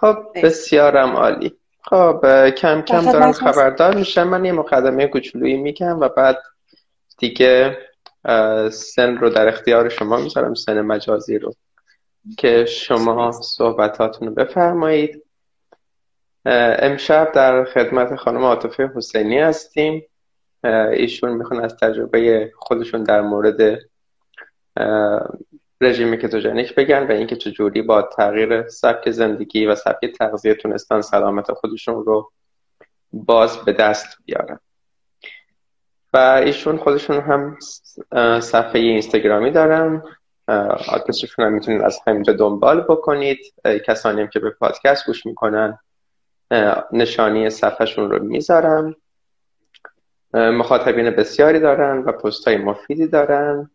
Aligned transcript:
خب 0.00 0.16
بسیارم 0.42 1.16
عالی. 1.16 1.56
خب 1.82 2.50
کم 2.50 2.82
کم 2.82 3.12
دارم 3.12 3.32
خبردار 3.32 3.94
میشم. 3.94 4.28
من 4.28 4.44
یه 4.44 4.52
مقدمه 4.52 5.06
کوچولویی 5.06 5.56
میگم 5.56 6.00
و 6.00 6.08
بعد 6.08 6.42
دیگه 7.18 7.78
سن 8.70 9.16
رو 9.16 9.30
در 9.30 9.48
اختیار 9.48 9.88
شما 9.88 10.16
می‌ذارم 10.16 10.54
سن 10.54 10.80
مجازی 10.80 11.38
رو 11.38 11.54
که 12.38 12.64
شما 12.64 13.32
صحبتاتون 13.32 14.28
رو 14.28 14.34
بفرمایید. 14.34 15.24
امشب 16.44 17.32
در 17.32 17.64
خدمت 17.64 18.16
خانم 18.16 18.44
عاطفه 18.44 18.90
حسینی 18.96 19.38
هستیم. 19.38 20.06
ایشون 20.92 21.30
می‌خوان 21.30 21.64
از 21.64 21.76
تجربه 21.76 22.52
خودشون 22.56 23.02
در 23.02 23.20
مورد 23.20 23.78
رژیم 25.80 26.16
کتوژنیک 26.16 26.74
بگن 26.74 27.06
و 27.06 27.12
اینکه 27.12 27.36
چجوری 27.36 27.82
با 27.82 28.02
تغییر 28.02 28.68
سبک 28.68 29.10
زندگی 29.10 29.66
و 29.66 29.74
سبک 29.74 30.16
تغذیه 30.18 30.54
تونستن 30.54 31.00
سلامت 31.00 31.52
خودشون 31.52 32.04
رو 32.04 32.32
باز 33.12 33.58
به 33.58 33.72
دست 33.72 34.18
بیارن. 34.24 34.60
و 36.12 36.18
ایشون 36.18 36.76
خودشون 36.76 37.20
هم 37.20 37.58
صفحه 38.40 38.80
اینستاگرامی 38.80 39.50
دارن. 39.50 40.02
آدرسشون 40.88 41.44
هم 41.44 41.52
می‌تونید 41.52 41.82
از 41.82 41.98
همینجا 42.06 42.32
دنبال 42.32 42.80
بکنید. 42.80 43.54
کسانی 43.86 44.20
هم 44.20 44.28
که 44.28 44.40
به 44.40 44.50
پادکست 44.50 45.06
گوش 45.06 45.26
می‌کنن 45.26 45.78
نشانی 46.92 47.50
صفحهشون 47.50 48.10
رو 48.10 48.24
می‌ذارم 48.24 48.96
مخاطبین 50.34 51.10
بسیاری 51.10 51.60
دارن 51.60 51.98
و 51.98 52.12
پست 52.12 52.48
های 52.48 52.56
مفیدی 52.56 53.06
دارن. 53.06 53.70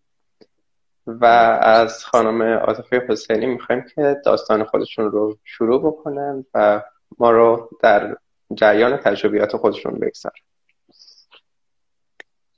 و 1.07 1.25
از 1.61 2.05
خانم 2.05 2.41
عاطفه 2.41 3.05
حسینی 3.09 3.45
می‌خوایم 3.45 3.85
که 3.95 4.21
داستان 4.25 4.63
خودشون 4.63 5.11
رو 5.11 5.37
شروع 5.43 5.81
بکنن 5.81 6.45
و 6.53 6.81
ما 7.19 7.31
رو 7.31 7.69
در 7.81 8.17
جریان 8.53 8.97
تجربیات 8.97 9.57
خودشون 9.57 9.93
بگذارن. 9.93 10.35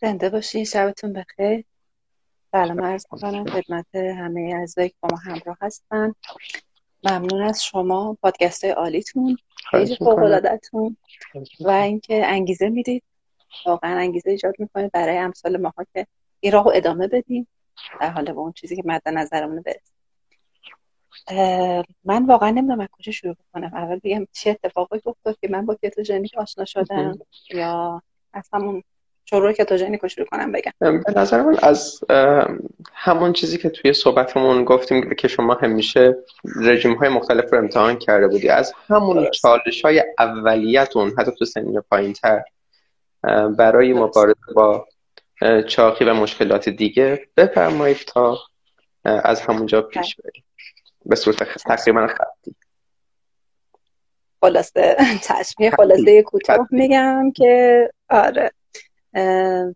زنده 0.01 0.29
باشین 0.29 0.65
شبتون 0.65 1.13
بخیر. 1.13 1.65
سلام 2.51 2.81
عرض 2.81 3.05
کنم 3.05 3.45
خدمت 3.45 3.95
همه 3.95 4.53
اعضایی 4.55 4.89
که 4.89 4.95
با 5.01 5.09
ما 5.11 5.17
همراه 5.17 5.57
هستن. 5.61 6.13
ممنون 7.03 7.41
از 7.41 7.63
شما. 7.63 8.17
پادکست 8.21 8.63
های 8.63 8.73
عالیتون. 8.73 9.37
خیلی 9.71 9.95
فوق 9.95 10.17
العادهتون 10.17 10.97
و 11.59 11.69
اینکه 11.69 12.25
انگیزه 12.25 12.69
می‌دید. 12.69 13.03
واقعا 13.65 13.97
انگیزه 13.97 14.29
ایجاد 14.31 14.55
می‌کنید. 14.59 14.91
برای 14.91 15.17
امثال 15.17 15.57
ماها 15.57 15.85
که 15.93 16.07
این 16.39 16.53
راهو 16.53 16.71
ادامه 16.75 17.07
بدیم. 17.07 17.47
در 18.01 18.09
حال 18.09 18.31
با 18.31 18.41
اون 18.41 18.51
چیزی 18.51 18.75
که 18.75 18.83
مد 18.85 19.01
نظرمون 19.05 19.63
برسه 19.65 19.91
من 22.03 22.25
واقعا 22.25 22.49
نمی‌دونم 22.49 22.79
از 22.79 22.87
کجا 22.91 23.11
شروع 23.11 23.35
کنم. 23.53 23.71
اول 23.73 23.99
بگم 24.03 24.27
چه 24.31 24.49
اتفاقی 24.49 25.01
افتاد 25.05 25.37
که 25.41 25.47
من 25.47 25.65
با 25.65 25.77
کتوژنیک 25.83 26.37
آشنا 26.37 26.65
شدم 26.65 27.19
یا 27.53 28.01
از 28.33 28.49
همون 28.53 28.83
شروع 29.25 29.51
کتوژنیک 29.51 30.01
رو 30.01 30.09
شروع 30.09 30.27
کنم 30.27 30.51
بگم. 30.51 30.71
به 30.79 31.13
نظر 31.15 31.41
من 31.41 31.57
از 31.61 32.03
همون 32.93 33.33
چیزی 33.33 33.57
که 33.57 33.69
توی 33.69 33.93
صحبتمون 33.93 34.63
گفتیم 34.63 35.15
که 35.15 35.27
شما 35.27 35.53
همیشه 35.53 36.15
رژیم 36.61 36.93
های 36.93 37.09
مختلف 37.09 37.53
رو 37.53 37.57
امتحان 37.57 37.97
کرده 37.97 38.27
بودی 38.27 38.49
از 38.49 38.73
همون 38.87 39.29
چالش 39.31 39.85
های 39.85 40.03
اولیتون 40.19 41.13
حتی 41.17 41.31
تو 41.39 41.45
سنین 41.45 41.81
پایین 41.81 42.13
تر 42.13 42.43
برای 43.57 43.93
مبارزه 43.93 44.53
با 44.55 44.87
چاقی 45.67 46.05
و 46.05 46.13
مشکلات 46.13 46.69
دیگه 46.69 47.27
بفرمایید 47.37 47.97
تا 47.97 48.39
از 49.03 49.41
همونجا 49.41 49.81
پیش 49.81 50.15
بریم. 50.15 50.43
به 51.05 51.15
صورت 51.15 51.43
تقریبا 51.57 52.07
خطی. 52.07 52.55
خلاصه 54.41 54.95
تشمیه 55.29 55.71
خلاصه 55.71 56.21
کوتاه 56.21 56.67
میگم 56.71 57.31
که 57.35 57.89
آره. 58.09 58.51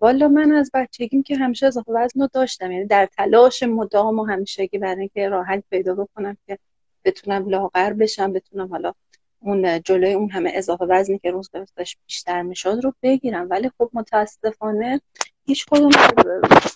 والا 0.02 0.28
من 0.28 0.52
از 0.52 0.72
بچگیم 0.74 1.24
که 1.24 1.38
همیشه 1.38 1.68
اضافه 1.68 1.92
وزن 1.92 2.22
رو 2.22 2.30
داشتم. 2.34 2.72
یعنی 2.72 2.86
در 2.86 3.06
تلاش 3.18 3.64
مدام 3.64 4.20
و 4.20 4.24
همیشگی 4.24 4.78
برای 4.78 5.00
اینکه 5.00 5.30
راحت 5.30 5.64
پیدا 5.70 5.96
بکنم 5.96 6.38
که 6.48 6.58
بتونم 7.06 7.50
لاغر 7.50 7.94
بشم 7.94 8.34
بتونم 8.34 8.68
حالا 8.68 8.94
اون 9.40 9.82
جلوی 9.82 10.14
اون 10.14 10.30
همه 10.30 10.52
اضافه 10.56 10.86
وزنی 10.86 11.20
که 11.20 11.32
روز 11.32 11.50
به 11.50 11.60
روز 11.60 11.70
بیشتر 12.08 12.42
می‌شد 12.42 12.80
رو 12.84 12.94
بگیرم. 13.04 13.50
ولی 13.50 13.72
خب 13.78 13.90
متاسفانه 13.94 15.02
هیچ 15.52 15.66
کدوم 15.66 15.92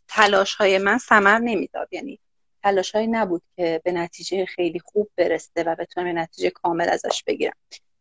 تلاش 0.08 0.56
های 0.56 0.78
من 0.78 0.98
ثمر 0.98 1.40
نمی‌داد. 1.40 1.88
یعنی 1.92 2.20
تلاش 2.64 2.92
های 2.92 3.08
نبود 3.08 3.42
که 3.56 3.82
به 3.84 3.92
نتیجه 3.92 4.46
خیلی 4.46 4.80
خوب 4.80 5.10
برسته 5.18 5.64
و 5.64 5.76
بتونم 5.76 6.20
نتیجه 6.20 6.50
کامل 6.50 6.90
ازش 6.90 7.24
بگیرم. 7.28 7.54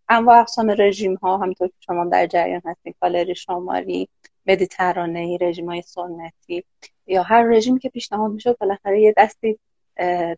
انواع 0.09 0.41
اقسام 0.41 0.75
رژیم 0.79 1.15
ها 1.15 1.39
همینطور 1.39 1.69
که 1.69 1.75
شما 1.81 2.05
در 2.05 2.27
جریان 2.27 2.63
هستید 2.65 2.95
کالری 3.01 3.35
شماری 3.35 4.09
مدیترانه 4.47 5.39
رژیم 5.41 5.71
های 5.71 5.83
سنتی 5.83 6.65
یا 7.07 7.23
هر 7.23 7.43
رژیمی 7.43 7.81
که 7.81 7.89
پیشنهاد 7.89 8.31
می‌شد 8.31 8.57
بالاخره 8.59 9.01
یه 9.01 9.15
دستی 9.17 9.59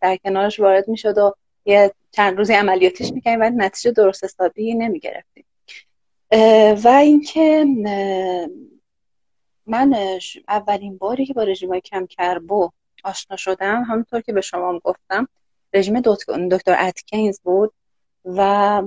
در 0.01 0.19
کنارش 0.25 0.61
وارد 0.61 0.89
می‌شد 0.89 1.19
و 1.19 1.35
یه 1.65 1.93
چند 2.11 2.39
روزی 2.39 2.55
عملیاتیش 2.55 3.13
می‌کنیم 3.13 3.41
ولی 3.41 3.57
نتیجه 3.57 3.91
درست 3.91 4.25
حسابی 4.25 4.75
نمی‌گرفتیم. 4.75 5.45
و 6.85 6.89
اینکه 6.89 7.67
من 9.67 10.19
اولین 10.49 10.99
باری 10.99 11.27
که 11.27 11.35
با 11.35 11.43
رژیم 11.43 11.71
های 11.71 11.81
کم 11.81 12.07
کربو 12.07 12.71
آشنا 13.05 13.37
شدم 13.37 13.83
همونطور 13.83 14.21
که 14.21 14.33
به 14.33 14.41
شما 14.41 14.69
هم 14.69 14.79
گفتم 14.79 15.29
رژیم 15.75 16.01
دکتر 16.01 16.77
اتکینز 16.81 17.41
بود 17.41 17.73
و 18.25 18.83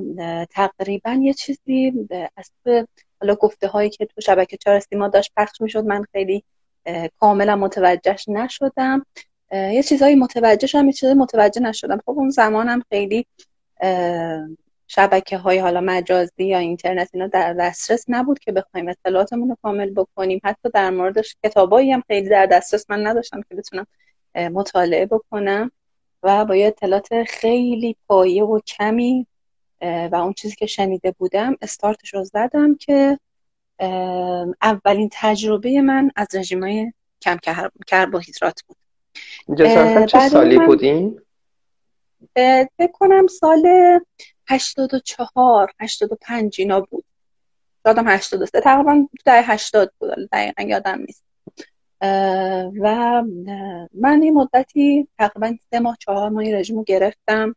تقریبا 0.49 1.11
یه 1.11 1.33
چیزی 1.33 1.93
از 2.37 2.51
حالا 3.21 3.35
گفته 3.35 3.67
هایی 3.67 3.89
که 3.89 4.05
تو 4.05 4.21
شبکه 4.21 4.57
چهار 4.57 4.79
سیما 4.79 5.07
داشت 5.07 5.31
پخش 5.37 5.61
می‌شد 5.61 5.85
من 5.85 6.03
خیلی 6.11 6.43
کاملا 7.19 7.55
متوجهش 7.55 8.25
نشدم. 8.29 9.05
یه 9.51 9.83
چیزهایی 9.83 10.15
متوجه 10.15 10.67
شدم 10.67 10.85
یه 10.85 10.93
چیزهایی 10.93 11.19
متوجه 11.19 11.61
نشدم. 11.61 11.97
خب 11.97 12.09
اون 12.09 12.29
زمانم 12.29 12.83
خیلی 12.89 13.25
شبکه 14.91 15.37
های 15.37 15.57
حالا 15.57 15.81
مجازی 15.81 16.43
یا 16.43 16.57
اینترنت 16.57 17.09
اینا 17.13 17.27
در 17.27 17.53
دسترس 17.53 18.05
نبود 18.07 18.39
که 18.39 18.51
بخوایم 18.51 18.87
اطلاعاتمون 18.87 19.49
رو 19.49 19.57
کامل 19.61 19.89
بکنیم 19.89 20.41
حتی 20.43 20.69
در 20.73 20.89
موردش 20.89 21.35
کتابایی 21.43 21.91
هم 21.91 22.03
خیلی 22.07 22.29
در 22.29 22.45
دسترس 22.45 22.85
من 22.89 23.07
نداشتم 23.07 23.41
که 23.41 23.55
بتونم 23.55 23.87
مطالعه 24.35 25.05
بکنم 25.05 25.71
و 26.23 26.45
با 26.45 26.55
یه 26.55 26.67
اطلاعات 26.67 27.23
خیلی 27.23 27.95
پایه 28.07 28.43
و 28.43 28.59
کمی 28.59 29.27
و 29.81 30.15
اون 30.15 30.33
چیزی 30.33 30.55
که 30.55 30.65
شنیده 30.65 31.11
بودم 31.11 31.55
استارتش 31.61 32.13
رو 32.13 32.23
زدم 32.23 32.75
که 32.75 33.19
اولین 34.61 35.09
تجربه 35.11 35.81
من 35.81 36.11
از 36.15 36.27
رژیم 36.33 36.63
های 36.63 36.93
کم 37.21 37.37
کربوهیدرات 37.87 38.61
بود 38.67 38.77
چه 40.07 40.29
سالی 40.29 40.59
بودین؟ 40.59 41.21
فکر 42.35 42.91
کنم 42.93 43.27
سال 43.27 43.65
84 44.49 45.71
85 45.79 46.55
اینا 46.59 46.79
بود. 46.79 47.05
یادم 47.85 48.07
83 48.07 48.61
تقریبا 48.61 49.07
در 49.25 49.43
80 49.45 49.91
بود 49.99 50.29
دقیقا 50.31 50.63
یادم 50.63 50.99
نیست. 50.99 51.23
و 52.81 53.23
من 53.93 54.21
این 54.21 54.33
مدتی 54.33 55.07
تقریبا 55.17 55.55
سه 55.71 55.79
ماه 55.79 55.97
چهار 55.99 56.29
ماه 56.29 56.51
رژیم 56.51 56.77
رو 56.77 56.83
گرفتم. 56.83 57.55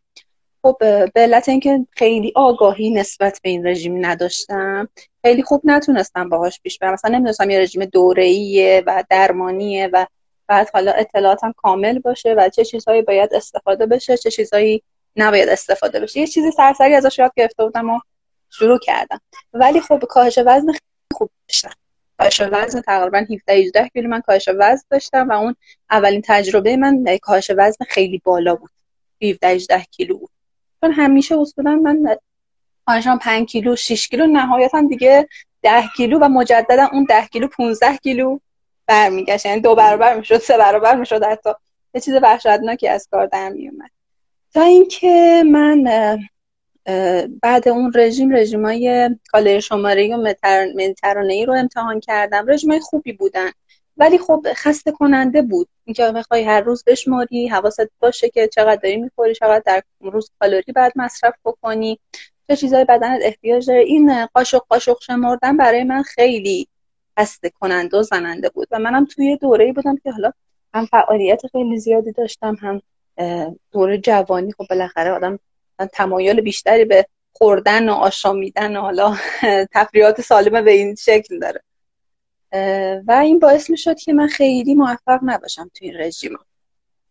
خب 0.63 0.77
به 1.15 1.21
علت 1.21 1.49
اینکه 1.49 1.87
خیلی 1.91 2.33
آگاهی 2.37 2.91
نسبت 2.91 3.41
به 3.43 3.51
این 3.51 3.67
رژیم 3.67 4.07
نداشتم. 4.07 4.89
خیلی 5.23 5.43
خوب 5.43 5.61
نتونستم 5.65 6.29
باهاش 6.29 6.61
پیش 6.61 6.79
برم. 6.79 6.93
مثلا 6.93 7.11
نمی‌دونستم 7.11 7.51
یه 7.51 7.59
رژیم 7.59 7.85
دوره‌ایه 7.85 8.83
و 8.87 9.05
درمانیه 9.11 9.91
و 9.93 10.07
بعد 10.47 10.71
حالا 10.75 10.93
اطلاعاتم 10.93 11.53
کامل 11.57 11.99
باشه 11.99 12.35
و 12.35 12.49
چه 12.49 12.65
چیزهایی 12.65 13.03
باید 13.03 13.35
استفاده 13.35 13.87
بشه 13.87 14.17
چه 14.17 14.31
چیزهایی 14.31 14.83
نباید 15.17 15.49
استفاده 15.49 16.01
بشه. 16.01 16.21
یه 16.21 16.27
چیزی 16.27 16.51
سرسری 16.51 16.95
ازش 16.95 17.19
یاد 17.19 17.33
گرفته 17.37 17.65
بودم 17.65 17.91
و 17.91 18.01
شروع 18.51 18.79
کردم. 18.79 19.21
ولی 19.53 19.81
خب 19.81 20.05
کاهش 20.05 20.39
وزن 20.39 20.67
خیلی 20.67 21.13
خوب 21.13 21.31
داشتم. 21.49 21.71
کاهش 22.19 22.41
وزن 22.41 22.81
تقریبا 22.81 23.19
17 23.19 23.53
18 23.53 23.89
کیلو 23.89 24.09
من 24.09 24.21
کاهش 24.21 24.49
وزن 24.49 24.83
داشتم 24.91 25.29
و 25.29 25.33
اون 25.33 25.57
اولین 25.91 26.23
تجربه 26.25 26.77
من 26.77 27.05
کاهش 27.23 27.51
وزن 27.57 27.85
خیلی 27.89 28.23
بالا 28.25 28.55
بود. 28.55 28.71
17 29.23 29.49
18 29.49 29.85
کیلو 29.91 30.19
بود. 30.19 30.31
چون 30.81 30.93
همیشه 30.93 31.39
اصولا 31.39 31.75
من 31.75 32.17
کاهشم 32.87 33.19
5 33.19 33.49
کیلو 33.49 33.77
6 33.77 34.09
کیلو 34.09 34.27
نهایتا 34.27 34.83
دیگه 34.89 35.29
10 35.63 35.85
کیلو 35.97 36.19
و 36.19 36.29
مجددا 36.29 36.89
اون 36.93 37.05
10 37.05 37.27
کیلو 37.27 37.49
15 37.49 37.97
کیلو 37.97 38.39
برمیگشت. 38.87 39.47
یعنی 39.47 39.61
دو 39.61 39.75
برابر 39.75 40.17
می‌شد 40.17 40.39
سه 40.39 40.59
برابر 40.59 40.95
می‌شد 40.95 41.25
حتی. 41.25 41.51
یه 41.95 42.01
چیز 42.01 42.15
وحشتناکی 42.15 42.89
از 42.89 43.09
کار 43.11 43.27
در 43.27 43.49
میومد 43.49 43.91
تا 44.55 44.63
اینکه 44.63 45.43
من 45.47 45.85
بعد 47.43 47.69
اون 47.69 47.93
رژیم 47.95 48.37
رژیم 48.37 48.65
های 48.67 49.11
کالری 49.33 49.63
شماره 49.63 50.17
و 50.17 50.25
مدیترانه 50.75 51.33
ای 51.33 51.47
رو 51.47 51.53
امتحان 51.53 52.01
کردم. 52.01 52.45
رژیم 52.49 52.71
های 52.71 52.81
خوبی 52.81 53.13
بودن. 53.13 53.51
ولی 53.97 54.19
خب 54.19 54.47
خسته 54.55 54.93
کننده 54.93 55.43
بود. 55.43 55.69
اینکه 55.85 56.11
می‌خوای 56.11 56.43
هر 56.43 56.61
روز 56.61 56.85
بشماری 56.87 57.49
حواست 57.49 57.91
باشه 58.01 58.29
که 58.29 58.49
چقدر 58.49 58.81
داری 58.81 58.97
می‌خوری 58.97 59.35
چقدر 59.35 59.63
در 59.67 59.83
روز 60.01 60.31
کالری 60.41 60.73
بعد 60.73 60.93
مصرف 60.97 61.35
بکنی 61.45 61.99
چه 62.49 62.57
چیزای 62.57 62.85
بدنت 62.85 63.21
احتیاج 63.23 63.67
داره. 63.67 63.81
این 63.81 64.27
قاشق 64.27 64.63
قاشق 64.69 64.99
شمردن 65.01 65.57
برای 65.57 65.85
من 65.85 66.03
خیلی 66.03 66.69
خسته 67.19 67.51
کننده 67.51 67.99
و 67.99 68.03
زننده 68.03 68.49
بود. 68.49 68.69
و 68.71 68.79
منم 68.79 69.05
توی 69.05 69.37
دوره 69.37 69.73
بودم 69.73 69.97
که 69.97 70.11
حالا 70.11 70.33
هم 70.75 70.87
فعالیت 70.87 71.47
خیلی 71.53 71.79
زیادی 71.79 72.13
داشتم 72.13 72.57
هم 72.61 72.83
دوره 73.73 73.99
جوانی 73.99 74.53
خب 74.53 74.67
بالاخره 74.71 75.11
آدم 75.11 75.39
تمایل 75.93 76.41
بیشتری 76.41 76.85
به 76.85 77.07
خوردن 77.33 77.89
و 77.89 77.93
آشامیدن 77.93 78.77
و 78.77 78.81
حالا 78.81 79.17
تفریحات 79.75 80.21
سالمه 80.21 80.63
به 80.63 80.71
این 80.71 80.95
شکل 80.95 81.39
داره. 81.39 81.63
و 83.07 83.13
این 83.13 83.39
باعث 83.39 83.71
می 83.71 83.79
شد 83.79 83.99
که 83.99 84.13
من 84.13 84.27
خیلی 84.27 84.75
موفق 84.75 85.21
نباشم 85.23 85.71
توی 85.75 85.89
این 85.89 86.01
رژیم 86.01 86.39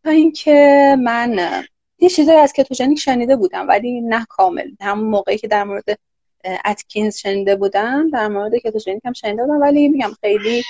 تا 0.03 0.09
اینکه 0.09 0.95
من 0.99 1.63
یه 1.99 2.09
چیزایی 2.09 2.39
از 2.39 2.53
کتوژنیک 2.53 2.99
شنیده 2.99 3.35
بودم 3.35 3.67
ولی 3.67 4.01
نه 4.01 4.25
کامل. 4.29 4.71
همون 4.81 5.09
موقعی 5.09 5.37
که 5.37 5.47
در 5.47 5.63
مورد 5.63 5.99
اتکینز 6.65 7.17
شنیده 7.17 7.55
بودم 7.55 8.09
در 8.09 8.27
مورد 8.27 8.55
کتوژنیک 8.55 9.01
هم 9.05 9.13
شنیده 9.13 9.43
بودم 9.43 9.61
ولی 9.61 9.89
میگم 9.89 10.11
خیلی 10.21 10.63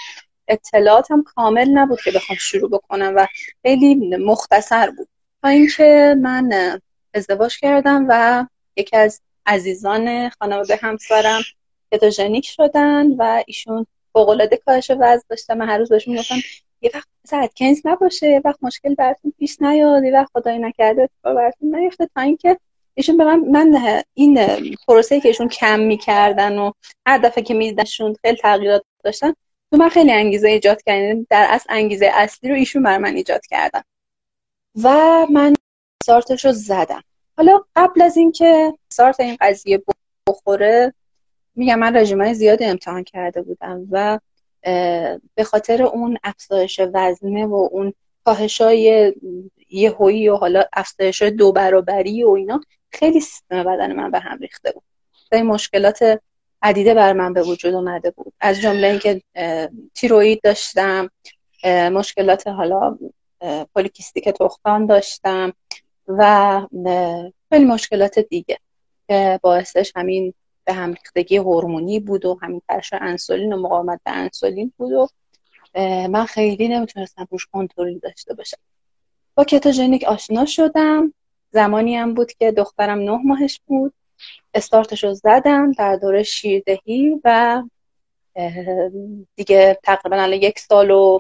اطلاعاتم 0.48 1.24
کامل 1.24 1.70
نبود 1.70 2.02
که 2.02 2.12
بخوام 2.12 2.38
شروع 2.42 2.70
بکنم 2.70 3.14
و 3.16 3.28
خیلی 3.62 4.18
مختصر 4.18 4.90
بود. 4.90 5.08
تا 5.42 5.48
اینکه 5.48 6.16
من 6.22 6.80
ازدواج 7.14 7.60
کردم 7.60 8.06
و 8.10 8.46
یکی 8.76 8.98
از 8.98 9.22
عزیزان 9.46 10.30
خانواده 10.30 10.80
همسرم 10.82 11.42
کتوژنیک 11.92 12.46
شدن 12.46 13.08
و 13.18 13.44
ایشون 13.48 13.86
فوق‌العاده 14.14 14.58
کاهش 14.58 14.92
وزن 14.92 15.24
داشتن. 15.30 15.58
من 15.58 15.70
هر 15.70 15.78
روز 15.78 15.90
بهشون 15.90 16.14
می‌گفتم 16.14 16.36
یه 16.82 16.92
وقت 16.94 17.08
مثلا 17.26 17.48
کنز 17.58 17.82
نباشه 17.86 18.28
یه 18.28 18.42
وقت 18.46 18.60
مشکل 18.62 18.96
براتون 18.96 19.34
پیش 19.40 19.62
نیاد 19.62 20.04
یه 20.04 20.14
وقت 20.14 20.30
خدای 20.34 20.60
نکرده 20.60 21.10
براتون 21.24 21.76
نیفته. 21.76 22.10
تا 22.16 22.22
اینکه 22.22 22.58
ایشون 22.94 23.18
به 23.18 23.24
من 23.24 23.40
من 23.40 24.02
این 24.14 24.40
پروسه 24.88 25.20
که 25.20 25.28
ایشون 25.28 25.48
کم 25.48 25.80
می‌کردن 25.80 26.58
و 26.58 26.72
هر 27.06 27.18
دفعه 27.18 27.44
که 27.44 27.54
میدیدنشون 27.54 28.16
خیلی 28.22 28.38
تغییرات 28.38 28.84
داشتن 29.04 29.34
تو 29.72 29.78
من 29.78 29.90
خیلی 29.90 30.12
انگیزه 30.12 30.50
ایجاد 30.50 30.82
کردن 30.82 31.26
در 31.30 31.48
اصل 31.50 31.66
انگیزه 31.70 32.12
اصلی 32.14 32.50
رو 32.50 32.56
ایشون 32.56 32.84
بر 32.84 32.98
من 32.98 33.16
ایجاد 33.16 33.46
کردن. 33.46 33.82
و 34.76 34.90
من 35.30 35.54
سارتش 36.04 36.46
رو 36.46 36.52
زدم. 36.52 37.04
حالا 37.38 37.64
قبل 37.76 38.02
از 38.02 38.18
اینکه 38.18 38.74
سارت 38.90 39.20
این 39.20 39.38
قضیه 39.42 39.84
بخوره 40.28 40.94
میگم 41.56 41.80
من 41.80 41.98
رژیمای 41.98 42.34
زیادی 42.34 42.66
امتحان 42.66 43.04
کرده 43.04 43.42
بودم 43.42 43.88
و 43.92 44.20
به 45.36 45.44
خاطر 45.44 45.84
اون 45.84 46.18
افزایش 46.24 46.80
وزنه 46.94 47.46
و 47.46 47.70
اون 47.72 47.94
کاهش 48.26 48.62
های 48.62 49.14
یهویی 49.70 50.30
و 50.30 50.36
حالا 50.36 50.64
افزایش 50.74 51.22
دو 51.22 51.52
برابری 51.52 52.24
و 52.24 52.30
اینا 52.30 52.62
خیلی 52.92 53.20
سیستم 53.20 53.64
بدن 53.64 53.96
من 53.96 54.12
به 54.12 54.20
هم 54.20 54.38
ریخته 54.38 54.72
بود. 54.72 54.84
این 55.32 55.46
مشکلات 55.46 56.22
عدیده 56.62 56.94
بر 56.94 57.14
من 57.14 57.34
به 57.34 57.44
وجود 57.44 57.74
اومده 57.74 58.12
بود. 58.12 58.34
از 58.40 58.62
جمله 58.62 58.88
اینکه 58.88 59.22
تیروید 59.96 60.42
داشتم 60.44 61.10
مشکلات 61.92 62.48
حالا 62.48 62.98
پولیکیستیک 63.74 64.30
تختان 64.30 64.86
داشتم 64.86 65.54
و 66.08 66.62
خیلی 67.50 67.66
مشکلات 67.66 68.20
دیگه 68.20 68.60
که 69.08 69.40
باعثش 69.44 69.92
همین 69.96 70.34
به 70.66 70.74
هم 70.74 70.94
ریختگی 70.94 71.38
هورمونی 71.38 72.00
بود 72.00 72.26
و 72.26 72.40
همین 72.42 72.62
ترش 72.70 72.94
انسولین 72.94 73.54
و 73.54 73.62
مقاومت 73.62 74.00
به 74.06 74.12
انسولین 74.12 74.74
بود 74.78 74.92
و 74.92 75.08
من 76.08 76.26
خیلی 76.26 76.68
نمی‌تونستم 76.68 77.28
روش 77.32 77.46
کنترل 77.46 78.00
داشته 78.00 78.34
باشم. 78.34 78.58
با 79.36 79.44
کتوژنیک 79.44 80.04
آشنا 80.04 80.46
شدم. 80.46 81.14
زمانی 81.52 81.96
هم 81.96 82.14
بود 82.14 82.34
که 82.34 82.52
دخترم 82.52 83.00
نه 83.00 83.20
ماهش 83.24 83.62
بود. 83.66 83.94
استارتش 84.54 85.04
رو 85.04 85.14
زدم 85.14 85.72
در 85.72 85.96
دوره 85.96 86.24
شیردهی 86.24 87.22
و 87.24 87.64
دیگه 89.36 89.80
تقریبا 89.84 90.16
الان 90.16 90.34
یک 90.34 90.60
سال 90.60 90.92
و 90.92 91.20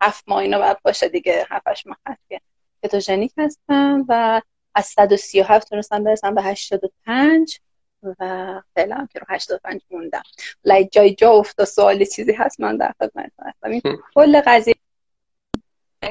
هفت 0.00 0.24
ماه 0.26 0.38
اینا 0.38 0.58
باید 0.58 0.82
باشه 0.82 1.08
دیگه 1.08 1.46
هفتش 1.50 1.86
ماه 1.86 1.98
هست 2.06 2.20
که 2.28 2.40
کتوژنیک 2.82 3.32
هستم 3.38 4.04
و 4.08 4.42
از 4.74 4.86
137 4.86 5.68
تونستم 5.68 6.04
برسم 6.04 6.34
به 6.34 6.42
85 6.42 7.60
و 8.02 8.62
فعلا 8.74 9.08
که 9.12 9.18
رو 9.18 9.26
85 9.28 9.82
موندم. 9.90 10.22
لای 10.64 10.88
جای 10.92 11.14
جا 11.14 11.30
افت 11.30 11.64
سوالی 11.64 12.06
چیزی 12.06 12.32
هست 12.32 12.60
من 12.60 12.76
در 12.76 12.94
خدمت 12.98 13.32
هستم. 13.38 13.70
این 13.70 13.82
کل 14.14 14.40
قضیه 14.46 14.74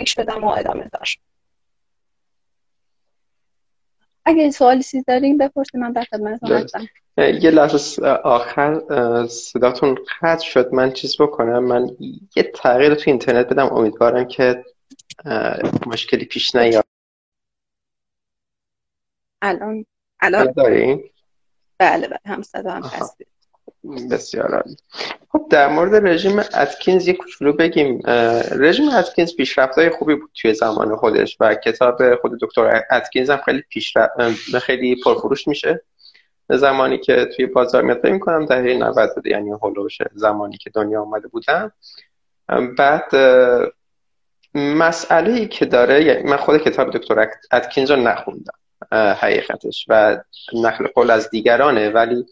شدم 0.05 0.43
و 0.43 0.47
ادامه 0.47 0.89
داشت. 0.93 1.19
اگه 4.27 4.51
سوالی 4.51 4.83
چیزی 4.83 5.03
داریم 5.07 5.37
بپرسید 5.37 5.77
من 5.77 5.91
در 5.91 6.03
خدمت 6.03 6.43
هستم. 6.43 6.87
یه 7.17 7.51
لحظه 7.51 8.05
آخر 8.23 8.81
صداتون 9.27 9.97
قطع 10.21 10.45
شد. 10.45 10.73
من 10.73 10.91
چیز 10.91 11.21
بکنم. 11.21 11.63
من 11.63 11.89
یه 12.35 12.43
تغییر 12.43 12.95
تو 12.95 13.03
اینترنت 13.07 13.47
بدم. 13.47 13.73
امیدوارم 13.73 14.27
که 14.27 14.65
مشکلی 15.85 16.25
پیش 16.25 16.55
نیاد. 16.55 16.85
الان 19.41 19.85
الان؟ 20.19 20.51
داریم 20.51 21.11
بله 21.77 22.07
بله. 22.07 22.19
هم 22.25 22.41
صدا 22.41 22.71
هم 22.71 22.83
هستید. 22.83 23.27
بسیار 24.11 24.55
عالی. 24.55 24.77
خب 25.29 25.47
در 25.49 25.67
مورد 25.67 26.07
رژیم 26.07 26.39
اتکینز 26.39 27.07
یک 27.07 27.17
کوچولو 27.17 27.53
بگیم. 27.53 28.01
رژیم 28.51 28.89
اتکینز 28.89 29.35
پیشرفت‌های 29.35 29.89
خوبی 29.89 30.15
بود 30.15 30.29
توی 30.41 30.53
زمان 30.53 30.95
خودش 30.95 31.37
و 31.39 31.55
کتاب 31.55 32.15
خود 32.15 32.39
دکتر 32.41 32.83
اتکینز 32.91 33.29
هم 33.29 33.37
خیلی 33.45 33.63
پیشرفت 33.69 34.59
خیلی 34.59 34.95
پرفروش 35.05 35.47
میشه. 35.47 35.81
زمانی 36.49 36.97
که 36.97 37.25
توی 37.35 37.45
بازار 37.45 37.83
میاد 37.83 38.01
فکر 38.01 38.17
کنم 38.17 38.45
دهه 38.45 38.77
90 38.77 39.09
بوده 39.15 39.29
یعنی 39.29 39.51
هولوش 39.51 39.97
زمانی 40.15 40.57
که 40.57 40.69
دنیا 40.69 41.01
آمده 41.01 41.27
بودم 41.27 41.71
بعد 42.77 43.15
مسئله 44.55 45.33
ای 45.33 45.47
که 45.47 45.65
داره 45.65 46.03
یعنی 46.03 46.23
من 46.23 46.37
خود 46.37 46.57
کتاب 46.57 46.91
دکتر 46.91 47.29
اتکینز 47.51 47.91
رو 47.91 47.97
نخوندم 47.97 48.53
حقیقتش 48.91 49.85
و 49.87 50.17
نقل 50.53 50.87
قول 50.87 51.11
از 51.11 51.29
دیگرانه 51.29 51.89
ولی 51.89 52.25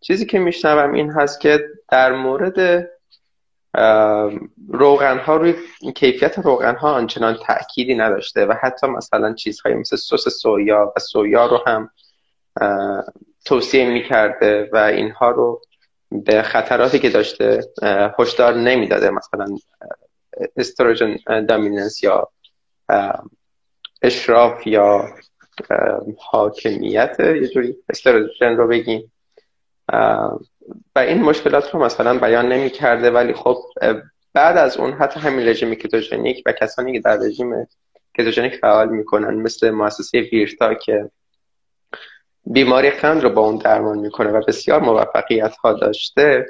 چیزی 0.00 0.26
که 0.26 0.38
میشنوم 0.38 0.92
این 0.92 1.10
هست 1.10 1.40
که 1.40 1.64
در 1.88 2.12
مورد 2.12 2.88
روغن 4.68 5.18
ها 5.18 5.36
روی 5.36 5.54
کیفیت 5.94 6.38
روغن 6.38 6.76
ها 6.76 6.92
آنچنان 6.92 7.38
تأکیدی 7.42 7.94
نداشته 7.94 8.46
و 8.46 8.54
حتی 8.62 8.86
مثلا 8.86 9.34
چیزهایی 9.34 9.76
مثل 9.76 9.96
سس 9.96 10.28
سویا 10.28 10.92
و 10.96 11.00
سویا 11.00 11.46
رو 11.46 11.62
هم 11.66 11.90
توصیه 13.44 13.90
می‌کرده 13.90 14.70
و 14.72 14.76
اینها 14.76 15.30
رو 15.30 15.62
به 16.10 16.42
خطراتی 16.42 16.98
که 16.98 17.10
داشته 17.10 17.60
هشدار 18.18 18.54
نمی‌داده 18.54 19.10
مثلا 19.10 19.46
استروژن 20.56 21.16
دامیننس 21.48 22.02
یا 22.02 22.28
اشراف 24.02 24.66
یا 24.66 25.08
حاکمیت 26.18 27.16
یه 27.20 27.48
جوری 27.48 27.76
استروژن 27.88 28.56
رو 28.56 28.68
بگیم. 28.68 29.12
و 29.92 30.98
این 30.98 31.22
مشکلات 31.22 31.74
رو 31.74 31.84
مثلا 31.84 32.18
بیان 32.18 32.52
نمی 32.52 32.70
کرده 32.70 33.10
ولی 33.10 33.32
خب 33.34 33.56
بعد 34.32 34.56
از 34.56 34.76
اون 34.76 34.92
حتی 34.92 35.20
همین 35.20 35.48
رژیم 35.48 35.74
کتوژنیک 35.74 36.42
و 36.46 36.52
کسانی 36.52 36.92
که 36.92 37.00
در 37.00 37.16
رژیم 37.16 37.68
کتوژنیک 38.18 38.54
فعال 38.54 38.88
می‌کنن 38.88 39.34
مثل 39.34 39.70
مؤسسه 39.70 40.20
ویرتا 40.20 40.74
که 40.74 41.10
بیماری 42.46 42.90
قند 42.90 43.22
رو 43.22 43.30
با 43.30 43.42
اون 43.42 43.56
درمان 43.56 43.98
می‌کنه 43.98 44.30
و 44.30 44.42
بسیار 44.48 44.80
موفقیت 44.80 45.56
ها 45.56 45.72
داشته 45.72 46.46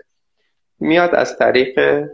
میاد 0.81 1.15
از 1.15 1.39
طریق 1.39 2.05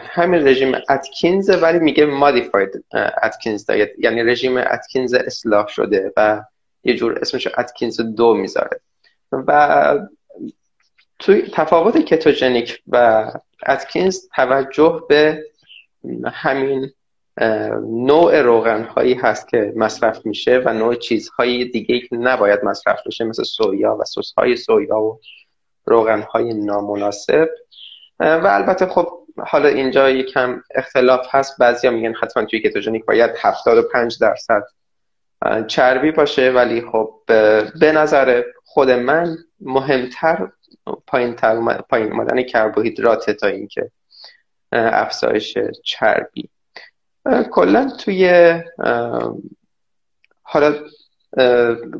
همین 0.00 0.48
رژیم 0.48 0.74
اتکینز 0.88 1.50
ولی 1.50 1.78
میگه 1.78 2.06
modified 2.06 2.84
Atkins 3.22 3.66
diet 3.66 3.90
یعنی 3.98 4.22
رژیم 4.22 4.56
اتکینز 4.56 5.14
اصلاح 5.14 5.66
شده 5.68 6.12
و 6.16 6.42
یه 6.84 6.94
جور 6.94 7.18
اسمش 7.18 7.48
اتکینز 7.58 8.00
دو 8.00 8.34
می‌ذاره. 8.34 8.80
و 9.32 9.98
توی 11.18 11.42
تفاوت 11.52 11.98
کتوژنیک 11.98 12.82
و 12.88 13.26
اتکینز 13.66 14.28
توجه 14.36 15.02
به 15.08 15.44
همین 16.32 16.90
نوع 17.82 18.40
روغن 18.40 18.84
هایی 18.84 19.14
هست 19.14 19.48
که 19.48 19.72
مصرف 19.76 20.26
میشه 20.26 20.62
و 20.64 20.72
نوع 20.72 20.94
چیزهای 20.94 21.64
دیگه 21.64 22.00
که 22.00 22.16
نباید 22.16 22.64
مصرف 22.64 23.06
بشه 23.06 23.24
مثل 23.24 23.42
سویا 23.42 23.96
و 24.00 24.04
سس 24.04 24.32
های 24.38 24.56
سویا 24.56 24.98
و 24.98 25.20
روغن 25.84 26.22
های 26.22 26.54
نامناسب 26.54 27.48
و 28.20 28.46
البته 28.46 28.86
خب 28.86 29.08
حالا 29.38 29.68
اینجا 29.68 30.10
یکم 30.10 30.62
اختلاف 30.74 31.26
هست. 31.30 31.58
بعضیا 31.58 31.90
میگن 31.90 32.14
حتما 32.14 32.44
توی 32.44 32.60
کتوژنیک 32.60 33.04
باید 33.04 33.30
75 33.42 34.18
درصد 34.20 34.62
چربی 35.66 36.10
باشه 36.10 36.50
ولی 36.50 36.80
خب 36.92 37.20
به 37.80 37.92
نظر 37.94 38.42
خود 38.64 38.90
من 38.90 39.36
مهمتر 39.60 40.48
پایین, 41.06 41.34
پایین 41.88 42.12
اومدن 42.12 42.42
کربوهیدرات 42.42 43.30
تا 43.30 43.46
اینکه 43.46 43.90
افزایش 44.72 45.58
چربی. 45.84 46.48
کلا 47.50 47.90
توی 48.00 48.52
حالا 50.42 50.74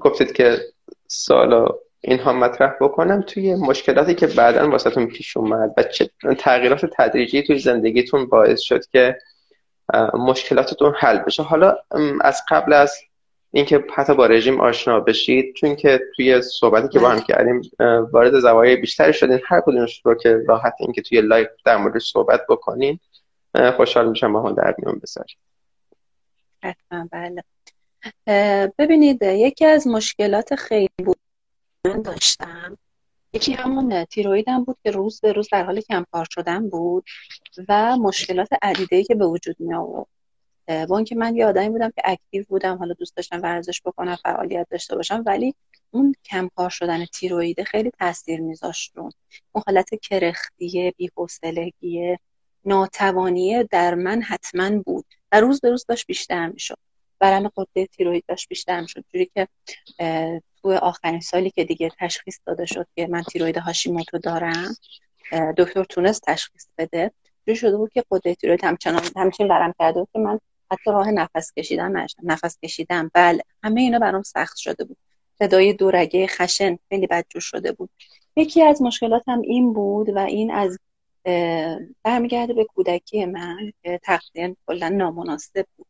گفتید 0.01 0.33
که 0.33 0.59
سوالا 1.07 1.67
اینها 2.01 2.33
مطرح 2.33 2.75
بکنم 2.81 3.23
توی 3.23 3.55
مشکلاتی 3.55 4.15
که 4.15 4.27
بعدا 4.27 4.71
واسهتون 4.71 5.07
پیش 5.07 5.37
اومد 5.37 5.75
و 5.77 5.83
چه 5.83 6.11
تغییرات 6.39 6.87
تدریجی 6.87 7.43
توی 7.43 7.59
زندگیتون 7.59 8.27
باعث 8.27 8.61
شد 8.61 8.87
که 8.87 9.19
مشکلاتتون 10.15 10.95
حل 10.97 11.19
بشه. 11.19 11.43
حالا 11.43 11.77
از 12.21 12.43
قبل 12.49 12.73
از 12.73 12.95
اینکه 13.55 13.85
حتی 13.95 14.15
با 14.15 14.27
رژیم 14.27 14.61
آشنا 14.61 15.01
بشید 15.01 15.55
چون 15.55 15.77
که 15.77 16.01
توی 16.17 16.43
صحبتی 16.43 16.89
که 16.89 16.99
با 16.99 17.09
هم 17.09 17.21
کردیم 17.21 17.61
وارد 18.13 18.41
زوایای 18.41 18.77
بیشتری 18.77 19.13
شدین. 19.13 19.41
هر 19.49 19.61
کدومش 19.61 20.01
رو 20.05 20.15
که 20.15 20.43
راحت 20.49 20.75
اینکه 20.81 21.03
توی 21.03 21.21
live 21.21 21.49
در 21.65 21.77
موردش 21.77 22.11
صحبت 22.13 22.41
بکنین 22.49 22.99
خوشحال 23.77 24.09
میشم 24.09 24.33
با 24.33 24.43
هم 24.43 24.55
در 24.55 24.75
میون 24.79 25.01
بذاریم. 25.03 25.37
حتما 26.63 27.09
بله. 27.13 27.45
ببینید 28.79 29.23
یکی 29.23 29.65
از 29.65 29.87
مشکلات 29.87 30.55
خیلی 30.55 30.89
بود 31.05 31.19
من 31.87 32.03
داشتم 32.03 32.79
یکی 33.33 33.53
همون 33.53 34.05
تیرویدم 34.05 34.65
بود 34.65 34.77
که 34.85 34.91
روز 34.91 35.21
به 35.21 35.33
روز 35.33 35.49
در 35.53 35.65
حال 35.65 35.81
کمکار 35.81 36.27
شدن 36.31 36.69
بود 36.69 37.05
و 37.69 37.97
مشکلات 37.97 38.49
عدیده 38.63 39.05
که 39.05 39.15
به 39.15 39.27
وجود 39.27 39.57
می 39.59 39.75
آورد 39.75 40.07
با 40.69 40.97
اینکه 40.97 41.15
من 41.15 41.37
یه 41.37 41.47
آدمی 41.47 41.69
بودم 41.69 41.91
که 41.91 42.03
اکتیو 42.05 42.45
بودم 42.49 42.77
حالا 42.79 42.95
دوست 42.95 43.17
داشتم 43.17 43.43
ورزش 43.43 43.83
بکنم 43.85 44.17
فعالیت 44.17 44.67
داشته 44.71 44.97
باشم 44.97 45.23
ولی 45.27 45.55
اون 45.91 46.15
کمکار 46.25 46.71
شدن 46.71 47.05
تیروید 47.05 47.63
خیلی 47.63 47.91
تاثیر 47.91 48.41
میذاشت 48.41 48.93
اون 48.99 49.13
حالت 49.67 49.89
کرختیه 50.03 50.95
بی‌حوصلگی 50.97 52.17
ناتوانیه 52.65 53.69
در 53.71 53.95
من 53.95 54.23
حتما 54.23 54.83
بود 54.87 55.05
و 55.33 55.41
روز 55.41 55.61
به 55.61 55.71
روز 55.71 55.85
داشت 55.89 56.07
بیشتر 56.07 56.47
می‌شد. 56.47 56.79
برم 57.19 57.51
قده 57.57 57.87
تیروید 57.87 58.25
داشت 58.29 58.49
بیشتر 58.49 58.81
می‌شد. 58.81 59.05
جوری 59.13 59.31
که 59.35 59.49
تو 60.63 60.73
آخرین 60.73 61.21
سالی 61.21 61.51
که 61.51 61.65
دیگه 61.65 61.91
تشخیص 61.99 62.39
داده 62.47 62.67
شد 62.67 62.87
که 62.97 63.07
من 63.07 63.23
تیروید 63.23 63.57
هاشیموتو 63.57 64.19
دارم 64.19 64.77
دکتر 65.57 65.85
تونست 65.85 66.23
تشخیص 66.27 66.67
بده. 66.79 67.11
جوری 67.47 67.57
شده 67.57 67.77
بود 67.77 67.93
که 67.93 68.05
قده 68.11 68.35
تیروید 68.35 68.65
همچنان 68.65 69.03
همچین 69.17 69.49
برم 69.49 69.75
کرده 69.79 70.07
که 70.13 70.19
من 70.19 70.41
حتی 70.75 70.91
راه 70.91 71.11
نفس 71.11 71.53
کشیدن 71.57 71.97
نشدم 71.97 72.33
نفس 72.33 72.59
کشیدم 72.63 73.11
بله. 73.15 73.43
همه 73.63 73.81
اینا 73.81 73.99
برام 73.99 74.23
سخت 74.23 74.57
شده 74.57 74.85
بود. 74.85 74.97
صدای 75.39 75.73
دورگه 75.73 76.27
خشن 76.27 76.79
خیلی 76.89 77.07
بدجور 77.07 77.43
شده 77.43 77.73
بود. 77.73 77.91
یکی 78.37 78.63
از 78.63 78.83
مشکلاتم 78.83 79.41
این 79.41 79.73
بود 79.73 80.09
و 80.09 80.19
این 80.19 80.51
از 80.51 80.79
برمیگرده 82.03 82.55
به 82.55 82.65
کودکی 82.65 83.25
من 83.25 83.73
که 83.83 84.01
تقریبا 84.03 84.55
کلا 84.67 84.89
نامناسب 84.89 85.67
بود. 85.77 85.87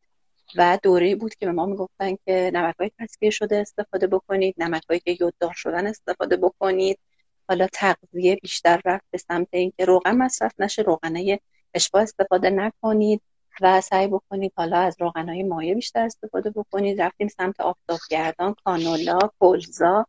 و 0.56 0.78
دوره 0.82 1.16
بود 1.16 1.34
که 1.34 1.46
به 1.46 1.52
ما 1.52 1.66
می‌گفتن 1.66 2.16
که 2.26 2.50
نمک 2.54 2.74
های 2.80 2.90
تصفیه 2.98 3.30
شده 3.30 3.56
استفاده 3.56 4.06
بکنید 4.06 4.54
نمک 4.58 4.82
هایی 4.88 5.00
که 5.00 5.16
یوددار 5.20 5.52
شدن 5.52 5.86
استفاده 5.86 6.36
بکنید. 6.36 6.98
حالا 7.48 7.66
تغذیه 7.72 8.36
بیشتر 8.36 8.80
رفت 8.84 9.04
به 9.10 9.18
سمت 9.18 9.48
اینکه 9.50 9.84
روغن 9.84 10.16
مصرف 10.16 10.52
نشه 10.58 10.82
روغنه 10.82 11.40
اشباه 11.74 12.02
استفاده 12.02 12.50
نکنید. 12.50 13.22
و 13.60 13.80
سعی 13.80 14.06
بکنید 14.06 14.52
حالا 14.56 14.78
از 14.78 14.96
های 15.14 15.42
مایع 15.42 15.74
بیشتر 15.74 16.04
استفاده 16.04 16.50
بکنید. 16.50 17.02
رفتیم 17.02 17.28
سمت 17.28 17.60
آفتابگردان 17.60 18.54
کانولا 18.64 19.18
کلزا 19.40 20.06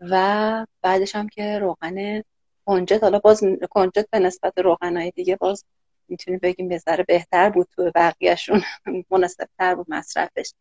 و 0.00 0.66
بعدش 0.82 1.16
هم 1.16 1.28
که 1.28 1.58
روغن 1.58 2.22
کنجد. 2.66 3.02
حالا 3.02 3.18
باز 3.18 3.40
کنجد 3.70 4.10
به 4.10 4.18
نسبت 4.18 4.58
های 4.82 5.10
دیگه 5.10 5.36
باز 5.36 5.64
می‌تونیم 6.08 6.40
بگیم 6.42 6.68
به 6.68 6.78
ذره 6.78 7.04
بهتر 7.08 7.50
بود 7.50 7.68
تو 7.76 7.90
بقیهشون 7.94 8.62
مناسبتر 9.10 9.74
بود 9.74 9.86
مصرفش. 9.88 10.52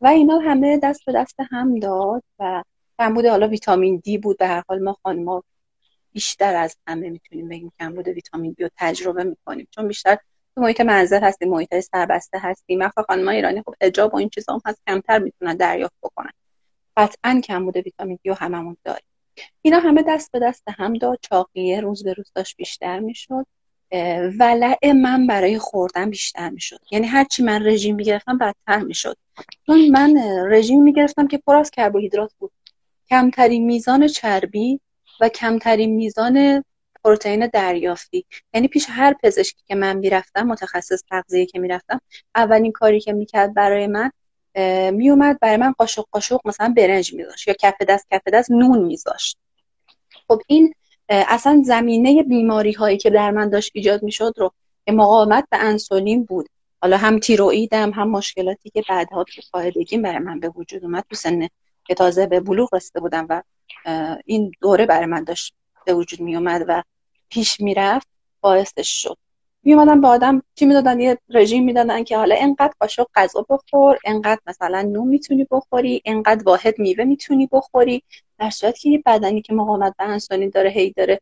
و 0.00 0.06
اینا 0.06 0.38
همه 0.38 0.78
دست 0.82 1.04
به 1.04 1.12
دست 1.12 1.36
هم 1.50 1.78
داد 1.78 2.22
و 2.38 2.62
کمبود 2.98 3.26
حالا 3.26 3.48
ویتامین 3.48 3.96
دی 3.96 4.18
بود. 4.18 4.38
به 4.38 4.46
هر 4.46 4.62
حال 4.68 4.82
ما 4.82 4.96
خانما 5.02 5.44
بیشتر 6.12 6.54
از 6.56 6.76
همه 6.86 7.10
می‌تونیم 7.10 7.48
بگیم 7.48 7.72
کمبود 7.80 8.08
ویتامین 8.08 8.52
دی 8.52 8.62
رو 8.62 8.70
تجربه 8.76 9.24
می‌کنیم. 9.24 9.68
چون 9.70 9.88
بیشتر 9.88 10.18
محیط 10.56 10.80
منزل 10.80 11.20
هستیم 11.20 11.48
محیط 11.48 11.80
سربسته 11.80 12.38
هستیم. 12.38 12.78
مثلا 12.78 13.04
خانم 13.08 13.28
ایرانی 13.28 13.62
خب 13.62 13.74
اجاب 13.80 14.14
و 14.14 14.16
این 14.16 14.28
چیزا 14.28 14.52
هم 14.52 14.60
هست 14.66 14.82
کمتر 14.86 15.18
می‌تونن 15.18 15.56
دریافت 15.56 15.94
بکنن. 16.02 16.30
قطعا 16.96 17.40
کمبود 17.44 17.76
ویتامین 17.76 18.18
دی 18.22 18.28
رو 18.28 18.34
هممون 18.34 18.76
داریم. 18.84 19.06
اینا 19.62 19.78
همه 19.78 20.04
دست 20.08 20.32
به 20.32 20.38
دست 20.38 20.62
هم 20.78 20.94
داد. 20.94 21.18
چاقیه 21.22 21.80
روز 21.80 22.04
به 22.04 22.12
روز 22.12 22.32
داشت 22.34 22.56
بیشتر 22.56 22.98
می‌شد. 23.00 23.46
ولع 24.38 24.92
من 24.92 25.26
برای 25.26 25.58
خوردن 25.58 26.10
بیشتر 26.10 26.50
می‌شد. 26.50 26.80
یعنی 26.90 27.06
هرچی 27.06 27.42
من 27.42 27.66
رژیم 27.66 27.94
می‌گرفتم 27.94 28.38
بدتر 28.38 28.78
می‌شد. 28.78 29.16
چون 29.66 29.88
من 29.90 30.16
رژیم 30.50 30.82
می‌گرفتم 30.82 31.26
که 31.26 31.38
پر 31.38 31.56
از 31.56 31.70
کربوهیدرات 31.70 32.32
بود. 32.38 32.52
کمترین 33.10 33.64
میزان 33.64 34.06
چربی 34.06 34.80
و 35.20 35.28
کمترین 35.28 35.94
میزان 35.94 36.64
پروتئین 37.04 37.46
دریافتی. 37.46 38.26
یعنی 38.54 38.68
پیش 38.68 38.86
هر 38.88 39.14
پزشکی 39.22 39.62
که 39.66 39.74
من 39.74 39.96
می‌رفتم 39.96 40.46
متخصص 40.46 41.02
تغذیه 41.10 41.46
که 41.46 41.58
می‌رفتم 41.58 42.00
اولین 42.34 42.72
کاری 42.72 43.00
که 43.00 43.12
می‌کرد 43.12 43.54
برای 43.54 43.86
من 43.86 44.10
میومد 44.90 45.40
برای 45.40 45.56
من 45.56 45.72
قاشق 45.72 46.04
قاشق 46.10 46.40
مثلا 46.44 46.74
برنج 46.76 47.14
میذاشت 47.14 47.48
یا 47.48 47.54
کف 47.60 47.74
دست 47.88 48.06
کف 48.10 48.22
دست 48.32 48.50
نون 48.50 48.84
میذاشت. 48.84 49.38
خب 50.28 50.42
این 50.46 50.74
اصلا 51.08 51.62
زمینه 51.64 52.22
بیماری 52.22 52.72
هایی 52.72 52.98
که 52.98 53.10
در 53.10 53.30
من 53.30 53.48
داشت 53.48 53.70
ایجاد 53.74 54.02
می‌شد 54.02 54.32
رو 54.36 54.52
مقاومت 54.88 55.44
به 55.50 55.56
انسولین 55.56 56.24
بود. 56.24 56.48
حالا 56.82 56.96
هم 56.96 57.18
تیروئیدم 57.18 57.90
هم 57.90 58.10
مشکلاتی 58.10 58.70
که 58.70 58.82
بعدها 58.88 59.24
تو 59.24 59.42
قاعدگی 59.52 59.98
برای 59.98 60.18
من 60.18 60.40
به 60.40 60.48
وجود 60.48 60.84
اومد 60.84 61.04
تو 61.10 61.16
سن 61.16 61.48
که 61.84 61.94
تازه 61.94 62.26
به 62.26 62.40
بلوغ 62.40 62.74
رسیده 62.74 63.00
بودم 63.00 63.26
و 63.28 63.42
این 64.24 64.52
دوره 64.60 64.86
برای 64.86 65.06
من 65.06 65.24
داشت 65.24 65.54
به 65.86 65.94
وجود 65.94 66.20
می 66.20 66.36
اومد 66.36 66.64
و 66.68 66.82
پیش 67.34 67.60
می‌رفت 67.60 68.06
باعثش 68.40 69.02
شد. 69.02 69.16
می 69.62 69.74
اومدن 69.74 70.00
به 70.00 70.08
آدم 70.08 70.42
چی 70.54 70.66
می‌دادن؟ 70.66 71.00
یه 71.00 71.18
رژیم 71.28 71.64
می‌دادن 71.64 72.04
که 72.04 72.16
حالا 72.16 72.36
انقدر 72.38 72.72
قاشق 72.80 73.06
غذا 73.14 73.46
بخور 73.48 73.98
انقدر 74.04 74.40
مثلا 74.46 74.82
نون 74.82 75.08
می‌تونی 75.08 75.46
بخوری 75.50 76.02
انقدر 76.04 76.44
واحد 76.44 76.78
میوه 76.78 77.04
می‌تونی 77.04 77.48
بخوری. 77.52 78.02
در 78.38 78.50
صورتی 78.50 78.80
که 78.80 78.88
یه 78.88 79.02
بدنی 79.06 79.42
که 79.42 79.54
مقاومت 79.54 79.94
به 79.98 80.04
انسولین 80.04 80.50
داره 80.50 80.70
هی 80.70 80.90
داره 80.90 81.20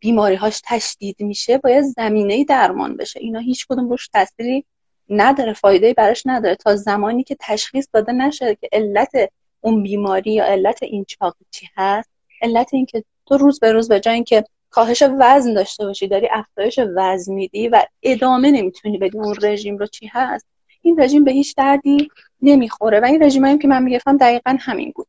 بیماری 0.00 0.34
هاش 0.34 0.60
تشدید 0.64 1.16
میشه 1.20 1.58
باید 1.58 1.84
زمینه 1.84 2.44
درمان 2.44 2.96
بشه. 2.96 3.20
اینا 3.20 3.38
هیچ 3.38 3.66
کدوم 3.66 3.88
روش 3.88 4.08
تأثیری 4.08 4.64
نداره 5.08 5.52
فایده 5.52 5.94
براش 5.94 6.22
نداره. 6.26 6.54
تا 6.54 6.76
زمانی 6.76 7.24
که 7.24 7.36
تشخیص 7.40 7.86
داده 7.92 8.12
نشه 8.12 8.54
که 8.54 8.68
علت 8.72 9.12
اون 9.60 9.82
بیماری 9.82 10.32
یا 10.32 10.44
علت 10.44 10.82
این 10.82 11.04
چاق 11.04 11.36
چی 11.50 11.68
هست 11.76 12.08
علت 12.42 12.74
این 12.74 12.86
که 12.86 13.04
تو 13.26 13.36
روز 13.36 13.60
به 13.60 13.72
روز 13.72 13.88
به 13.88 14.00
جای 14.00 14.14
اینکه 14.14 14.44
کاهش 14.74 15.02
وزن 15.20 15.54
داشته 15.54 15.86
باشی 15.86 16.08
داری 16.08 16.28
افزایش 16.30 16.80
وزن 16.96 17.34
میدی 17.34 17.68
و 17.68 17.82
ادامه 18.02 18.50
نمی‌تونی 18.50 18.98
بدی. 18.98 19.18
اون 19.18 19.36
رژیم 19.42 19.76
رو 19.76 19.86
چی 19.86 20.06
هست؟ 20.12 20.46
این 20.82 21.00
رژیم 21.00 21.24
به 21.24 21.32
هیچ 21.32 21.54
دردی 21.56 22.08
نمی‌خوره 22.42 23.00
و 23.00 23.04
این 23.04 23.22
رژیم 23.22 23.58
که 23.58 23.68
من 23.68 23.82
می‌گفتم 23.82 24.16
دقیقا 24.16 24.56
همین 24.60 24.92
بود. 24.96 25.06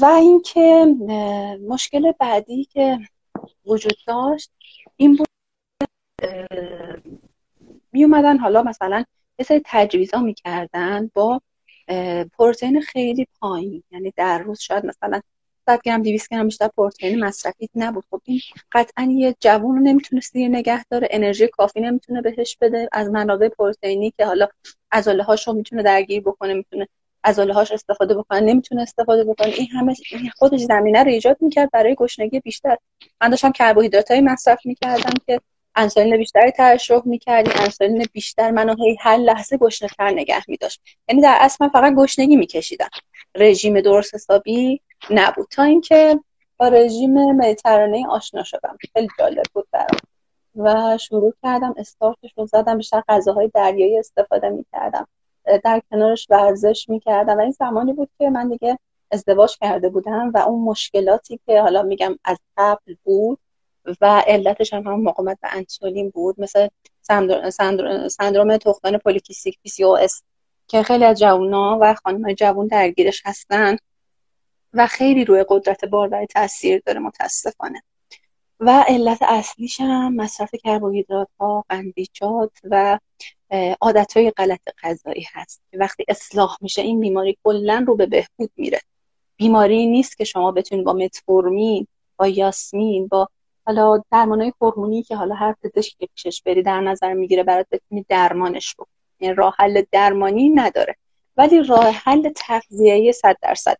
و 0.00 0.04
اینکه 0.04 0.86
مشکل 1.68 2.12
بعدی 2.12 2.64
که 2.64 2.98
وجود 3.66 3.96
داشت 4.06 4.50
این 4.96 5.16
بود 5.16 5.28
می 7.92 8.04
اومدن 8.04 8.38
حالا 8.38 8.62
مثلا 8.62 9.04
یه 9.38 9.44
سری 9.44 9.62
تجویز 9.64 10.14
ها 10.14 10.20
می‌کردن 10.20 11.10
با 11.14 11.40
پروتئین 12.38 12.80
خیلی 12.80 13.26
پایین. 13.40 13.82
یعنی 13.90 14.12
در 14.16 14.38
روز 14.38 14.60
شاید 14.60 14.86
مثلا 14.86 15.20
100 15.66 15.82
گرم 15.82 16.02
200 16.02 16.30
گرم 16.30 16.44
بیشتر 16.44 16.68
پروتئین 16.68 17.24
مصرفی 17.24 17.68
نبود. 17.74 18.04
خب 18.10 18.20
این 18.24 18.40
قطعا 18.72 19.08
یه 19.10 19.34
جوون 19.40 19.76
رو 19.76 19.82
نمی‌تونه 19.82 20.22
نگه 20.34 20.84
داره 20.90 21.08
انرژی 21.10 21.48
کافی 21.48 21.80
نمی‌تونه 21.80 22.22
بهش 22.22 22.56
بده. 22.60 22.88
از 22.92 23.10
منابع 23.10 23.48
پروتئینی 23.48 24.12
که 24.16 24.26
حالا 24.26 24.48
عضله 24.92 25.22
هاشو 25.22 25.52
می‌تونه 25.52 25.82
درگیر 25.82 26.20
بکنه 26.20 26.54
می‌تونه 26.54 26.88
عضله 27.24 27.54
هاش 27.54 27.72
استفاده 27.72 28.14
بکنه 28.14 28.40
نمی‌تونه 28.40 28.82
استفاده 28.82 29.24
بکنه. 29.24 29.48
این 29.48 29.66
همه 29.66 29.94
خودش 30.36 30.60
زمینه 30.60 31.02
رو 31.02 31.10
ایجاد 31.10 31.36
می‌کرد 31.40 31.70
برای 31.70 31.94
گشنگی 31.94 32.40
بیشتر. 32.40 32.76
من 33.20 33.28
داشتم 33.28 33.52
کربوهیدرات 33.52 34.10
های 34.10 34.20
مصرف 34.20 34.66
می‌کردم 34.66 35.12
که 35.26 35.40
انسولین 35.76 36.16
بیشتری 36.16 36.50
ترشح 36.50 37.00
می‌کردی 37.04 37.50
انسولین 37.54 38.06
بیشتر 38.12 38.50
منو 38.50 38.74
هی 38.84 38.96
هر 39.00 39.16
لحظه 39.16 39.56
گشنه‌تر 39.56 40.10
نگه 40.10 40.42
میداشت. 40.48 40.80
یعنی 41.08 41.22
در 41.22 41.38
اصل 41.40 41.56
من 41.60 41.68
فقط 41.68 41.94
گشنگی 41.94 42.36
میکشیدم. 42.36 42.88
رژیم 43.34 43.80
درست 43.80 44.14
حسابی 44.14 44.80
نبود. 45.10 45.46
تا 45.50 45.62
اینکه 45.62 46.20
با 46.56 46.68
رژیم 46.68 47.32
مدیترانه 47.32 48.06
آشنا 48.08 48.42
شدم. 48.42 48.76
خیلی 48.92 49.08
جالب 49.18 49.44
بود 49.52 49.66
برام. 49.72 50.00
و 50.56 50.98
شروع 50.98 51.34
کردم 51.42 51.74
استارتش 51.76 52.32
رو 52.36 52.46
زدم 52.46 52.76
بیشتر 52.76 53.02
غذاهای 53.08 53.50
دریایی 53.54 53.98
استفاده 53.98 54.48
می‌کردم. 54.48 55.08
در 55.64 55.82
کنارش 55.90 56.26
ورزش 56.30 56.86
می‌کردم. 56.88 57.38
و 57.38 57.40
این 57.40 57.50
زمانی 57.50 57.92
بود 57.92 58.10
که 58.18 58.30
من 58.30 58.48
دیگه 58.48 58.78
ازدواج 59.10 59.56
کرده 59.60 59.88
بودم 59.88 60.30
و 60.34 60.38
اون 60.38 60.64
مشکلاتی 60.64 61.40
که 61.46 61.60
حالا 61.60 61.82
میگم 61.82 62.18
از 62.24 62.38
قبل 62.56 62.94
بود 63.04 63.38
و 64.00 64.22
علتش 64.26 64.74
هم 64.74 64.82
همون 64.82 65.02
مقاومت 65.02 65.38
به 65.42 65.48
انسولین 65.52 66.10
بود 66.10 66.40
مثل 66.40 66.68
سندروم 68.08 68.58
پولیکیستیک 69.04 69.58
سی 69.68 69.84
او 69.84 69.98
اس 69.98 70.22
که 70.68 70.82
خیلی 70.82 71.04
از 71.04 71.18
جوونا 71.18 71.78
و 71.80 71.94
خانم 71.94 72.32
جوون 72.32 72.66
درگیرش 72.66 73.22
هستن. 73.24 73.76
و 74.76 74.86
خیلی 74.86 75.24
روی 75.24 75.44
قدرت 75.48 75.84
باروری 75.84 76.26
تاثیر 76.26 76.82
داره 76.86 77.00
متاسفانه. 77.00 77.82
و 78.60 78.84
علت 78.88 79.22
اصلیش 79.22 79.80
هم 79.80 80.16
مصرف 80.16 80.50
کربوهیدرات 80.64 81.28
ها 81.40 81.64
قندیجات 81.68 82.50
و 82.64 82.98
عادت 83.80 84.16
های 84.16 84.30
غلط 84.30 84.60
غذایی 84.82 85.26
هست. 85.32 85.62
وقتی 85.72 86.04
اصلاح 86.08 86.56
میشه 86.60 86.82
این 86.82 87.00
بیماری 87.00 87.38
کلا 87.44 87.84
رو 87.86 87.96
به 87.96 88.06
بهبود 88.06 88.50
میره. 88.56 88.80
بیماری 89.36 89.86
نیست 89.86 90.16
که 90.16 90.24
شما 90.24 90.52
بتونید 90.52 90.84
با 90.84 90.92
متفورمین 90.92 91.86
با 92.16 92.28
یاسمین 92.28 93.08
با 93.08 93.28
حالا 93.66 94.02
درمان 94.12 94.40
های 94.40 94.52
هورمونی 94.60 95.02
که 95.02 95.16
حالا 95.16 95.34
هر 95.34 95.54
پزشکی 95.62 96.08
پیشش 96.14 96.42
بری 96.42 96.62
در 96.62 96.80
نظر 96.80 97.12
می‌گیره 97.12 97.42
برات 97.42 97.66
بتونی 97.70 98.06
درمانش 98.08 98.74
بکنی. 98.74 98.86
یعنی 99.20 99.34
راه 99.34 99.54
حل 99.58 99.82
درمانی 99.92 100.48
نداره. 100.48 100.96
ولی 101.36 101.62
راه 101.62 101.90
حل 101.90 102.32
تغذیه‌ای 102.36 103.12
100 103.12 103.36
درصد. 103.42 103.76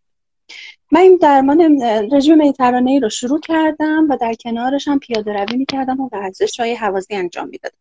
من 0.93 1.00
این 1.00 1.16
درمان 1.16 1.83
رژیم 2.12 2.35
مدیترانه‌ای 2.35 3.00
رو 3.00 3.09
شروع 3.09 3.40
کردم 3.40 4.07
و 4.11 4.16
در 4.16 4.35
کنارش 4.35 4.88
هم 4.88 4.99
پیاده 4.99 5.33
روی 5.33 5.57
می‌کردم 5.57 6.00
و 6.00 6.09
ورزش 6.12 6.61
های 6.61 6.75
حوازی 6.75 7.14
انجام 7.14 7.49
می‌دادم. 7.49 7.76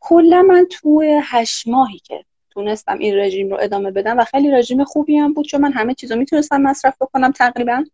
کلا 0.00 0.42
من 0.42 0.66
تو 0.70 1.20
هشت 1.22 1.68
ماهی 1.68 1.98
که 1.98 2.24
تونستم 2.50 2.98
این 2.98 3.16
رژیم 3.16 3.50
رو 3.50 3.58
ادامه 3.60 3.90
بدم 3.90 4.18
و 4.18 4.24
خیلی 4.24 4.50
رژیم 4.50 4.84
خوبی 4.84 5.16
هم 5.16 5.32
بود 5.32 5.46
چون 5.46 5.60
من 5.60 5.72
همه 5.72 5.94
چیزو 5.94 6.16
می‌تونستم 6.16 6.62
مصرف 6.62 6.96
بکنم 7.00 7.32
تقریبا. 7.32 7.84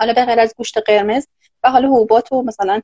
حالا 0.00 0.12
به 0.12 0.24
غیر 0.24 0.40
از 0.40 0.54
گوشت 0.56 0.78
قرمز 0.78 1.26
و 1.62 1.70
حالا 1.70 1.88
حبوبات 1.88 2.32
و 2.32 2.42
مثلا 2.42 2.80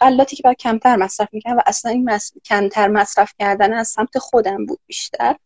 غلاتی 0.00 0.36
که 0.36 0.42
باید 0.42 0.56
کمتر 0.56 0.96
مصرف 0.96 1.28
می‌کنم 1.32 1.56
و 1.56 1.60
اصلا 1.66 1.90
این 1.90 2.10
کمتر 2.44 2.88
مصرف 2.88 3.32
کردن 3.38 3.72
از 3.72 3.88
سمت 3.88 4.18
خودم 4.18 4.66
بود 4.66 4.78
بیشتر. 4.86 5.36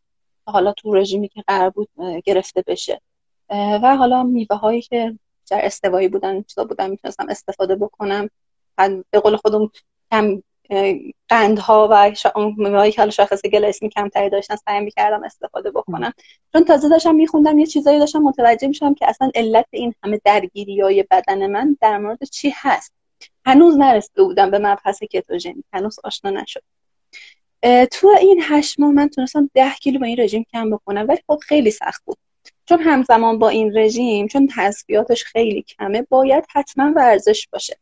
حالا 0.46 0.72
تو 0.72 0.94
رژیمی 0.94 1.28
که 1.28 1.44
قرار 1.46 1.70
بود 1.70 1.88
گرفته 2.24 2.64
بشه. 2.66 3.00
و 3.50 3.96
حالا 3.96 4.22
میوه 4.22 4.56
هایی 4.56 4.82
که 4.82 5.18
در 5.50 5.60
استوایی 5.64 6.08
بودن 6.08 6.42
چیزا 6.42 6.64
بودن 6.64 6.90
می‌تونستم 6.90 7.26
استفاده 7.28 7.76
بکنم. 7.76 8.30
به 9.10 9.20
قول 9.20 9.36
خودم 9.36 9.70
کم 10.10 10.42
قندها 11.28 11.88
و 11.90 12.12
میوهایی 12.56 12.92
که 12.92 13.00
حالا 13.00 13.10
شاخص 13.10 13.42
گلاسمی 13.42 13.88
کمتری 13.88 14.30
داشتن 14.30 14.56
سعی 14.56 14.80
می‌کردم 14.80 15.24
استفاده 15.24 15.70
بکنم. 15.70 16.12
چون 16.52 16.64
تازه 16.64 16.88
داشتم 16.88 17.14
میخوندم 17.14 17.58
یه 17.58 17.66
چیزایی 17.66 17.98
داشتم 17.98 18.18
متوجه 18.18 18.68
میشم 18.68 18.94
که 18.94 19.08
اصلا 19.08 19.30
علت 19.34 19.66
این 19.70 19.94
همه 20.02 20.20
درگیری 20.24 20.80
های 20.80 21.04
بدن 21.10 21.46
من 21.46 21.76
در 21.80 21.98
مورد 21.98 22.24
چی 22.24 22.52
هست. 22.56 22.92
هنوز 23.44 23.76
نرسیده 23.76 24.22
بودم 24.22 24.50
به 24.50 24.58
مبحث 24.58 25.02
کتوژنی. 25.02 25.64
هنوز 25.72 25.98
آشنا 26.04 26.30
نشد 26.30 26.62
تو 27.92 28.08
این 28.20 28.40
هشت 28.42 28.80
ماه 28.80 28.92
من 28.92 29.08
تونستم 29.08 29.50
ده 29.54 29.70
کیلو 29.70 30.00
با 30.00 30.06
این 30.06 30.20
رژیم 30.20 30.46
کم 30.52 30.70
بکنم 30.70 31.06
ولی 31.08 31.18
خب 31.26 31.38
خیلی 31.42 31.70
سخت 31.70 32.04
بود. 32.04 32.18
چون 32.66 32.80
همزمان 32.80 33.38
با 33.38 33.48
این 33.48 33.78
رژیم 33.78 34.26
چون 34.26 34.48
تسبیاتش 34.56 35.24
خیلی 35.24 35.62
کمه 35.62 36.02
باید 36.02 36.44
حتما 36.54 36.92
ورزش 36.96 37.48
باشه. 37.52 37.76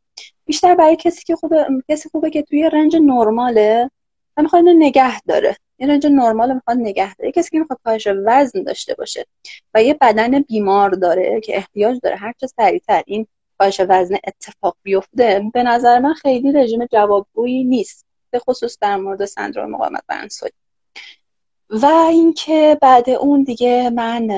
بیشتر 0.44 0.74
برای 0.74 0.96
کسی 0.96 1.24
که 1.24 1.36
خوبه 1.36 1.66
کسی 1.88 2.08
خوبه 2.08 2.30
که 2.30 2.42
توی 2.42 2.70
رنج 2.72 2.96
نرماله 2.96 3.90
و 4.36 4.42
می‌خواد 4.42 4.64
نگه 4.78 5.20
داره. 5.20 5.56
این 5.76 5.90
رنج 5.90 6.06
نرمال 6.06 6.54
می‌خواد 6.54 6.76
نگه 6.76 7.14
داره. 7.14 7.32
کسی 7.32 7.50
که 7.50 7.58
می‌خواد 7.58 7.78
کاهش 7.84 8.08
وزن 8.26 8.62
داشته 8.62 8.94
باشه 8.94 9.26
و 9.74 9.82
یه 9.82 9.94
بدن 10.00 10.40
بیمار 10.40 10.90
داره 10.90 11.40
که 11.40 11.56
احتیاج 11.56 11.98
داره 12.02 12.16
هر 12.16 12.32
چه 12.40 12.46
سریعتر 12.46 13.02
این 13.06 13.26
کاهش 13.58 13.80
وزن 13.88 14.16
اتفاق 14.26 14.76
بیفته 14.82 15.42
به 15.54 15.62
نظر 15.62 15.98
من 15.98 16.14
خیلی 16.14 16.52
رژیم 16.52 16.86
جوابگویی 16.86 17.64
نیست. 17.64 18.06
به 18.30 18.38
خصوص 18.38 18.78
در 18.80 18.96
مورد 18.96 19.24
سندروم 19.24 19.70
مقاومت 19.70 20.02
به 20.08 20.14
انسولین. 20.14 20.63
و 21.70 21.86
اینکه 21.86 22.78
بعد 22.82 23.10
اون 23.10 23.42
دیگه 23.42 23.90
من 23.90 24.30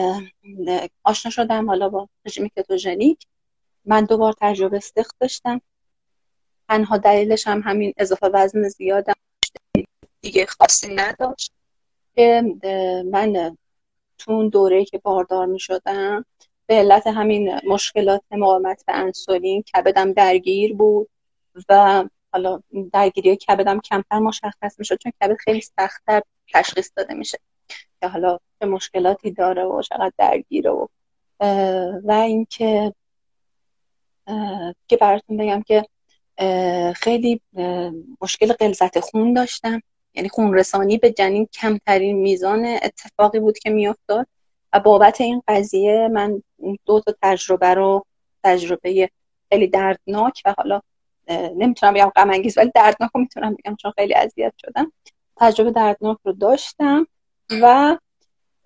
آشنا 1.05 1.31
شدم 1.31 1.67
حالا 1.69 1.89
با 1.89 2.09
رژیم 2.27 2.49
کتوژنیک. 2.57 3.27
من 3.85 4.05
دوبار 4.05 4.35
تجربه 4.41 4.77
استخ 4.77 5.09
داشتم. 5.21 5.61
تنها 6.69 6.97
دلیلش 6.97 7.47
هم 7.47 7.63
همین 7.65 7.93
اضافه 7.97 8.27
وزن 8.27 8.69
زیادم. 8.69 9.15
دیگه 10.21 10.47
خاصی 10.47 10.95
نداشت. 10.95 11.53
که 12.15 12.43
من 13.11 13.57
تو 14.19 14.33
اون 14.33 14.49
دوره 14.49 14.85
که 14.85 14.99
باردار 14.99 15.47
می 15.47 15.61
شدم 15.61 16.25
به 16.67 16.75
علت 16.75 17.07
همین 17.07 17.61
مشکلات 17.67 18.23
مقاومت 18.31 18.85
به 18.87 18.97
انسولین 18.97 19.63
کبدم 19.63 20.13
درگیر 20.13 20.75
بود 20.75 21.09
و 21.69 22.05
حالا 22.33 22.61
درگیری 22.93 23.37
کبدم 23.37 23.81
کمتر 23.81 24.19
مشخص 24.19 24.79
می‌شد 24.79 24.99
چون 24.99 25.13
کبد 25.23 25.37
خیلی 25.37 25.61
سختتر 25.61 26.23
تشخیص 26.55 26.91
داده 26.97 27.15
میشه 27.15 27.39
که 28.01 28.09
حالا 28.09 28.39
چه 28.61 28.67
مشکلاتی 28.67 29.31
داره 29.31 29.65
و 29.65 29.83
چقدر 29.83 30.13
درگیره 30.19 30.71
و 30.71 30.87
و 32.05 32.13
اینکه 32.13 32.95
که 34.89 34.97
براتون 35.01 35.37
بگم 35.37 35.63
که 35.63 35.85
خیلی 36.95 37.41
مشکل 38.21 38.53
قلزت 38.53 39.01
خون 39.01 39.33
داشتم. 39.33 39.83
یعنی 40.15 40.29
خون 40.29 40.55
رسانی 40.55 40.99
به 40.99 41.11
جنین 41.11 41.47
کمترین 41.53 42.17
میزان 42.17 42.65
اتفاقی 42.65 43.41
بود 43.41 43.59
که 43.59 43.71
میافتاد 43.71 44.27
و 44.73 44.81
بابت 44.81 45.21
این 45.21 45.43
قضیه 45.49 46.09
من 46.13 46.43
دو 46.85 47.01
تا 47.01 47.15
تجربه 47.23 47.75
رو 47.75 48.07
تجربه 48.45 49.11
خیلی 49.49 49.67
دردناک 49.67 50.43
و 50.45 50.55
حالا 50.59 50.81
نمی‌تونم 51.31 51.95
بگم 51.95 52.13
غم 52.17 52.31
انگیز 52.31 52.59
ولی 52.59 52.71
دردناک 52.75 53.11
رو 53.15 53.21
می‌تونم 53.21 53.55
بگم 53.55 53.77
چون 53.77 53.93
خیلی 53.97 54.15
اذیت 54.15 54.53
شدم. 54.57 54.93
تجربه 55.37 55.71
دردناک 55.71 56.19
رو 56.25 56.33
داشتم 56.33 57.07
و 57.63 57.97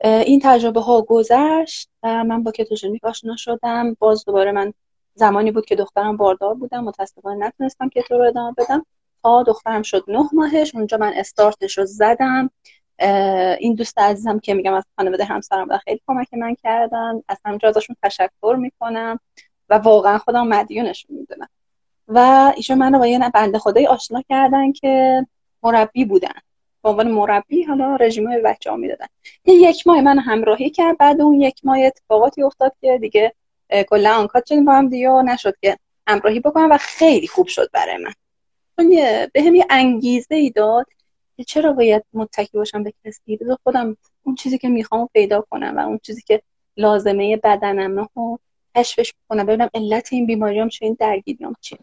این 0.04 0.40
تجربه 0.42 0.80
ها 0.80 1.02
گذشت. 1.02 1.88
و 2.02 2.24
من 2.24 2.42
با 2.42 2.50
کتوژنیک 2.50 3.04
آشنا 3.04 3.36
شدم 3.36 3.96
باز 3.98 4.24
دوباره 4.24 4.52
من 4.52 4.72
زمانی 5.14 5.50
بود 5.50 5.66
که 5.66 5.76
دخترم 5.76 6.16
باردار 6.16 6.54
بودم. 6.54 6.84
متاسفانه 6.84 7.46
نتونستم 7.46 7.88
کتو 7.88 8.18
رو 8.18 8.24
ادامه 8.24 8.54
بدم. 8.58 8.86
تا 9.22 9.42
دخترم 9.42 9.82
شد 9.82 10.04
نه 10.08 10.28
ماهش 10.32 10.74
اونجا 10.74 10.96
من 10.96 11.12
استارتش 11.16 11.78
رو 11.78 11.86
زدم. 11.86 12.50
این 13.58 13.74
دوست 13.74 13.98
عزیزم 13.98 14.38
که 14.38 14.54
میگم 14.54 14.74
از 14.74 14.84
خانواده 14.96 15.24
همسرم 15.24 15.78
خیلی 15.78 16.00
کمک 16.06 16.34
من 16.34 16.54
کردن. 16.54 17.22
از 17.28 17.38
همینجا 17.44 17.68
ازشون 17.68 17.96
تشکر 18.02 18.56
می‌کنم 18.58 19.20
و 19.68 19.74
واقعا 19.74 20.18
خودم 20.18 20.46
مدیونشون 20.46 21.16
می‌دونم. 21.16 21.48
و 22.08 22.52
ایشون 22.56 22.78
من 22.78 22.92
رو 22.92 22.98
با 22.98 23.06
یه 23.06 23.30
بنده 23.34 23.58
خدایی 23.58 23.86
آشنا 23.86 24.22
کردن 24.28 24.72
که 24.72 25.26
مربی 25.62 26.04
بودن. 26.04 26.32
به 26.82 26.88
عنوان 26.88 27.10
مربی 27.10 27.62
حالا 27.62 27.96
رژیم 27.96 28.28
های 28.28 28.40
بچه 28.40 28.70
ها 28.70 28.76
می‌دادن. 28.76 29.06
یه 29.44 29.54
یک 29.54 29.86
ماه 29.86 30.00
من 30.00 30.18
همراهی 30.18 30.70
کرد 30.70 30.98
بعد 30.98 31.20
اون 31.20 31.40
یک 31.40 31.60
ماه 31.64 31.78
اتفاقاتی 31.78 32.42
افتاد 32.42 32.72
که 32.80 32.98
دیگه 32.98 33.34
کلا 33.88 34.14
آنکات 34.14 34.46
شدیم 34.46 34.64
با 34.64 34.72
هم 34.72 34.88
دیگه 34.88 35.08
نشد 35.08 35.54
که 35.62 35.78
همراهی 36.06 36.40
بکنم 36.40 36.70
و 36.70 36.78
خیلی 36.78 37.26
خوب 37.26 37.46
شد 37.46 37.70
برای 37.72 37.96
من. 37.96 38.12
چون 38.76 38.88
به 39.32 39.42
هم 39.42 39.54
یه 39.54 39.66
انگیزه 39.70 40.34
ای 40.34 40.50
داد 40.50 40.86
که 41.36 41.44
چرا 41.44 41.72
باید 41.72 42.04
متکی 42.12 42.58
باشم 42.58 42.82
به 42.82 42.92
کسی؟ 43.04 43.36
بذار 43.36 43.58
خودم 43.64 43.96
اون 44.22 44.34
چیزی 44.34 44.58
که 44.58 44.68
می‌خوام 44.68 45.08
پیدا 45.12 45.44
کنم 45.50 45.76
و 45.76 45.80
اون 45.80 46.00
چیزی 46.02 46.22
که 46.22 46.42
لازمه 46.76 47.36
بدنم 47.36 48.08
رو 48.14 48.38
کشفش 48.76 49.14
بکنم. 49.24 49.46
ببینم 49.46 49.70
علت 49.74 50.08
این 50.12 50.26
بیماریام 50.26 50.68
چه 50.68 50.86
این 50.86 50.96
درگیریام 51.00 51.54
چیه. 51.60 51.78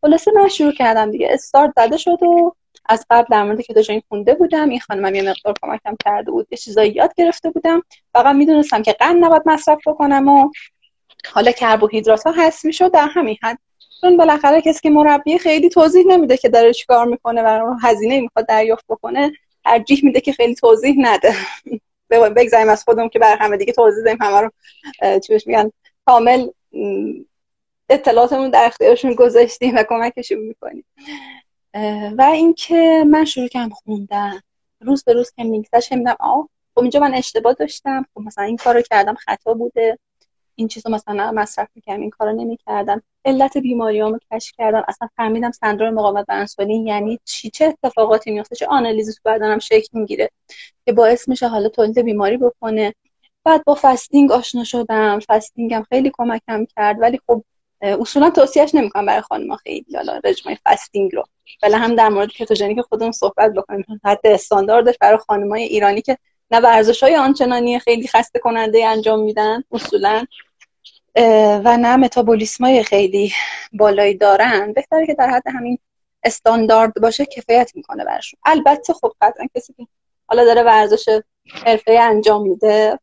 خلاصه 0.00 0.32
من 0.32 0.48
شروع 0.48 0.72
کردم 0.72 1.10
دیگه. 1.10 1.28
استارت 1.30 1.72
زده 1.76 1.96
شد 1.96 2.22
و 2.22 2.54
از 2.88 3.06
قبل 3.10 3.26
در 3.30 3.42
مورد 3.42 3.60
کتوژن 3.60 4.00
خونده 4.08 4.34
بودم. 4.34 4.68
این 4.68 4.80
خانمم 4.80 5.14
یه 5.14 5.22
مقدار 5.22 5.54
کمکم 5.62 5.96
کرده 6.04 6.30
بود. 6.30 6.46
یه 6.50 6.58
چیزایی 6.58 6.92
یاد 6.92 7.14
گرفته 7.14 7.50
بودم. 7.50 7.82
فقط 8.12 8.34
می‌دونستم 8.34 8.82
که 8.82 8.92
قند 8.92 9.24
نباید 9.24 9.42
مصرف 9.46 9.78
بکنم 9.86 10.28
و 10.28 10.50
حالا 11.32 11.52
کربوهیدرات 11.52 12.26
ها 12.26 12.32
هست 12.36 12.64
می‌شد. 12.64 12.92
در 12.92 13.08
همین 13.14 13.36
حد. 13.42 13.58
چون 14.00 14.16
بالاخره 14.16 14.60
کسی 14.60 14.80
که 14.80 14.90
مربی 14.90 15.38
خیلی 15.38 15.68
توضیح 15.68 16.06
نمیده 16.06 16.36
که 16.36 16.48
داره 16.48 16.72
چیکار 16.72 17.06
می‌کنه 17.06 17.42
و 17.42 17.74
هزینه 17.82 18.20
می‌خواد 18.20 18.46
دریافت 18.46 18.84
بکنه 18.88 19.32
ترجیح 19.64 20.00
میده 20.04 20.20
که 20.20 20.32
خیلی 20.32 20.54
توضیح 20.54 20.94
نده. 20.98 21.34
بگذاریم 22.10 22.68
از 22.68 22.84
خودم 22.84 23.08
که 23.08 23.18
بر 23.18 23.36
همه 23.36 23.56
دیگه 23.56 23.72
توضیح 23.72 24.04
دهیم 24.04 24.18
همه 24.20 24.40
رو 24.40 24.50
چی 25.20 25.38
میگن؟ 25.46 25.70
کامل 26.06 26.48
اطلاعاتمون 27.88 28.50
در 28.50 28.64
اختیارشون 28.64 29.14
گذاشتیم 29.14 29.76
و 29.76 29.84
کمکشون 29.88 30.38
می‌کنیم. 30.38 30.84
و 32.18 32.22
اینکه 32.32 33.04
من 33.10 33.24
شروع 33.24 33.48
کردم 33.48 33.68
خوندن. 33.68 34.40
روز 34.80 35.04
به 35.04 35.12
روز 35.12 35.30
که 35.30 35.44
میگذشت 35.44 35.92
میدم 35.92 36.16
آه 36.20 36.48
خب 36.74 36.80
اینجا 36.80 37.00
من 37.00 37.14
اشتباه 37.14 37.52
داشتم. 37.52 38.06
خب 38.14 38.20
مثلا 38.20 38.44
این 38.44 38.56
کارو 38.56 38.82
کردم 38.82 39.14
خطا 39.14 39.54
بوده. 39.54 39.98
این 40.54 40.68
چیزو 40.68 40.90
مثلا 40.90 41.32
مصرف 41.32 41.68
می‌کردم 41.74 42.00
این 42.00 42.10
کارو 42.10 42.32
نمی‌کردم. 42.32 43.02
علت 43.24 43.58
بیماریامو 43.58 44.18
کشف 44.32 44.52
کردم. 44.58 44.84
اصلا 44.88 45.08
فهمیدم 45.16 45.50
سندروم 45.50 45.94
مقاومت 45.94 46.26
به 46.26 46.34
انسولین 46.34 46.86
یعنی 46.86 47.20
چی؟ 47.24 47.50
چه 47.50 47.64
اتفاقاتی 47.64 48.30
میفته 48.30 48.56
چه 48.56 48.66
آنالیزی 48.66 49.12
تو 49.12 49.20
بدنم 49.24 49.58
شکل 49.58 49.98
می‌گیره 49.98 50.30
که 50.86 50.92
باعث 50.92 51.28
میشه 51.28 51.48
حالا 51.48 51.68
تولید 51.68 51.98
بیماری 51.98 52.36
بکنه. 52.36 52.94
بعد 53.44 53.64
با 53.64 53.78
فستینگ 53.82 54.32
آشنا 54.32 54.64
شدم. 54.64 55.18
فستینگم 55.28 55.86
خیلی 55.88 56.10
کمکم 56.14 56.64
کرد. 56.76 57.00
ولی 57.00 57.20
خب 57.26 57.44
اصولا 57.82 58.30
توصیهش 58.30 58.74
نمی‌کنم 58.74 59.06
برای 59.06 59.20
خانم 59.20 59.56
خیلی 59.56 59.96
حالا 59.96 60.20
رژیم 60.24 60.58
فستینگ 60.64 61.14
رو. 61.14 61.24
ولی 61.62 61.74
هم 61.74 61.94
در 61.94 62.08
مورد 62.08 62.32
که 62.32 62.46
خودمون 62.88 63.12
صحبت 63.12 63.52
بکنیم 63.52 64.00
حد 64.04 64.20
استانداردش 64.24 64.94
برای 65.00 65.18
خانمای 65.18 65.62
ایرانی 65.62 66.02
که 66.02 66.18
نه 66.50 66.60
ورزش 66.60 67.02
های 67.02 67.16
آنچنانی 67.16 67.78
خیلی 67.78 68.08
خسته 68.08 68.38
کننده 68.38 68.86
انجام 68.86 69.20
میدن 69.20 69.64
اصولا 69.72 70.26
و 71.64 71.76
نه 71.76 71.96
متابولیسم 71.96 72.64
های 72.64 72.82
خیلی 72.82 73.32
بالایی 73.72 74.14
دارن. 74.14 74.72
بهتره 74.72 75.06
که 75.06 75.14
در 75.14 75.30
حد 75.30 75.42
همین 75.46 75.78
استاندارد 76.24 76.94
باشه 76.94 77.26
کفایت 77.26 77.72
می‌کنه 77.74 78.04
برشون 78.04 78.40
البته 78.44 78.92
خب 78.92 79.12
قطعا 79.20 79.46
کسی 79.56 79.72
که 79.72 79.86
حالا 80.28 80.44
داره 80.44 80.62
ورزش 80.62 81.20
حرفه 81.64 81.92
انجام 81.92 82.42
میده 82.42 82.98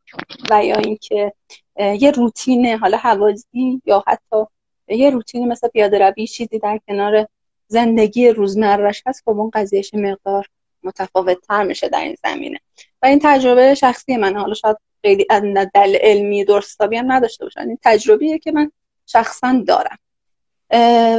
و 0.51 0.65
یا 0.65 0.75
اینکه 0.75 1.33
یه 1.77 2.11
روتین 2.11 2.65
حالا 2.65 2.97
حوازی 2.97 3.81
یا 3.85 4.03
حتی 4.07 4.45
یه 4.87 5.09
روتین 5.09 5.47
مثل 5.47 5.67
پیاده 5.67 5.99
روی 5.99 6.27
چیزی 6.27 6.59
در 6.59 6.79
کنار 6.87 7.27
زندگی 7.67 8.29
روزمرهش 8.29 9.03
هست 9.05 9.21
خب 9.25 9.39
اون 9.39 9.49
قضیهش 9.53 9.93
مقدار 9.93 10.47
متفاوت 10.83 11.37
تر 11.47 11.63
میشه 11.63 11.89
در 11.89 11.99
این 11.99 12.15
زمینه. 12.23 12.59
و 13.01 13.05
این 13.05 13.19
تجربه 13.23 13.75
شخصی 13.75 14.17
من 14.17 14.37
حالا 14.37 14.53
شاید 14.53 14.77
خیلی 15.01 15.25
دل 15.73 15.95
علمی 16.01 16.45
درستابی 16.45 16.97
هم 16.97 17.11
نداشته 17.11 17.45
باشن. 17.45 17.67
این 17.67 17.77
تجربیه 17.83 18.39
که 18.39 18.51
من 18.51 18.71
شخصا 19.05 19.63
دارم. 19.67 19.97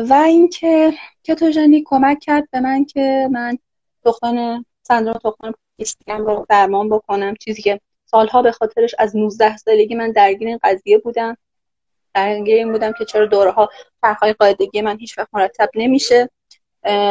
و 0.09 0.23
اینکه 0.27 0.93
کتوژنی 1.25 1.83
کمک 1.87 2.19
کرد 2.21 2.49
به 2.51 2.61
من 2.61 2.85
که 2.85 3.29
من 3.33 3.59
تخمان 4.05 4.65
سندروم 4.83 5.19
تخمان 5.25 5.55
پولیستیکم 5.77 6.27
رو 6.27 6.47
درمان 6.49 6.89
بکنم. 6.89 7.35
چیزی 7.41 7.63
که 7.63 7.81
سالها 8.05 8.43
به 8.43 8.53
خاطرش 8.53 8.95
از 8.99 9.17
19 9.17 9.57
سالگی 9.57 9.95
من 9.95 10.13
درگیر 10.13 10.49
این 10.49 10.59
قضیه 10.63 10.99
بودم. 10.99 11.37
درگیر 12.17 12.57
این 12.57 12.73
بودم 12.73 12.93
که 12.93 13.05
چرا 13.05 13.27
دوره 13.27 13.51
ها 13.51 13.71
فرقای 14.03 14.33
قاعدگی 14.33 14.81
من 14.81 14.99
هیچ 14.99 15.19
وقت 15.19 15.29
مرتب 15.33 15.71
نمیشه. 15.75 16.31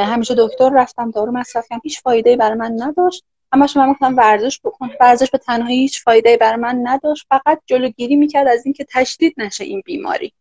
همیشه 0.05 0.35
دکتر 0.37 0.69
رفتم 0.73 1.11
دارو 1.11 1.31
مصرف 1.31 1.67
کردم 1.69 1.81
هیچ 1.83 2.01
فایده 2.01 2.35
برای 2.35 2.57
من 2.57 2.75
نداشت. 2.77 3.23
همش 3.53 3.77
من 3.77 3.91
گفتم 3.91 4.17
ورزش 4.17 4.59
بکن 4.63 4.89
ورزش 4.99 5.31
به 5.31 5.37
تنهایی 5.37 5.79
هیچ 5.79 6.03
فایده 6.03 6.37
برای 6.37 6.55
من 6.55 6.79
نداشت. 6.83 7.25
فقط 7.29 7.61
جلوگیری 7.65 8.15
می‌کرد 8.15 8.47
از 8.47 8.65
اینکه 8.65 8.85
تشدید 8.93 9.33
نشه 9.37 9.63
این 9.63 9.81
بیماری. 9.85 10.33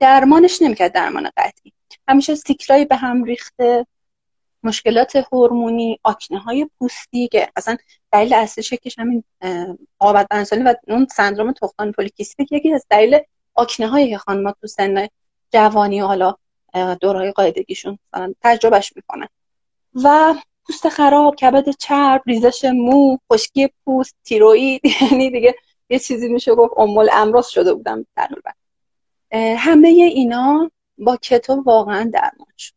درمانش 0.00 0.62
نمی‌کرد 0.62 0.92
درمان 0.92 1.30
قطعی. 1.36 1.72
همیشه 2.08 2.34
سیکلای 2.34 2.84
به 2.84 2.96
هم 2.96 3.24
ریخته 3.24 3.86
مشکلات 4.62 5.16
هورمونی 5.32 5.98
آکنه 6.02 6.38
های 6.38 6.70
پوستی 6.78 7.28
که 7.28 7.48
اصلا 7.56 7.76
دلیل 8.12 8.34
اصلی 8.34 8.64
شکلش 8.64 8.98
همین 8.98 9.24
قابت 9.98 10.26
بنسانی 10.30 10.62
و 10.62 10.74
اون 10.88 11.06
سندروم 11.06 11.52
تخمدان 11.52 11.92
پولیکیستیک 11.92 12.52
یکی 12.52 12.72
از 12.72 12.86
دلیل 12.90 13.18
آکنه 13.58 13.88
هایی 13.88 14.10
که 14.10 14.18
خانم‌ها 14.18 14.54
تو 14.60 14.66
سن 14.66 15.08
جوانی 15.52 16.00
و 16.00 16.06
حالا 16.06 16.34
دورهای 17.00 17.32
قاعدگیشون 17.32 17.98
تجربهش 18.42 18.92
می‌کنن 18.96 19.28
و 19.94 20.34
پوست 20.66 20.88
خراب 20.88 21.36
کبد 21.36 21.70
چرب 21.70 22.22
ریزش 22.26 22.64
مو 22.64 23.18
خشکی 23.32 23.68
پوست 23.84 24.16
تیروئید 24.24 24.80
یعنی 25.00 25.30
دیگه 25.30 25.54
یه 25.90 25.98
چیزی 25.98 26.28
میشه 26.28 26.54
گفت 26.54 26.74
امول 26.76 27.08
امراض 27.12 27.48
شده 27.48 27.74
بودم 27.74 28.06
تقریبا. 28.16 28.50
همه 29.56 29.88
اینا 29.88 30.70
با 30.98 31.16
کتو 31.16 31.62
واقعا 31.62 32.10
درمان 32.12 32.52
شد. 32.56 32.74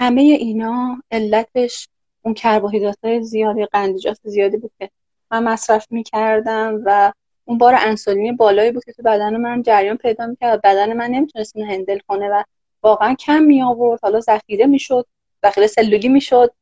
همه 0.00 0.20
اینا 0.20 1.02
علتش 1.10 1.88
اون 2.22 2.34
کربوهیدرات 2.34 2.98
های 3.04 3.22
زیادی 3.22 3.66
قندیجات 3.66 4.18
زیادی 4.24 4.56
بود 4.56 4.72
که 4.78 4.90
من 5.30 5.44
مصرف 5.44 5.86
می‌کردم 5.90 6.82
و 6.84 7.12
اون 7.44 7.58
بار 7.58 7.74
انسولینی 7.78 8.32
بالایی 8.32 8.72
بود 8.72 8.84
که 8.84 8.92
تو 8.92 9.02
بدن 9.02 9.36
من 9.36 9.62
جریان 9.62 9.96
پیدا 9.96 10.26
می‌کرد. 10.26 10.62
بدن 10.62 10.92
من 10.92 11.10
نمی‌تونست 11.10 11.56
اینو 11.56 11.72
هندل 11.72 11.98
کنه 12.08 12.28
و 12.28 12.42
واقعا 12.82 13.14
کم 13.14 13.42
می 13.42 13.62
آورد 13.62 14.00
حالا 14.02 14.20
ذخیره 14.20 14.66
می‌شد 14.66 15.06
ذخیره 15.46 15.66
سلولی 15.66 16.08
می‌شد. 16.08 16.52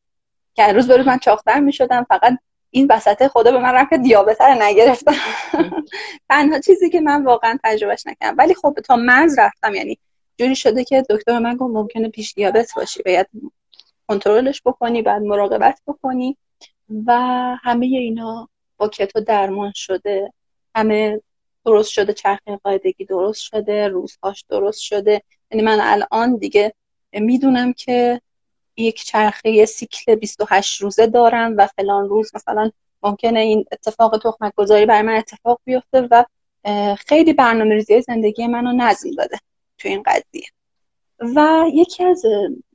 که 0.54 0.72
روز 0.72 0.88
به 0.88 0.96
روز 0.96 1.06
من 1.06 1.18
چاقتر 1.18 1.60
می‌شدم. 1.60 2.04
فقط 2.04 2.38
این 2.70 2.86
وسط 2.90 3.26
خدا 3.26 3.52
به 3.52 3.58
من 3.58 3.72
رفت 3.74 3.94
دیابت 3.94 4.40
رو 4.40 4.62
نگرفتم. 4.62 5.14
تنها 6.28 6.60
چیزی 6.60 6.90
که 6.90 7.00
من 7.00 7.24
واقعا 7.24 7.58
تجربهش 7.64 8.06
نکردم. 8.06 8.36
ولی 8.38 8.54
خب 8.54 8.78
تا 8.84 8.96
مرز 8.96 9.38
رفتم. 9.38 9.74
یعنی 9.74 9.98
جوری 10.38 10.56
شده 10.56 10.84
که 10.84 11.02
دکتر 11.10 11.38
من 11.38 11.56
گفت 11.56 11.74
ممکنه 11.74 12.08
پیش 12.08 12.34
دیابت 12.34 12.72
باشی. 12.76 13.02
باید 13.02 13.26
کنترلش 14.08 14.62
بکنی 14.64 15.02
بعد 15.02 15.22
مراقبت 15.22 15.80
بکنی. 15.86 16.36
و 17.06 17.12
همه 17.62 17.86
اینا 17.86 18.48
با 18.76 18.88
کتو 18.88 19.20
درمان 19.20 19.72
شده. 19.74 20.32
همه 20.74 21.20
درست 21.64 21.90
شده 21.90 22.12
چرخه 22.12 22.56
قاعدگی 22.56 23.04
درست 23.04 23.40
شده 23.40 23.88
روزهاش 23.88 24.44
درست 24.48 24.80
شده. 24.80 25.22
یعنی 25.50 25.64
من 25.64 25.78
الان 25.80 26.36
دیگه 26.36 26.74
می‌دونم 27.12 27.72
که 27.72 28.20
یک 28.76 29.04
چرخه 29.04 29.66
سیکل 29.66 30.14
28 30.14 30.80
روزه 30.80 31.06
دارم 31.06 31.54
و 31.56 31.66
فلان 31.66 32.08
روز 32.08 32.30
مثلا 32.34 32.70
ممکنه 33.02 33.40
این 33.40 33.64
اتفاق 33.72 34.18
تخمک 34.18 34.52
گذاری 34.56 34.86
برای 34.86 35.02
من 35.02 35.14
اتفاق 35.14 35.60
بیفته 35.64 36.08
و 36.10 36.24
خیلی 36.98 37.32
برنامه 37.32 37.74
ریزی 37.74 38.02
زندگی 38.02 38.46
منو 38.46 38.72
نظم 38.72 39.10
داده 39.10 39.38
تو 39.78 39.88
این 39.88 40.02
قضیه. 40.02 40.46
و 41.36 41.64
یکی 41.74 42.04
از 42.04 42.22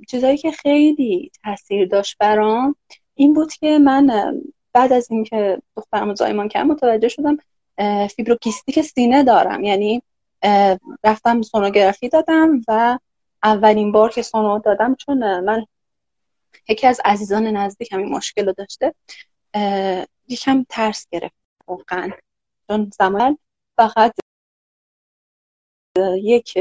چیزهایی 0.08 0.38
که 0.38 0.52
خیلی 0.52 1.32
تاثیر 1.44 1.88
داشت 1.88 2.18
برام 2.20 2.76
این 3.16 3.34
بود 3.34 3.54
که 3.54 3.80
من 3.80 4.34
بعد 4.74 4.94
از 4.94 5.12
اینکه 5.12 5.62
دخترم 5.78 6.16
زایمان 6.16 6.48
کردم 6.48 6.68
متوجه 6.68 7.08
شدم 7.08 7.38
فیبروکیستیک 8.16 8.82
سینه 8.82 9.24
دارم. 9.24 9.64
یعنی 9.64 10.02
رفتم 11.04 11.42
سونوگرافی 11.42 12.10
دادم 12.10 12.62
و 12.68 13.00
اولین 13.44 13.92
بار 13.92 14.10
که 14.10 14.22
سونو 14.22 14.60
دادم 14.60 14.96
چون 14.96 15.40
من 15.40 15.66
یکی 16.70 16.88
از 16.88 17.02
عزیزان 17.06 17.48
نزدیک 17.48 17.94
همین 17.94 18.10
مشکل 18.10 18.46
رو 18.46 18.54
داشته 18.54 18.94
یکم 20.28 20.66
ترس 20.70 21.08
گرفت 21.12 21.36
واقعا. 21.68 22.10
چون 22.68 22.92
زمان 23.00 23.38
فقط 23.78 24.14
یک 26.22 26.58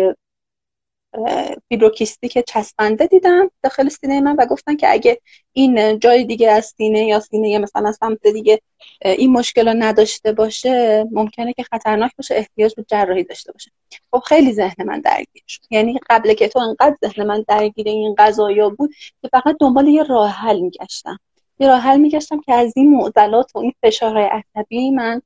فیبروکیستی 1.69 2.29
که 2.29 2.43
چسبنده 2.43 3.07
دیدم 3.07 3.51
داخل 3.63 3.89
سینه 3.89 4.21
من 4.21 4.37
و 4.37 4.47
گفتن 4.47 4.77
که 4.77 4.93
اگه 4.93 5.21
این 5.53 5.99
جای 5.99 6.25
دیگه 6.25 6.51
از 6.51 6.75
سینه 6.77 7.05
یا 7.05 7.21
سینه 7.21 7.59
مثلا 7.59 7.93
سمت 7.93 8.27
دیگه 8.27 8.61
این 9.01 9.33
مشکل 9.33 9.69
رو 9.69 9.75
نداشته 9.79 10.33
باشه 10.33 11.05
ممکنه 11.11 11.53
که 11.53 11.63
خطرناک 11.63 12.11
باشه 12.17 12.35
احتیاج 12.35 12.75
به 12.75 12.85
جراحی 12.89 13.25
داشته 13.25 13.53
باشه. 13.53 13.71
خب 14.13 14.19
خیلی 14.19 14.53
ذهن 14.53 14.85
من 14.87 15.01
درگیر 15.01 15.43
شد. 15.47 15.63
یعنی 15.71 16.01
قبل 16.11 16.35
که 16.35 16.49
تو 16.49 16.59
انقدر 16.59 16.97
ذهن 17.05 17.27
من 17.27 17.45
درگیر 17.49 17.89
این 17.89 18.15
قضايا 18.19 18.69
بود 18.71 18.91
که 19.23 19.29
فقط 19.29 19.57
دنبال 19.61 19.89
یه 19.89 20.03
راه 20.03 20.31
حل 20.31 20.61
میگشتم. 20.61 21.19
یه 21.59 21.69
راه 21.69 21.79
حل 21.79 22.01
میگشتم 22.01 22.41
که 22.41 22.55
از 22.55 22.73
این 22.77 22.97
معضلات 22.97 23.57
و 23.57 23.59
این 23.59 23.73
فشارهای 23.83 24.25
عصبی 24.25 24.91
من 24.91 25.23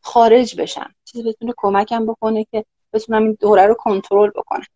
خارج 0.00 0.60
بشم. 0.60 0.94
چیزی 1.04 1.28
بتونه 1.28 1.52
کمکم 1.56 2.06
بکنه 2.06 2.46
که 2.50 2.64
بتونم 2.92 3.22
این 3.22 3.36
دوره 3.40 3.66
رو 3.66 3.74
کنترل 3.74 4.30
بکنم. 4.30 4.66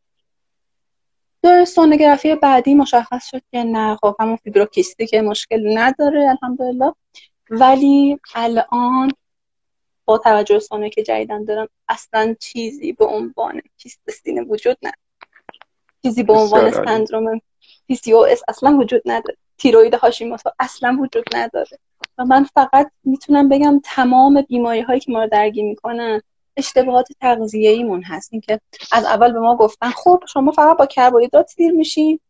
دور 1.42 1.64
سونوگرافی 1.64 2.34
بعدی 2.34 2.74
مشخص 2.74 3.30
شد 3.30 3.42
که 3.50 3.64
نه. 3.64 3.96
خب 3.96 4.16
همون 4.20 4.36
فیبروکیستی 4.36 5.06
که 5.06 5.22
مشکل 5.22 5.78
نداره 5.78 6.28
الحمدلله. 6.30 6.92
ولی 7.50 8.20
الان 8.34 9.12
با 10.04 10.18
توجه 10.18 10.58
سونه 10.58 10.90
که 10.90 11.02
جدیدن 11.02 11.44
دارم 11.44 11.68
اصلا 11.88 12.34
چیزی 12.40 12.92
به 12.92 13.04
عنوان 13.04 13.60
کیست 13.78 14.10
سینه 14.10 14.42
وجود 14.42 14.76
نداره. 14.82 14.98
چیزی 16.02 16.22
به 16.22 16.32
عنوان 16.32 16.70
سندروم 16.70 17.40
PCOS 17.92 18.40
اصلا 18.48 18.76
وجود 18.78 19.02
نداره. 19.06 19.36
تیروید 19.58 19.94
هاشیموتو 19.94 20.50
اصلا 20.58 20.98
وجود 21.00 21.24
نداره. 21.34 21.78
و 22.18 22.24
من 22.24 22.44
فقط 22.44 22.90
می‌تونم 23.04 23.48
بگم 23.48 23.80
تمام 23.84 24.42
بیماری 24.42 24.80
هایی 24.80 25.00
که 25.00 25.12
ما 25.12 25.22
رو 25.22 25.28
درگیر 25.28 25.64
می‌کنن 25.64 26.20
اشتباهات 26.56 27.08
تغذیه 27.20 27.70
ایمون 27.70 28.02
هست. 28.02 28.28
این 28.32 28.40
که 28.40 28.60
از 28.92 29.04
اول 29.04 29.32
به 29.32 29.40
ما 29.40 29.56
گفتن 29.56 29.90
خب 29.90 30.24
شما 30.28 30.52
فقط 30.52 30.76
با 30.76 30.86
کربوهیدرات 30.86 31.54
دیر 31.56 31.72
میشین 31.72 32.20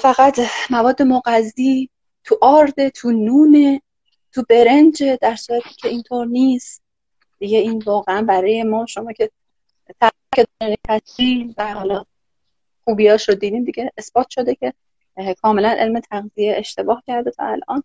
فقط 0.00 0.40
مواد 0.70 1.02
مغذی 1.02 1.90
تو 2.24 2.38
آرد 2.40 2.88
تو 2.88 3.10
نون 3.10 3.80
تو 4.32 4.44
برنج 4.48 5.02
در 5.02 5.36
صورتی 5.36 5.74
که 5.76 5.88
اینطور 5.88 6.26
نیست. 6.26 6.82
دیگه 7.38 7.58
این 7.58 7.82
واقعا 7.86 8.22
برای 8.22 8.62
ما 8.62 8.86
شما 8.86 9.12
که 9.12 9.30
تحصیل 10.84 11.54
و 11.56 11.74
حالا 11.74 12.04
خوبیاش 12.84 13.28
رو 13.28 13.34
دیگه 13.34 13.92
اثبات 13.98 14.30
شده 14.30 14.54
که 14.54 14.72
کاملا 15.42 15.68
علم 15.68 16.00
تغذیه 16.00 16.54
اشتباه 16.56 17.02
کرده 17.06 17.30
تا 17.30 17.44
الان 17.44 17.82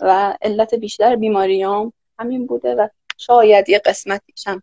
و 0.00 0.36
علت 0.42 0.74
بیشتر 0.74 1.16
بیماریام 1.16 1.92
همین 2.18 2.46
بوده 2.46 2.74
و 2.74 2.88
شاید 3.18 3.68
یه 3.68 3.78
قسمتیش 3.78 4.46
هم 4.46 4.62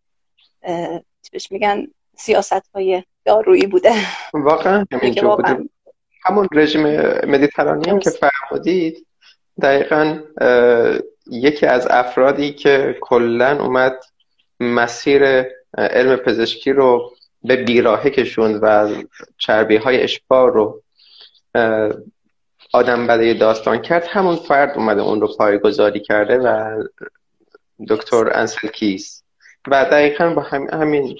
بهش 1.31 1.51
میگن 1.51 1.87
سیاست 2.17 2.69
های 2.75 3.03
دارویی 3.25 3.67
بوده. 3.67 3.93
واقعا 4.33 4.85
همینجور 4.91 5.65
همون 6.25 6.47
رژیم 6.51 6.81
مدیترانی 7.27 7.89
هم 7.89 7.99
که 7.99 8.09
فرمودید 8.09 9.05
دقیقا 9.61 10.19
یکی 11.27 11.65
از 11.65 11.87
افرادی 11.87 12.53
که 12.53 12.97
کلا 13.01 13.63
اومد 13.63 13.99
مسیر 14.59 15.45
علم 15.77 16.15
پزشکی 16.15 16.71
رو 16.71 17.11
به 17.43 17.55
بیراهه 17.55 18.09
کشوند 18.09 18.59
و 18.61 18.89
چربی 19.37 19.77
های 19.77 20.01
اشبار 20.01 20.51
رو 20.51 20.83
آدم 22.73 23.07
بده 23.07 23.33
داستان 23.33 23.81
کرد 23.81 24.03
همون 24.07 24.35
فرد 24.35 24.77
اومده 24.77 25.01
اون 25.01 25.21
رو 25.21 25.27
پایگذاری 25.37 25.99
کرده 25.99 26.37
و 26.37 26.83
دکتر 27.89 28.31
انسل 28.33 28.67
کیس. 28.67 29.22
و 29.67 29.85
دقیقا 29.85 30.29
با 30.33 30.41
همین 30.73 31.17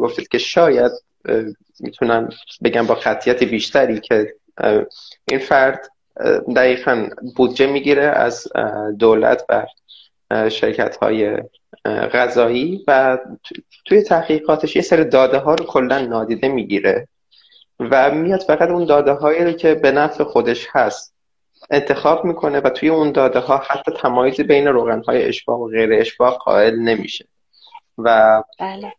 گفتید 0.00 0.28
که 0.28 0.38
شاید 0.38 0.92
می‌تونم 1.80 2.28
بگم 2.64 2.86
با 2.86 2.94
خطیت 2.94 3.44
بیشتری 3.44 4.00
که 4.00 4.34
این 5.30 5.38
فرد 5.40 5.90
دقیقا 6.56 7.08
بودجه 7.36 7.66
می‌گیره 7.66 8.02
از 8.02 8.48
دولت 8.98 9.44
و 9.48 9.66
شرکت 10.48 10.96
های 10.96 11.36
غذایی 11.86 12.84
و 12.88 13.18
توی 13.84 14.02
تحقیقاتش 14.02 14.76
یه 14.76 14.82
سری 14.82 15.04
داده 15.04 15.38
ها 15.38 15.54
رو 15.54 15.64
کلا 15.64 15.98
نادیده 15.98 16.48
می‌گیره 16.48 17.08
و 17.80 18.10
میاد 18.10 18.40
فقط 18.40 18.68
اون 18.68 18.84
داده 18.84 19.12
هایی 19.12 19.44
رو 19.44 19.52
که 19.52 19.74
به 19.74 19.92
نفع 19.92 20.24
خودش 20.24 20.66
هست 20.70 21.14
انتخاب 21.70 22.24
می‌کنه 22.24 22.60
و 22.60 22.70
توی 22.70 22.88
اون 22.88 23.12
داده 23.12 23.38
ها 23.38 23.62
حتی 23.68 23.92
تمایزی 23.92 24.42
بین 24.42 24.66
روغن 24.66 25.02
های 25.02 25.24
اشباع 25.24 25.58
و 25.58 25.68
غیر 25.68 25.92
اشباع 25.92 26.30
قائل 26.30 26.74
نمیشه. 26.74 27.26
و 27.98 28.42
بله. 28.58 28.92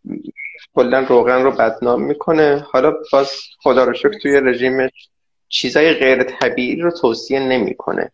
کلا 0.74 1.00
روغن 1.00 1.42
رو 1.42 1.50
بدنام 1.50 2.02
می‌کنه. 2.02 2.66
حالا 2.72 2.92
باز 3.12 3.32
خدا 3.62 3.84
رو 3.84 3.94
شکر 3.94 4.18
توی 4.22 4.40
رژیمش 4.40 5.08
چیزای 5.48 5.94
غیر 5.94 6.22
طبیعی 6.22 6.80
رو 6.80 6.90
توصیه 6.90 7.40
نمی‌کنه. 7.40 8.12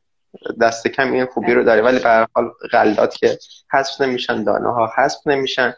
دست 0.60 0.88
کم 0.88 1.12
این 1.12 1.26
خوبی 1.26 1.54
رو 1.54 1.64
داره 1.64 1.82
ولی 1.82 1.98
به 1.98 2.28
حال 2.34 2.50
غلات 2.72 3.16
که 3.16 3.38
حذف 3.72 4.00
نمیشن 4.00 4.44
دانه 4.44 4.72
ها 4.72 4.92
حذف 4.96 5.26
نمیشن. 5.26 5.74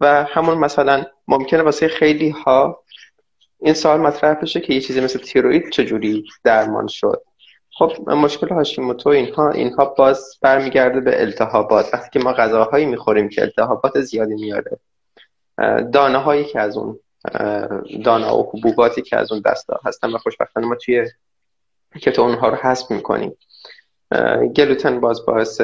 و 0.00 0.24
همون 0.24 0.58
مثلا 0.58 1.04
ممکنه 1.28 1.62
واسه 1.62 1.88
خیلی 1.88 2.30
ها 2.30 2.82
این 3.60 3.74
سوال 3.74 4.00
مطرح 4.00 4.34
بشه 4.34 4.60
که 4.60 4.74
یه 4.74 4.80
چیزی 4.80 5.00
مثل 5.00 5.18
تیروید 5.18 5.70
چجوری 5.70 6.24
درمان 6.44 6.86
شد؟ 6.86 7.22
خب 7.88 8.10
مشکل 8.10 8.48
هاشیموتو 8.48 9.08
اینها 9.08 9.50
اینها 9.50 9.84
باز 9.84 10.38
برمیگرده 10.40 11.00
به 11.00 11.20
التهابات. 11.20 11.94
وقتی 11.94 12.18
که 12.18 12.24
ما 12.24 12.32
غذاهایی 12.32 12.86
می‌خوریم 12.86 13.28
که 13.28 13.42
التهابات 13.42 14.00
زیادی 14.00 14.34
میاره 14.34 14.78
دانه 15.92 16.18
هایی 16.18 16.44
که 16.44 16.60
از 16.60 16.76
اون 16.76 16.98
دانه 18.04 18.30
و 18.30 18.42
حبوباتی 18.42 19.02
که 19.02 19.16
از 19.16 19.32
اون 19.32 19.42
دستا 19.44 19.80
هستن 19.84 20.10
و 20.10 20.18
خوشبختانه 20.18 20.66
ما 20.66 20.74
توی 20.74 21.10
تو 22.14 22.22
اونها 22.22 22.48
رو 22.48 22.56
حذف 22.56 22.90
می‌کنیم. 22.90 23.36
گلوتن 24.56 25.00
باز 25.00 25.26
باعث 25.26 25.60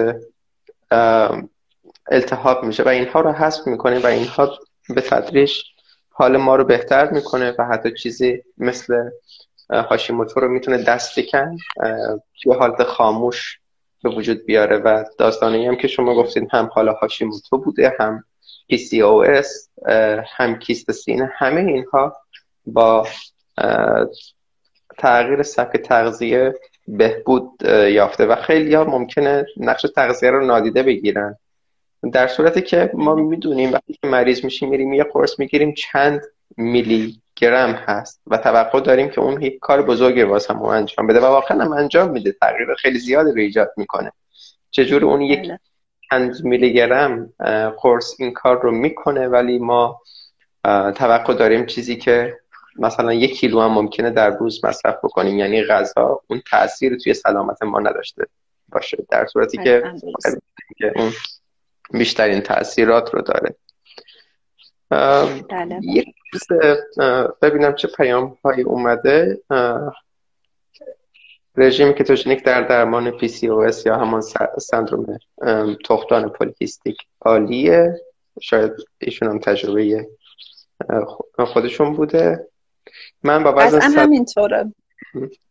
التهاب 2.11 2.65
میشه 2.65 2.83
و 2.83 2.89
اینها 2.89 3.21
رو 3.21 3.33
حذف 3.33 3.67
می‌کنیم 3.67 4.03
و 4.03 4.07
اینها 4.07 4.59
به 4.89 5.01
تدریج 5.01 5.53
حال 6.11 6.37
ما 6.37 6.57
رو 6.57 6.65
بهتر 6.65 7.11
می‌کنه 7.11 7.55
و 7.59 7.65
حتی 7.65 7.95
چیزی 7.95 8.43
مثل 8.59 9.11
هاشیموتو 9.71 10.41
رو 10.41 10.49
می‌تونه 10.49 10.79
دست 10.79 11.19
بکن 11.19 11.57
توی 12.43 12.55
حالت 12.55 12.83
خاموش 12.83 13.59
به 14.03 14.11
وجود 14.11 14.47
بیاره. 14.47 14.77
و 14.77 15.05
داستانی 15.19 15.67
هم 15.67 15.77
که 15.77 15.89
شما 15.89 16.15
گفتین 16.15 16.49
هم 16.53 16.71
حالا 16.73 16.93
هاشیموتو 16.93 17.59
بوده 17.59 17.97
هم 18.01 18.25
PCOS 18.73 19.47
هم 20.37 20.59
کیست 20.59 20.93
سینه 20.93 21.33
همه 21.35 21.61
اینها 21.61 22.17
با 22.67 23.07
تغییر 24.99 25.43
سبک 25.43 25.77
تغذیه 25.77 26.55
بهبود 26.89 27.63
یافته. 27.91 28.27
و 28.27 28.37
خیلی 28.37 28.75
ها 28.75 28.85
ممکنه 28.85 29.47
نقش 29.57 29.87
تغذیه 29.97 30.31
رو 30.31 30.47
نادیده 30.47 30.83
بگیرن. 30.83 31.37
در 32.13 32.27
صورتی 32.27 32.63
که 32.63 32.91
ما 32.95 33.15
می‌دونیم 33.15 33.73
وقتی 33.73 33.93
که 33.93 34.09
مریض 34.09 34.45
میشیم 34.45 34.69
میریم 34.69 34.93
یه 34.93 35.05
قرص 35.05 35.39
می‌گیریم 35.39 35.75
چند 35.75 36.21
میلی 36.57 37.21
گرم 37.39 37.71
هست 37.71 38.21
و 38.27 38.39
توقع 38.39 38.81
داریم 38.81 39.09
که 39.09 39.21
اون 39.21 39.43
یک 39.43 39.59
کار 39.59 39.83
بزرگی 39.83 40.23
واسمون 40.23 40.75
انجام 40.75 41.07
بده 41.07 41.21
و 41.21 41.25
واقعا 41.25 41.65
هم 41.65 41.73
انجام 41.73 42.11
میده. 42.11 42.33
تغییر 42.33 42.75
خیلی 42.75 42.99
زیادی 42.99 43.31
رو 43.31 43.39
ایجاد 43.39 43.73
می‌کنه. 43.77 44.13
چجور 44.71 45.05
اون 45.05 45.21
یک 45.21 45.43
بله. 45.43 45.59
چند 46.11 46.45
میلی 46.45 46.73
گرم 46.73 47.33
قرص 47.83 48.15
این 48.19 48.33
کار 48.33 48.63
رو 48.63 48.71
می‌کنه 48.71 49.29
ولی 49.29 49.59
ما 49.59 50.01
توقع 50.95 51.35
داریم 51.35 51.67
چیزی 51.67 51.97
که 51.97 52.39
مثلا 52.79 53.13
یک 53.13 53.41
کیلو 53.41 53.61
هم 53.61 53.73
ممکنه 53.73 54.11
در 54.11 54.31
روز 54.31 54.65
مصرف 54.65 54.97
بکنیم. 55.05 55.39
یعنی 55.39 55.63
غذا 55.63 56.21
اون 56.27 56.43
تاثیر 56.51 56.97
توی 56.97 57.15
سلامت 57.15 57.63
ما 57.63 57.81
نداشته 57.81 58.27
باشه. 58.69 59.07
در 59.11 59.27
صورتی 59.27 59.59
که 59.59 59.83
اون 60.97 61.13
بیشترین 61.91 62.41
تاثیرات 62.41 63.15
رو 63.15 63.23
داره. 63.23 63.41
بله. 63.41 63.68
یک 65.83 66.15
ببینم 67.43 67.75
چه 67.75 67.89
پیام 67.89 68.39
هایی 68.45 68.63
اومده 68.63 69.41
رژیم 71.57 71.93
کتوژنیک 71.93 72.45
در 72.45 72.63
درمان 72.63 73.19
PCOS 73.19 73.87
یا 73.87 73.97
همون 73.97 74.21
سندروم 74.61 75.19
تختان 75.85 76.29
پولیکیستیک 76.29 76.97
عالیه. 77.21 78.01
شاید 78.41 78.73
ایشون 78.99 79.29
هم 79.29 79.39
تجربه 79.39 80.07
خودشون 81.39 81.97
بوده. 81.97 82.49
من 83.23 83.45
با 83.45 83.55
وزن 83.57 83.81
صد... 83.81 83.99
همینطوره. 83.99 84.75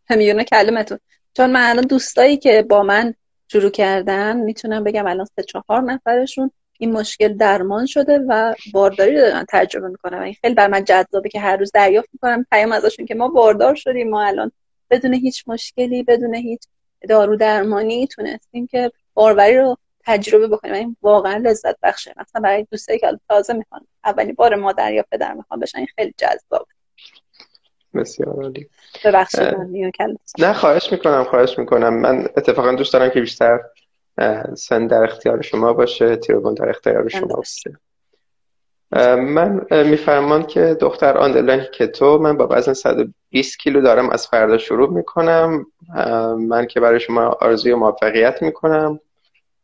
همیونه 0.09 0.43
کلمتون. 0.43 0.99
چون 1.33 1.51
من 1.51 1.69
الان 1.69 1.83
دوستایی 1.83 2.37
که 2.37 2.65
با 2.69 2.83
من 2.83 3.13
شروع 3.47 3.69
کردن 3.69 4.37
می‌تونم 4.37 4.83
بگم 4.83 5.07
الان 5.07 5.25
سه 5.25 5.43
چهار 5.43 5.81
نفرشون 5.81 6.51
این 6.79 6.91
مشکل 6.91 7.33
درمان 7.33 7.85
شده 7.85 8.19
و 8.27 8.53
بارداری 8.73 9.15
دارن 9.15 9.45
تجربه 9.49 9.87
می‌کنم 9.87 10.19
و 10.19 10.21
این 10.21 10.35
خیلی 10.41 10.55
بر 10.55 10.67
من 10.67 10.83
جذابه 10.83 11.29
که 11.29 11.39
هر 11.39 11.57
روز 11.57 11.71
دریافت 11.71 12.09
می‌کنم. 12.13 12.45
پیام 12.51 12.71
ازشون 12.71 13.05
که 13.05 13.15
ما 13.15 13.27
باردار 13.27 13.75
شدیم. 13.75 14.09
ما 14.09 14.23
الان 14.23 14.51
بدون 14.89 15.13
هیچ 15.13 15.43
مشکلی 15.47 16.03
بدون 16.03 16.35
هیچ 16.35 16.61
دارو 17.09 17.35
درمانی 17.35 18.07
تونستیم 18.07 18.67
که 18.67 18.91
باروری 19.13 19.57
رو 19.57 19.77
تجربه 20.05 20.47
بکنیم. 20.47 20.73
این 20.73 20.95
واقعا 21.01 21.37
لذت 21.37 21.75
بخشه. 21.83 22.13
مثلا 22.17 22.41
برای 22.41 22.67
دوستایی 22.71 22.99
که 22.99 23.19
تازه 23.29 23.53
می‌خوان 23.53 23.87
اولین 24.05 24.35
بار 24.35 24.55
مادر 24.55 24.93
یا 24.93 25.05
پدر 25.11 25.33
می‌خوان 25.33 25.59
بشن 25.59 25.77
این 25.77 25.87
خیلی 25.95 26.13
جذابه. 26.17 26.65
بسیار 27.93 28.29
عالی. 28.29 28.69
ببخشید 29.05 29.55
نه 30.39 30.53
خواهش 30.53 30.91
می‌کنم 30.91 31.23
خواهش 31.23 31.59
می‌کنم. 31.59 31.93
من 31.93 32.27
اتفاقا 32.37 32.71
دوست 32.71 32.93
دارم 32.93 33.09
که 33.09 33.19
بیشتر 33.19 33.59
سن 34.55 34.87
در 34.87 35.03
اختیار 35.03 35.41
شما 35.41 35.73
باشه 35.73 36.15
تیروگون 36.15 36.53
در 36.53 36.69
اختیار 36.69 37.07
شما 37.07 37.35
باشه. 37.35 37.79
من 39.17 39.65
میفرمان 39.71 40.43
که 40.43 40.77
دختر 40.81 41.17
آندلن 41.17 41.65
کتو 41.73 42.17
من 42.17 42.37
با 42.37 42.47
وزن 42.51 42.73
120 42.73 43.59
کیلو 43.59 43.81
دارم 43.81 44.09
از 44.09 44.27
فردا 44.27 44.57
شروع 44.57 44.89
می‌کنم. 44.89 45.65
من 46.39 46.67
که 46.67 46.79
برای 46.79 46.99
شما 46.99 47.37
آرزوی 47.41 47.73
موفقیت 47.73 48.41
می‌کنم. 48.41 48.99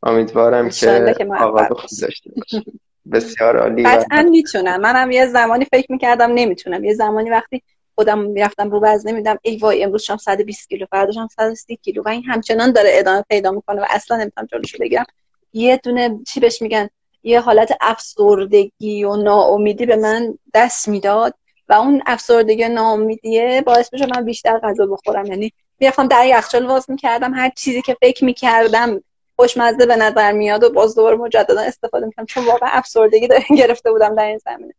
امیدوارم 0.03 0.69
که 0.69 1.27
آغاز 1.39 1.67
خوب 1.67 1.89
داشته 2.01 2.31
باشه 2.35 2.63
بسیار 3.11 3.57
عالی 3.57 3.83
قطعا 3.83 4.23
می‌تونم. 4.23 4.81
منم 4.81 5.11
یه 5.11 5.25
زمانی 5.25 5.65
فکر 5.65 5.91
می‌کردم 5.91 6.31
نمی‌تونم. 6.33 6.83
یه 6.83 6.93
زمانی 6.93 7.29
وقتی 7.29 7.63
خودم 7.95 8.19
می‌رفتم 8.19 8.69
رو 8.69 8.79
وزن 8.83 9.09
نمیدم 9.09 9.37
ای 9.41 9.57
وای 9.57 9.83
امروز 9.83 10.03
شام 10.03 10.17
120 10.17 10.69
کیلو 10.69 10.85
فرداش 10.91 11.17
هم 11.17 11.27
130 11.27 11.75
کیلو. 11.75 12.03
و 12.03 12.09
این 12.09 12.23
همچنان 12.23 12.71
داره 12.71 12.89
ادامه 12.93 13.23
پیدا 13.29 13.51
می‌کنه 13.51 13.81
و 13.81 13.85
اصلا 13.89 14.17
نمی‌تونم 14.17 14.47
جلوشو 14.51 14.77
بگیرم. 14.81 15.05
یه 15.53 15.77
دونه 15.77 16.19
چی 16.27 16.39
بهش 16.39 16.61
میگن؟ 16.61 16.89
یه 17.23 17.39
حالت 17.39 17.77
افسردگی 17.81 19.03
و 19.03 19.15
ناامیدی 19.15 19.85
به 19.85 19.95
من 19.95 20.37
دست 20.53 20.87
می‌داد 20.87 21.33
و 21.69 21.73
اون 21.73 22.03
افسردگی 22.05 22.63
و 22.63 22.69
ناامیدیه 22.69 23.61
باعث 23.65 23.93
میشه 23.93 24.05
من 24.05 24.25
بیشتر 24.25 24.59
غذا 24.59 24.85
بخورم. 24.85 25.25
یعنی 25.25 25.53
می‌رفتم 25.79 26.07
در 26.07 26.25
یخچال 26.25 26.65
واز 26.65 26.89
می‌کردم 26.89 27.33
هر 27.33 27.49
چیزی 27.49 27.81
که 27.81 27.97
فکر 28.01 28.25
می‌کردم 28.25 29.03
خوشمزه 29.35 29.85
به 29.85 29.95
نظر 29.95 30.31
میاد 30.31 30.63
و 30.63 30.69
باز 30.69 30.95
دوباره 30.95 31.15
مجددا 31.15 31.61
استفاده 31.61 32.05
می‌کنم 32.05 32.25
چون 32.25 32.45
واقعا 32.45 32.69
افسردگی 32.69 33.27
گرفته 33.57 33.91
بودم 33.91 34.15
در 34.15 34.25
این 34.25 34.37
زمینه. 34.37 34.73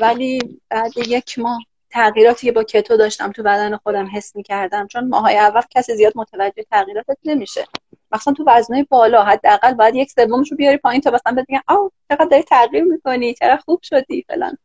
ولی 0.00 0.60
بعد 0.68 0.92
یک 0.96 1.38
ماه 1.38 1.58
تغییراتی 1.94 2.50
با 2.50 2.64
کتو 2.64 2.96
داشتم 2.96 3.32
تو 3.32 3.42
بدن 3.42 3.76
خودم 3.76 4.08
حس 4.12 4.36
می‌کردم. 4.36 4.86
چون 4.86 5.08
ماهای 5.08 5.36
اول 5.36 5.60
کسی 5.70 5.94
زیاد 5.94 6.12
متوجه 6.16 6.64
تغییراتت 6.70 7.18
نمیشه. 7.24 7.64
مثلا 8.12 8.34
تو 8.34 8.44
وزنهای 8.46 8.86
بالا 8.90 9.22
حداقل 9.22 9.74
باید 9.74 9.94
یک 9.94 10.10
سومش 10.10 10.50
رو 10.50 10.56
بیاری 10.56 10.76
پایین 10.76 11.00
تا 11.00 11.10
مثلا 11.10 11.32
بگن 11.32 11.60
آو 11.68 11.90
چقدر 12.08 12.24
داری 12.24 12.42
تغییر 12.42 12.84
می‌کنی 12.84 13.34
چرا 13.34 13.56
خوب 13.56 13.80
شدی 13.82 14.24
فلان. 14.28 14.58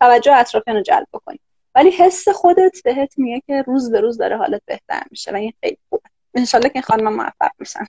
توجه 0.00 0.32
اطرافیان 0.32 0.76
رو 0.76 0.82
جلب 0.82 1.06
بکنی. 1.12 1.40
ولی 1.74 1.90
حس 1.90 2.28
خودت 2.28 2.82
بهت 2.84 3.18
میگه 3.18 3.42
که 3.46 3.62
روز 3.62 3.90
به 3.90 4.00
روز 4.00 4.18
داره 4.18 4.36
حالت 4.36 4.62
بهتر 4.66 5.02
میشه 5.10 5.32
و 5.32 5.34
این 5.34 5.52
خیلی 5.60 5.78
خوبه. 5.90 6.02
انشالله 6.34 6.68
که 6.68 6.76
این 6.76 6.82
خانم 6.82 7.14
موفق 7.14 7.50
میشن. 7.58 7.86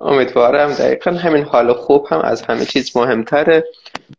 امیدوارم. 0.00 0.72
دقیقا 0.72 1.10
همین 1.10 1.44
حال 1.44 1.72
خوب 1.72 2.06
هم 2.10 2.20
از 2.20 2.42
همه 2.42 2.64
چیز 2.64 2.96
مهمتره. 2.96 3.64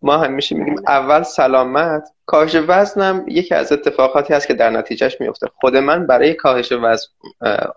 ما 0.01 0.17
همیشه 0.17 0.55
میگیم 0.55 0.75
اول 0.87 1.23
سلامت. 1.23 2.09
کاهش 2.25 2.55
وزنم 2.67 3.25
یکی 3.27 3.55
از 3.55 3.71
اتفاقاتی 3.71 4.33
هست 4.33 4.47
که 4.47 4.53
در 4.53 4.69
نتیجهش 4.69 5.21
میفته 5.21 5.47
خود 5.61 5.77
من 5.77 6.07
برای 6.07 6.33
کاهش 6.33 6.71
وزن 6.71 7.07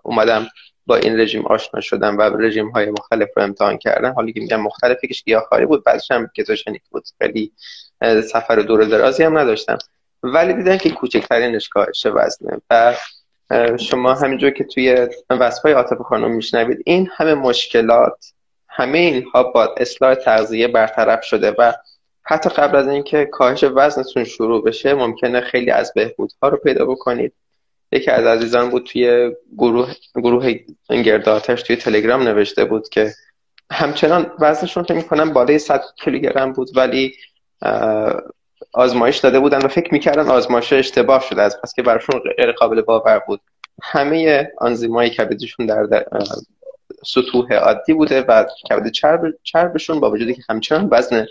اومدم 0.03 0.47
با 0.87 0.95
این 0.95 1.19
رژیم 1.19 1.45
آشنا 1.45 1.81
شدم 1.81 2.17
و 2.17 2.21
رژیم 2.21 2.69
های 2.69 2.89
مختلف 2.89 3.29
رو 3.35 3.43
امتحان 3.43 3.77
کردم. 3.77 4.13
حالی 4.13 4.33
که 4.33 4.39
میگم 4.39 4.61
مختلف 4.61 5.03
یکیش 5.03 5.23
گیاهخواری 5.23 5.65
بود 5.65 5.83
بعدش 5.83 6.11
هم 6.11 6.29
کتوژنیک 6.37 6.81
بود. 6.91 7.03
خیلی 7.21 7.51
سفر 8.01 8.55
دور 8.55 8.83
درازی 8.83 9.23
هم 9.23 9.37
نداشتم. 9.37 9.77
ولی 10.23 10.53
دیدن 10.53 10.77
که 10.77 10.89
کوچکترینش 10.89 11.69
کاهش 11.69 12.05
وزنه. 12.05 12.61
و 12.69 12.95
شما 13.77 14.13
همینجور 14.13 14.49
که 14.49 14.63
توی 14.63 15.07
وصفای 15.29 15.73
عاطف 15.73 15.97
خانم 15.97 16.31
میشنوید 16.31 16.81
این 16.85 17.09
همه 17.15 17.33
مشکلات 17.33 18.33
همه 18.69 18.97
اینها 18.97 19.43
با 19.43 19.75
اصلاح 19.77 20.15
تغذیه 20.15 20.67
برطرف 20.67 21.23
شده 21.23 21.55
و 21.59 21.73
حتی 22.27 22.49
قبل 22.49 22.75
از 22.75 22.87
اینکه 22.87 23.25
کاهش 23.25 23.63
وزنتون 23.63 24.23
شروع 24.23 24.63
بشه 24.63 24.93
ممکنه 24.93 25.41
خیلی 25.41 25.71
از 25.71 25.91
بهبودها 25.95 26.49
رو 26.49 26.57
پیدا 26.57 26.85
بکنید. 26.85 27.33
یکی 27.91 28.11
از 28.11 28.25
عزیزان 28.25 28.69
بود 28.69 28.83
توی 28.83 29.31
گروه 29.57 29.93
گروه 30.15 30.53
گرداتش 30.89 31.63
توی 31.63 31.75
تلگرام 31.75 32.23
نوشته 32.23 32.65
بود 32.65 32.89
که 32.89 33.13
همچنان 33.71 34.31
وزنشون 34.39 34.83
فکر 34.83 34.93
می‌کنم 34.93 35.33
بالای 35.33 35.59
100 35.59 35.83
کیلوگرم 36.03 36.53
بود 36.53 36.77
ولی 36.77 37.13
آزمایش 38.73 39.17
داده 39.17 39.39
بودن 39.39 39.65
و 39.65 39.67
فکر 39.67 39.93
می‌کردن 39.93 40.29
آزمایش 40.29 40.73
اشتباه 40.73 41.21
شده 41.21 41.41
از 41.41 41.61
پس 41.61 41.73
که 41.73 41.81
براشون 41.81 42.21
غیر 42.37 42.51
قابل 42.51 42.81
باور 42.81 43.19
بود. 43.19 43.41
همه 43.83 44.51
آنزیمای 44.57 45.09
کبدشون 45.09 45.65
در, 45.65 45.83
در 45.83 46.05
سطوح 47.05 47.53
عادی 47.53 47.93
بوده 47.93 48.21
و 48.21 48.45
کبد 48.69 48.91
چرب 48.91 49.21
چربشون 49.43 49.99
با 49.99 50.11
وجودی 50.11 50.33
که 50.33 50.43
همچنان 50.49 50.87
وزن 50.91 51.25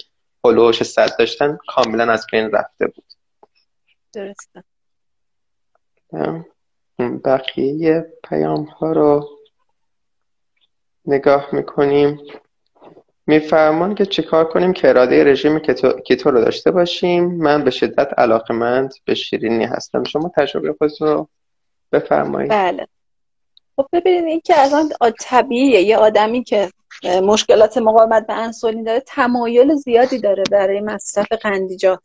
هلوش 0.45 0.83
صد 0.83 1.17
داشتن 1.19 1.59
کاملا 1.69 2.13
از 2.13 2.27
بین 2.33 2.51
رفته 2.51 2.87
بود. 2.87 3.05
درسته. 4.13 4.65
بقیه 7.25 8.13
پیام 8.25 8.65
ها 8.65 8.93
رو 8.93 9.29
نگاه 11.07 11.49
می‌کنیم. 11.53 12.21
میفرمان 13.27 13.95
که 13.95 14.07
چیکار 14.07 14.45
کنیم 14.45 14.73
که 14.73 14.89
اراده 14.89 15.25
رژیم 15.25 15.59
کتو 16.07 16.31
رو 16.31 16.41
داشته 16.45 16.71
باشیم. 16.71 17.25
من 17.25 17.65
به 17.65 17.71
شدت 17.71 18.19
علاقمند 18.19 18.95
به 19.05 19.15
شیرینی 19.15 19.65
هستم. 19.65 20.05
شما 20.05 20.33
تجربه 20.37 20.75
خودتون 20.79 21.09
رو 21.09 21.29
بفرمایید. 21.93 22.51
بله. 22.51 22.87
خب 23.77 23.87
ببینید 23.93 24.25
این 24.25 24.41
که 24.41 24.55
آن 25.01 25.13
طبیعیه. 25.21 25.83
یه 25.83 25.97
آدمی 25.97 26.45
که 26.45 26.71
مشکلات 27.03 27.79
مقاومت 27.79 28.27
به 28.27 28.35
انسولین 28.35 28.85
داره 28.85 29.01
تمایل 29.01 29.75
زیادی 29.75 30.19
داره 30.19 30.43
برای 30.51 30.81
مصرف 30.81 31.33
قندیجات 31.33 32.03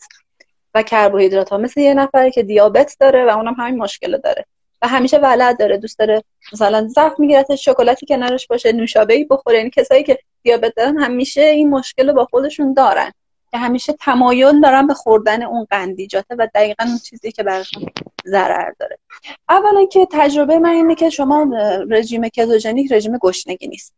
و 0.75 0.83
کربوهیدرات 0.83 1.49
ها. 1.49 1.57
مثل 1.57 1.79
یه 1.79 1.93
نفری 1.93 2.31
که 2.31 2.43
دیابت 2.43 2.95
داره 2.99 3.25
و 3.25 3.29
اونم 3.29 3.53
همین 3.53 3.77
مشکل 3.77 4.17
داره 4.17 4.45
و 4.81 4.87
همیشه 4.87 5.17
ولع 5.17 5.59
داره 5.59 5.77
دوست 5.77 5.99
داره 5.99 6.23
مثلا 6.53 6.87
زخم 6.87 7.15
می‌گیره 7.17 7.55
شکلاتی 7.55 8.05
کنارش 8.05 8.47
باشه 8.47 8.71
نوشابه 8.71 9.13
ای 9.13 9.23
بخوره. 9.23 9.57
یعنی 9.57 9.69
کسایی 9.69 10.03
که 10.03 10.19
دیابت 10.43 10.73
دارن 10.75 10.97
همیشه 10.97 11.41
این 11.41 11.69
مشکل 11.69 12.11
با 12.11 12.25
خودشون 12.25 12.73
دارن 12.73 13.11
که 13.51 13.57
همیشه 13.57 13.93
تمایل 13.93 14.61
دارن 14.61 14.87
به 14.87 14.93
خوردن 14.93 15.43
اون 15.43 15.67
قندیجاته 15.69 16.35
و 16.35 16.47
دقیقا 16.55 16.83
اون 16.83 16.97
چیزی 16.97 17.31
که 17.31 17.43
براشون 17.43 17.85
ضرر 18.25 18.71
داره. 18.79 18.97
اولا 19.49 19.85
که 19.85 20.07
تجربه 20.11 20.59
من 20.59 20.69
اینه 20.69 20.95
که 20.95 21.09
شما 21.09 21.47
رژیم 21.89 22.29
کتوژنیک 22.29 22.91
رژیم 22.91 23.17
گشنگی 23.17 23.67
نیست. 23.67 23.93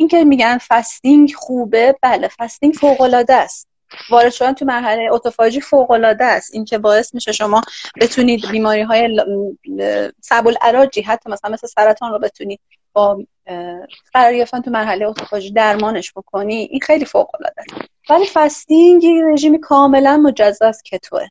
این 0.00 0.08
که 0.08 0.24
میگن 0.24 0.58
fasting 0.58 1.34
خوبه 1.34 1.94
بله 2.02 2.28
fasting 2.28 2.74
فوق 2.74 3.00
العاده 3.00 3.34
است. 3.34 3.68
وارد 4.10 4.32
شدن 4.32 4.52
تو 4.52 4.64
مرحله 4.64 5.08
اتوفاژی 5.12 5.60
فوق 5.60 5.90
العاده 5.90 6.24
است. 6.24 6.54
این 6.54 6.64
که 6.64 6.78
باعث 6.78 7.14
میشه 7.14 7.32
شما 7.32 7.62
بتونید 8.00 8.50
بیماری 8.50 8.82
های 8.82 9.20
سبول 10.20 10.54
عراجی 10.60 11.02
حتی 11.02 11.30
مثلا 11.30 11.50
مثل 11.50 11.66
سرطان 11.66 12.12
رو 12.12 12.18
بتونید 12.18 12.60
با 12.92 13.18
قرار 14.12 14.34
گرفتن 14.34 14.60
تو 14.60 14.70
مرحله 14.70 15.06
اتوفاژی 15.06 15.52
درمانش 15.52 16.12
بکنی 16.16 16.54
این 16.54 16.80
خیلی 16.80 17.04
فوق 17.04 17.30
العاده 17.40 17.62
است. 17.62 17.90
ولی 18.10 18.26
فستینگ 18.26 19.04
رژیم 19.32 19.60
کاملا 19.60 20.16
مجزا 20.16 20.72
کتوه 20.84 21.26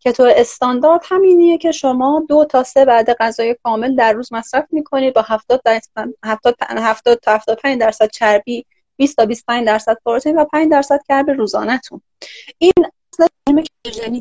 کتو 0.00 0.22
استاندارد 0.36 1.00
همینیه 1.04 1.58
که 1.58 1.72
شما 1.72 2.24
دو 2.28 2.44
تا 2.44 2.62
سه 2.62 2.84
بعد 2.84 3.12
غذای 3.12 3.56
کامل 3.62 3.96
در 3.96 4.12
روز 4.12 4.32
مصرف 4.32 4.64
می‌کنید 4.70 5.14
با 5.14 5.22
70 5.22 5.62
درصد 5.64 6.08
70 6.24 7.14
تا 7.22 7.34
75 7.34 7.80
درصد 7.80 8.10
چربی 8.10 8.66
20 8.96 9.16
تا 9.16 9.26
25 9.26 9.66
درصد 9.66 9.96
پروتئین 10.04 10.36
و 10.38 10.44
5 10.44 10.70
درصد 10.70 11.00
کرب 11.08 11.30
روزانهتون. 11.30 12.00
این 12.58 12.72
اصلا 13.12 13.62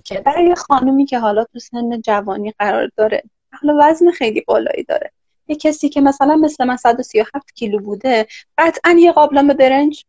که 0.06 0.20
برای 0.20 0.56
خانومی 0.56 1.06
که 1.06 1.20
حالا 1.20 1.44
تو 1.44 1.60
سن 1.60 2.02
جوانی 2.02 2.54
قرار 2.60 2.90
داره 2.96 3.24
حالا 3.62 3.78
وزن 3.82 4.12
خیلی 4.12 4.42
بالایی 4.42 4.84
داره. 4.84 5.12
یه 5.48 5.56
کسی 5.56 5.90
که 5.90 6.02
مثلا 6.02 6.36
مثل 6.36 6.66
من 6.66 6.78
137 6.78 7.56
کیلو 7.56 7.80
بوده 7.80 8.28
قطعا 8.58 8.96
یه 9.00 9.12
قابلم 9.12 9.48
برنج 9.48 10.06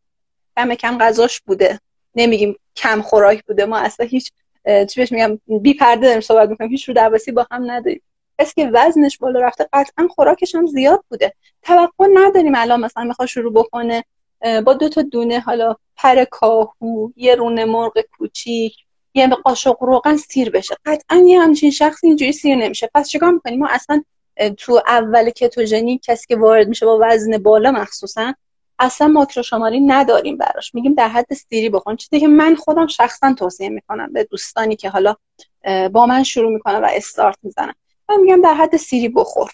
کم 0.57 0.75
کم 0.75 0.99
غذاش 0.99 1.41
بوده. 1.41 1.81
نمیگیم 2.15 2.57
کم 2.77 3.03
خوراک 3.03 3.45
بوده 3.45 3.65
ما 3.65 3.79
اصلا 3.79 4.07
هیچ 4.07 4.33
چی 4.65 5.01
بهش 5.01 5.13
میگم 5.13 5.41
بی 5.47 5.75
پرده 5.75 6.07
داریم 6.07 6.21
صحبت 6.21 6.49
می‌کنیم 6.49 6.71
هیچ 6.71 6.89
رو 6.89 6.95
درواسی 6.95 7.33
با 7.33 7.47
هم 7.51 7.71
نداریم. 7.71 8.03
کسی 8.41 8.53
که 8.55 8.71
وزنش 8.73 9.19
بالا 9.19 9.41
رفته 9.41 9.69
قطعا 9.73 10.09
خوراکش 10.09 10.55
هم 10.55 10.67
زیاد 10.67 11.05
بوده. 11.09 11.35
توقع 11.63 12.07
نداریم 12.15 12.53
الان 12.57 12.81
مثلا 12.81 13.05
می‌خواد 13.05 13.29
شروع 13.29 13.53
بکنه 13.53 14.05
با 14.65 14.75
دو 14.75 14.89
تا 14.89 15.03
دونه 15.03 15.41
حالا 15.41 15.77
پر 15.97 16.25
کاهو 16.25 17.11
یه 17.17 17.35
رونه 17.35 17.65
مرغ 17.65 17.99
کوچیک 18.19 18.75
یه 19.15 19.29
قاشق 19.29 19.77
روغن 19.83 20.17
سیر 20.17 20.51
بشه. 20.51 20.77
قطعا 20.87 21.23
یه 21.27 21.41
همچین 21.41 21.71
شخصی 21.71 22.07
اینجوری 22.07 22.33
سیر 22.33 22.57
نمیشه. 22.57 22.91
پس 22.95 23.09
چیکار 23.09 23.31
می‌کنیم؟ 23.31 23.59
ما 23.59 23.69
اصلا 23.71 24.03
تو 24.57 24.81
اول 24.87 25.31
کتوژنی 25.31 26.01
کسی 26.05 26.27
که 26.27 26.37
وارد 26.37 26.69
میشه 26.69 26.87
با 26.87 26.99
وزن 27.03 27.39
بالا 27.39 27.71
مخصوصا 27.71 28.35
اصلا 28.81 29.09
ماکرو 29.09 29.43
شماری 29.43 29.81
نداریم 29.81 30.37
براش. 30.37 30.75
میگیم 30.75 30.95
در 30.95 31.09
حد 31.09 31.35
سیری 31.35 31.69
بخون 31.69 31.97
چیزی 31.97 32.21
که 32.21 32.29
من 32.29 32.55
خودم 32.55 32.87
شخصا 32.87 33.35
توصیه 33.35 33.69
می‌کنم 33.69 34.13
به 34.13 34.25
دوستانی 34.25 34.77
که 34.77 34.91
حالا 34.91 35.15
با 35.93 36.07
من 36.07 36.23
شروع 36.23 36.53
می‌کنم 36.53 36.83
و 36.83 36.89
استارت 36.93 37.37
می‌زنم 37.43 37.75
من 38.09 38.21
میگم 38.21 38.41
در 38.41 38.55
حد 38.55 38.77
سیری 38.77 39.09
بخور. 39.09 39.51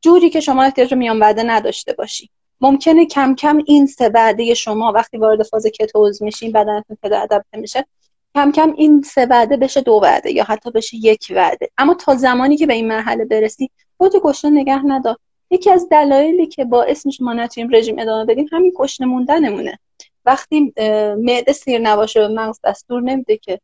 جوری 0.00 0.30
که 0.30 0.40
شما 0.40 0.62
احتیاج 0.62 0.94
میان 0.94 1.18
وعده 1.18 1.42
نداشته 1.42 1.92
باشی. 1.92 2.30
ممکنه 2.60 3.06
کم 3.06 3.34
کم 3.34 3.62
این 3.66 3.86
سه 3.86 4.08
وعده 4.14 4.54
شما 4.54 4.92
وقتی 4.92 5.18
وارد 5.18 5.42
فاز 5.42 5.66
کتوز 5.66 6.22
میشین 6.22 6.52
بدنتون 6.52 6.96
که 7.02 7.16
ادپته 7.16 7.58
میشه 7.58 7.86
کم 8.34 8.52
کم 8.52 8.74
این 8.76 9.02
سه 9.02 9.26
وعده 9.26 9.56
بشه 9.56 9.80
دو 9.80 10.00
وعده 10.02 10.32
یا 10.32 10.44
حتی 10.44 10.70
بشه 10.70 10.96
یک 10.96 11.32
وعده. 11.36 11.70
اما 11.78 11.94
تا 11.94 12.14
زمانی 12.14 12.56
که 12.56 12.66
به 12.66 12.74
این 12.74 12.88
مرحله 12.88 13.24
برسی 13.24 13.70
خودت 13.98 14.16
گشنه 14.16 14.50
نگه 14.50 14.86
ندار. 14.86 15.16
یکی 15.50 15.70
از 15.70 15.88
دلایلی 15.90 16.46
که 16.46 16.64
باعث 16.64 17.06
میشه 17.06 17.24
ما 17.24 17.32
نتونیم 17.32 17.70
رژیم 17.74 17.98
ادامه 17.98 18.24
بدیم 18.24 18.48
همین 18.52 18.72
گشنه 18.76 19.06
موندنمونه. 19.06 19.78
وقتی 20.24 20.72
معده 21.18 21.52
سیر 21.52 21.78
نباشه 21.78 22.20
به 22.20 22.28
مغز 22.28 22.60
دستور 22.64 23.02
نمیده 23.02 23.36
که 23.36 23.60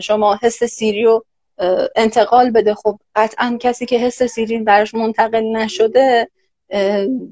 شما 0.00 0.38
حس 0.42 0.64
سیری 0.64 1.04
رو 1.04 1.24
انتقال 1.96 2.50
بده 2.50 2.74
خب 2.74 2.98
قطعا 3.14 3.56
کسی 3.60 3.86
که 3.86 3.98
حس 3.98 4.22
سیری 4.22 4.58
براش 4.58 4.94
منتقل 4.94 5.56
نشده 5.56 6.28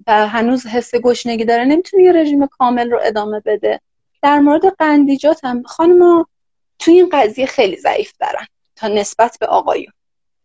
و 0.07 0.29
هنوز 0.29 0.67
حس 0.67 0.95
گشنگی 0.95 1.45
داره 1.45 1.65
نمی‌تونه 1.65 2.03
یه 2.03 2.13
رژیم 2.13 2.47
کامل 2.47 2.91
رو 2.91 3.01
ادامه 3.03 3.41
بده. 3.41 3.81
در 4.23 4.39
مورد 4.39 4.67
قندیجات 4.79 5.45
هم 5.45 5.63
خانم 5.63 6.27
توی 6.79 6.95
این 6.95 7.09
قضیه 7.13 7.47
خیلی 7.47 7.77
ضعیف 7.77 8.13
دارن 8.21 8.47
تا 8.77 8.89
نسبت 8.89 9.37
به 9.41 9.47
آقایون. 9.47 9.93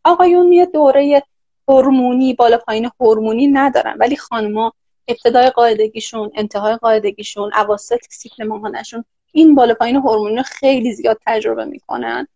آقایون 0.04 0.54
یه 0.54 0.66
دوره 0.66 1.24
هورمونی 1.68 2.34
بالا 2.34 2.58
پایین 2.58 2.90
هورمونی 3.00 3.48
ندارن. 3.48 3.98
ولی 4.00 4.18
خانما 4.18 4.74
ابتدای 5.08 5.50
قاعدگیشون 5.50 6.32
انتهای 6.36 6.76
قاعدگیشون 6.76 7.52
اواسط 7.54 8.00
سیکل 8.10 8.44
ماهانشون 8.44 9.06
این 9.32 9.56
بالا 9.56 9.74
پایین 9.74 9.96
هورمونی 9.96 10.44
خیلی 10.44 10.94
زیاد 10.94 11.20
تجربه 11.26 11.66
می‌کنن. 11.66 12.28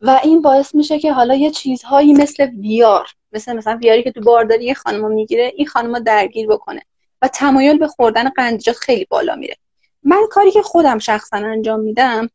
و 0.00 0.20
این 0.22 0.42
باعث 0.42 0.74
میشه 0.74 0.98
که 0.98 1.12
حالا 1.12 1.34
یه 1.34 1.50
چیزهایی 1.50 2.12
مثل 2.12 2.44
ویار 2.44 3.08
مثل 3.32 3.56
مثلا 3.56 3.78
ویاری 3.82 4.02
که 4.02 4.12
تو 4.12 4.20
بارداری 4.20 4.64
یه 4.64 4.74
خانم 4.74 5.12
می‌گیره 5.12 5.52
این 5.56 5.66
خانم 5.66 5.98
درگیر 5.98 6.48
بکنه 6.48 6.82
و 7.22 7.28
تمایل 7.28 7.78
به 7.78 7.88
خوردن 7.88 8.28
قندیجات 8.28 8.76
خیلی 8.76 9.06
بالا 9.10 9.34
میره. 9.36 9.56
من 10.02 10.20
کاری 10.30 10.50
که 10.50 10.62
خودم 10.62 10.98
شخصا 10.98 11.36
انجام 11.36 11.80
میدم 11.80 12.30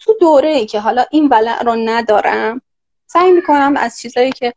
تو 0.00 0.14
دوره 0.20 0.48
ای 0.48 0.66
که 0.66 0.80
حالا 0.80 1.04
این 1.10 1.28
ولع 1.28 1.62
رو 1.62 1.76
ندارم 1.76 2.62
سعی 3.12 3.32
می‌کنم 3.32 3.74
از 3.76 4.00
چیزایی 4.00 4.32
که 4.32 4.54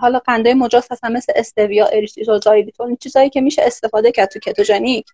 حالا 0.00 0.18
قنده 0.18 0.54
مجاز 0.54 0.86
هستن 0.90 1.12
مثل 1.12 1.32
استویا 1.36 1.86
اریتریتول 1.86 2.40
زایلیتول 2.40 2.96
چیزایی 2.96 3.30
که 3.30 3.40
میشه 3.40 3.62
استفاده 3.62 4.12
کرد 4.12 4.28
تو 4.28 4.38
کتوژنیک. 4.38 5.06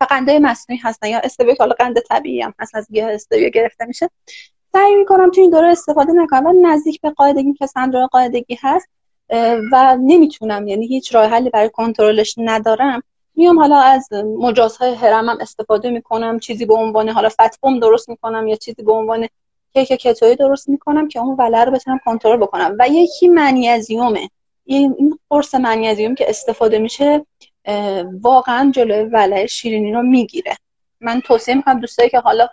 و 0.00 0.04
قنده 0.04 0.38
مصنوعی 0.38 0.80
هستن 0.84 1.08
یا 1.08 1.18
استویا 1.18 1.54
حالا 1.58 1.74
قند 1.78 2.00
طبیعی 2.00 2.42
هم 2.42 2.54
هست 2.58 2.74
از 2.74 2.88
گیاه 2.92 3.12
استویا 3.12 3.48
گرفته 3.48 3.84
میشه. 3.84 4.10
سعی 4.72 4.94
می‌کنم 4.94 5.30
تو 5.30 5.40
این 5.40 5.50
دوره 5.50 5.68
استفاده 5.68 6.12
نکنم 6.12 6.66
نزدیک 6.66 7.00
به 7.00 7.10
قاعدگی 7.10 7.52
که 7.52 7.66
سندروم 7.66 8.06
قاعدگی 8.06 8.58
هست 8.62 8.88
و 9.72 9.96
نمی‌تونم 10.00 10.68
یعنی 10.68 10.86
هیچ 10.86 11.14
راه 11.14 11.26
حلی 11.26 11.50
برای 11.50 11.70
کنترلش 11.70 12.34
ندارم. 12.38 13.02
میام 13.36 13.58
حالا 13.58 13.76
از 13.76 14.08
مجازهای 14.38 14.94
هرمم 14.94 15.38
استفاده 15.40 15.90
می‌کنم 15.90 16.38
چیزی 16.38 16.66
به 16.66 16.74
عنوان 16.74 17.08
حالا 17.08 17.28
فتفوم 17.28 17.78
درست 17.80 18.08
می‌کنم 18.08 18.46
یا 18.46 18.56
چیزی 18.56 18.82
به 18.82 18.92
عنوان 18.92 19.28
کیک 19.74 19.88
کتویی 19.88 20.36
درست 20.36 20.68
می‌کنم 20.68 21.08
که 21.08 21.18
اون 21.18 21.36
ولع 21.36 21.64
رو 21.64 21.72
بتونم 21.72 22.00
کنترل 22.04 22.36
بکنم. 22.36 22.76
و 22.78 22.88
یکی 22.88 23.28
منیزیومه. 23.28 24.30
این 24.64 25.18
قرص 25.30 25.54
منیزیوم 25.54 26.14
که 26.14 26.28
استفاده 26.28 26.78
میشه 26.78 27.26
واقعا 28.20 28.70
جلوی 28.70 29.02
ولع 29.02 29.46
شیرینی 29.46 29.92
رو 29.92 30.02
می‌گیره. 30.02 30.56
من 31.00 31.20
توصیه 31.20 31.54
می‌کنم 31.54 31.80
دوستایی 31.80 32.10
که 32.10 32.18
حالا 32.18 32.48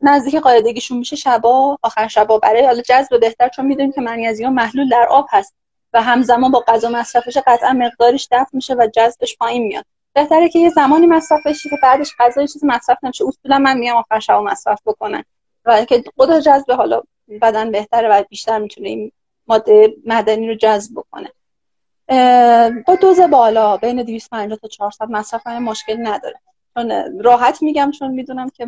نزدیک 0.00 0.36
قاعدگیشون 0.36 0.98
میشه 0.98 1.16
شبا 1.16 1.78
آخر 1.82 2.08
شبا 2.08 2.38
برای 2.38 2.66
حالا 2.66 2.82
جذب 2.82 3.20
بهتر 3.20 3.48
چون 3.48 3.66
می‌دونیم 3.66 3.92
که 3.92 4.00
منیزیم 4.00 4.48
محلول 4.48 4.88
در 4.88 5.06
آب 5.10 5.26
هست 5.30 5.54
و 5.92 6.02
همزمان 6.02 6.50
با 6.50 6.64
غذا 6.68 6.88
مصرفش 6.88 7.38
قطعا 7.46 7.72
مقدارش 7.72 8.28
دفع 8.30 8.50
میشه 8.52 8.74
و 8.74 8.88
جذبش 8.94 9.36
پایین 9.36 9.62
میاد. 9.62 9.84
بهتره 10.12 10.48
که 10.48 10.58
یه 10.58 10.70
زمانی 10.70 11.06
مصرف 11.06 11.46
بشه 11.46 11.68
که 11.68 11.76
بعدش 11.82 12.10
غذا 12.18 12.46
چیزی 12.46 12.66
مصرف 12.66 12.98
نمیشه. 13.02 13.24
اصولا 13.28 13.58
من 13.58 13.78
میام 13.78 13.96
آخر 13.96 14.20
شب 14.20 14.34
مصرف 14.34 14.80
بکنن. 14.86 15.24
و 15.64 15.84
که 15.84 16.04
قدر 16.18 16.40
جذب 16.40 16.72
حالا 16.72 17.02
بدن 17.42 17.70
بهتره 17.70 18.08
و 18.08 18.22
بیشتر 18.28 18.58
می‌تونه 18.58 18.88
این 18.88 19.12
ماده 19.46 19.94
معدنی 20.06 20.48
رو 20.48 20.54
جذب 20.54 20.92
بکنه. 20.96 21.32
با 22.86 22.94
دوز 23.00 23.20
بالا 23.20 23.76
بین 23.76 24.02
250 24.02 24.58
تا 24.58 24.68
400 24.68 25.10
مصرف 25.10 25.46
مشکل 25.46 25.96
نداره. 25.98 26.40
چون 26.74 26.92
راحت 27.20 27.62
میگم 27.62 27.90
چون 27.90 28.10
می‌دونم 28.10 28.50
که 28.50 28.66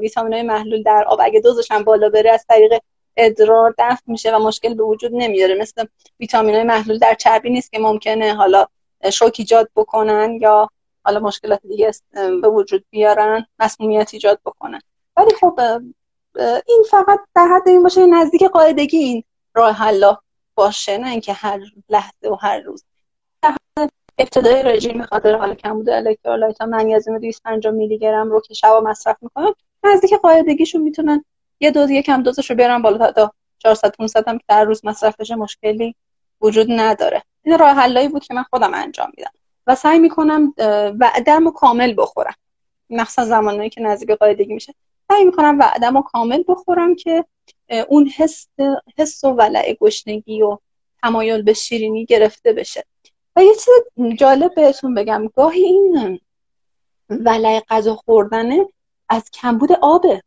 ویتامین 0.00 0.32
های 0.32 0.42
محلول 0.42 0.82
در 0.82 1.04
آب 1.06 1.20
اگه 1.22 1.40
دوزش 1.40 1.70
هم 1.70 1.84
بالا 1.84 2.08
بره 2.08 2.30
از 2.30 2.44
طریق 2.48 2.72
ادرار 3.16 3.74
دفع 3.78 4.02
میشه 4.06 4.36
و 4.36 4.38
مشکل 4.38 4.74
به 4.74 4.82
وجود 4.82 5.10
نمیاره. 5.14 5.54
مثل 5.54 5.84
ویتامین 6.20 6.54
های 6.54 6.64
محلول 6.64 6.98
در 6.98 7.14
چربی 7.14 7.50
نیست 7.50 7.72
که 7.72 7.78
ممکنه 7.78 8.34
حالا 8.34 8.66
شوک 9.12 9.36
ایجاد 9.38 9.70
بکنن 9.76 10.38
یا 10.40 10.70
حالا 11.04 11.20
مشکلات 11.20 11.60
دیگه 11.68 11.90
به 12.12 12.48
وجود 12.48 12.84
بیارن 12.90 13.46
مسمومیت 13.58 14.10
ایجاد 14.12 14.40
بکنن. 14.44 14.80
ولی 15.16 15.30
خب 15.40 15.60
این 16.66 16.84
فقط 16.90 17.20
در 17.34 17.46
حد 17.46 17.68
این 17.68 17.82
باشه 17.82 18.06
نزدیک 18.06 18.44
قاعدگی 18.44 18.96
این 18.96 19.24
راه 19.54 19.74
حل 19.74 20.12
باشه 20.54 20.98
نه 20.98 21.10
اینکه 21.10 21.32
هر 21.32 21.60
لحظه 21.88 22.28
و 22.28 22.34
هر 22.34 22.60
روز. 22.60 22.84
ابتدای 24.18 24.62
رژیم 24.62 25.02
خاطر 25.02 25.34
حال 25.34 25.54
کمبود 25.54 25.90
الکترولایت 25.90 26.60
ها 26.60 26.66
منیزیم 26.66 27.18
250 27.18 27.72
میلی 27.72 27.98
گرم 27.98 28.30
رو 28.30 28.40
که 28.40 28.54
شب 28.54 28.72
مصرف 28.84 29.16
می‌کنن. 29.20 29.52
نزدیک 29.84 30.14
قاعدگیشون 30.14 30.82
می‌تونن 30.82 31.24
یه 31.60 31.70
دوز 31.70 31.90
یکم 31.90 32.22
دوزش 32.22 32.50
رو 32.50 32.56
بیارن 32.56 32.82
بالا 32.82 33.12
تا 33.12 33.32
400 33.58 33.94
500 33.96 34.28
هم 34.28 34.38
در 34.48 34.64
روز 34.64 34.84
مصرف 34.84 35.16
بشه 35.20 35.34
مشکلی 35.34 35.94
وجود 36.40 36.66
نداره. 36.70 37.22
این 37.42 37.58
راه 37.58 37.70
حلایی 37.70 38.08
بود 38.08 38.24
که 38.24 38.34
من 38.34 38.42
خودم 38.42 38.74
انجام 38.74 39.12
میدم. 39.16 39.30
و 39.66 39.74
سعی 39.74 39.98
می‌کنم 39.98 40.54
وعدم 41.00 41.44
رو 41.44 41.50
کامل 41.50 41.94
بخورم. 41.96 42.34
مخصوصا 42.90 43.24
زمانهایی 43.24 43.70
که 43.70 43.80
نزدیک 43.80 44.10
قاعدگی 44.10 44.54
میشه. 44.54 44.74
سعی 45.08 45.24
می‌کنم 45.24 45.58
وعدم 45.58 45.96
رو 45.96 46.02
کامل 46.02 46.42
بخورم 46.48 46.94
که 46.94 47.24
اون 47.88 48.06
حس 48.06 48.46
حس 48.98 49.24
و 49.24 49.28
ولع 49.28 49.76
گشنگی 49.80 50.42
و 50.42 50.58
تمایل 51.02 51.42
به 51.42 51.52
شیرینی 51.52 52.04
گرفته 52.04 52.52
بشه. 52.52 52.84
و 53.36 53.44
یه 53.44 53.54
چیز 53.54 54.14
جالب 54.18 54.54
بهتون 54.54 54.94
بگم 54.94 55.28
گاهی 55.36 55.64
این 55.64 56.20
ولع 57.10 57.60
غذا 57.68 57.94
خوردنه 57.94 58.68
از 59.08 59.30
کمبود 59.30 59.72
آبه. 59.72 60.22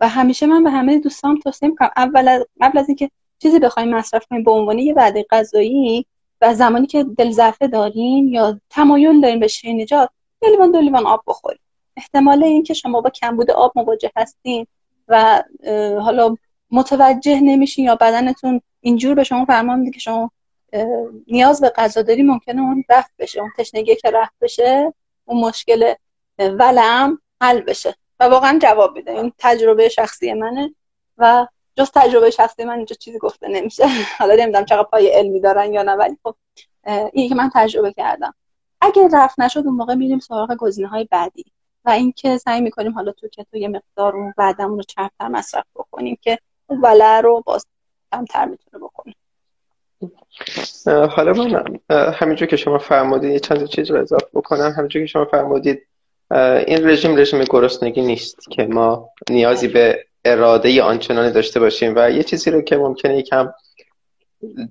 و 0.00 0.08
همیشه 0.08 0.46
من 0.46 0.64
به 0.64 0.70
همه 0.70 0.98
دوستان 0.98 1.40
توصیه 1.40 1.68
می‌کنم 1.68 1.90
اول 1.96 2.44
قبل 2.60 2.78
از 2.78 2.88
اینکه 2.88 3.10
چیزی 3.38 3.58
بخوایم 3.58 3.88
مصرف 3.88 4.26
کنیم 4.30 4.44
به 4.44 4.50
عنوان 4.50 4.78
یه 4.78 4.94
وعده 4.94 5.26
غذایی 5.30 6.06
و 6.40 6.54
زمانی 6.54 6.86
که 6.86 7.04
دل 7.04 7.52
داریم 7.72 8.28
یا 8.28 8.60
تمایل 8.70 9.20
داریم 9.20 9.40
به 9.40 9.48
شیرینی 9.48 9.86
جات 9.86 10.10
لیوان 10.42 10.70
دو 10.70 10.80
لیوان 10.80 11.06
آب 11.06 11.22
بخوریم. 11.26 11.60
احتمال 11.98 12.44
اینکه 12.44 12.74
شما 12.74 13.00
با 13.00 13.10
کمبود 13.10 13.50
آب 13.50 13.72
مواجه 13.76 14.10
هستین 14.16 14.66
و 15.08 15.42
حالا 16.00 16.36
متوجه 16.70 17.40
نمیشین 17.40 17.84
یا 17.84 17.94
بدنتون 17.94 18.60
اینجور 18.80 19.14
به 19.14 19.24
شما 19.24 19.44
فرمان 19.44 19.78
میده 19.78 19.90
که 19.90 20.00
شما 20.00 20.30
نیاز 21.26 21.60
به 21.60 21.68
غذا 21.76 22.02
داری 22.02 22.22
ممکنه 22.22 22.62
اون 22.62 22.84
رفت 22.90 23.10
بشه 23.18 23.40
اون 23.40 23.50
تشنگی 23.58 23.96
که 23.96 24.10
رفت 24.10 24.34
بشه 24.40 24.94
اون 25.24 25.40
مشکل 25.40 25.94
ولم 26.38 27.18
حل 27.40 27.60
بشه. 27.60 27.94
و 28.20 28.24
واقعا 28.24 28.58
جواب 28.62 28.96
میده. 28.96 29.12
این 29.12 29.32
تجربه 29.38 29.88
شخصی 29.88 30.32
منه 30.32 30.74
و 31.18 31.46
جز 31.76 31.90
تجربه 31.94 32.30
شخصی 32.30 32.64
من 32.64 32.76
اینجا 32.76 32.96
چیزی 32.96 33.18
گفته 33.18 33.48
نمیشه. 33.48 33.84
حالا 34.18 34.34
نمی‌دونم 34.34 34.64
چقدر 34.64 34.82
پای 34.82 35.08
علمی 35.08 35.40
دارن 35.40 35.72
یا 35.72 35.82
نه 35.82 35.92
ولی 35.92 36.16
خب 36.22 36.34
این 37.12 37.28
که 37.28 37.34
من 37.34 37.50
تجربه 37.54 37.92
کردم. 37.92 38.34
اگه 38.80 39.08
رفت 39.12 39.40
نشد 39.40 39.66
اون 39.66 39.74
موقع 39.74 39.94
میریم 39.94 40.18
سراغ 40.18 40.56
گزینه 40.56 40.88
های 40.88 41.08
بعدی. 41.10 41.44
و 41.84 41.90
اینکه 41.90 42.38
سعی 42.38 42.60
می‌کنیم 42.60 42.92
حالا 42.92 43.12
تو 43.12 43.28
که 43.28 43.44
تو 43.50 43.56
یه 43.56 43.68
مقدار 43.68 44.16
اون 44.16 44.34
بعدمون 44.36 44.76
رو 44.76 44.82
چربتر 44.82 45.28
مصرف 45.28 45.64
بکنیم 45.74 46.18
که 46.22 46.38
اون 46.66 46.80
ولع 46.80 47.20
رو 47.20 47.42
باز 47.46 47.66
کمتر 48.12 48.44
می‌تونه 48.44 48.84
بکنه. 48.84 49.14
حالا 51.06 51.32
من 51.32 51.78
همینجور 52.12 52.48
که 52.48 52.56
شما 52.56 52.78
فرمودید 52.78 53.40
چند 53.40 53.64
چیز 53.64 53.90
رو 53.90 54.00
اضافه 54.00 54.26
بکنم. 54.34 54.74
همینجور 54.76 55.02
که 55.02 55.06
شما 55.06 55.24
فرمودید 55.24 55.86
این 56.66 56.88
رژیم 56.88 57.16
رژیم 57.16 57.44
گرسنگی 57.44 58.00
نیست 58.00 58.50
که 58.50 58.64
ما 58.64 59.10
نیازی 59.30 59.68
به 59.68 60.04
اراده 60.24 60.82
آنچنانی 60.82 61.30
داشته 61.30 61.60
باشیم 61.60 61.92
و 61.96 62.10
یه 62.10 62.22
چیزی 62.22 62.50
رو 62.50 62.62
که 62.62 62.76
ممکنه 62.76 63.18
یکم 63.18 63.54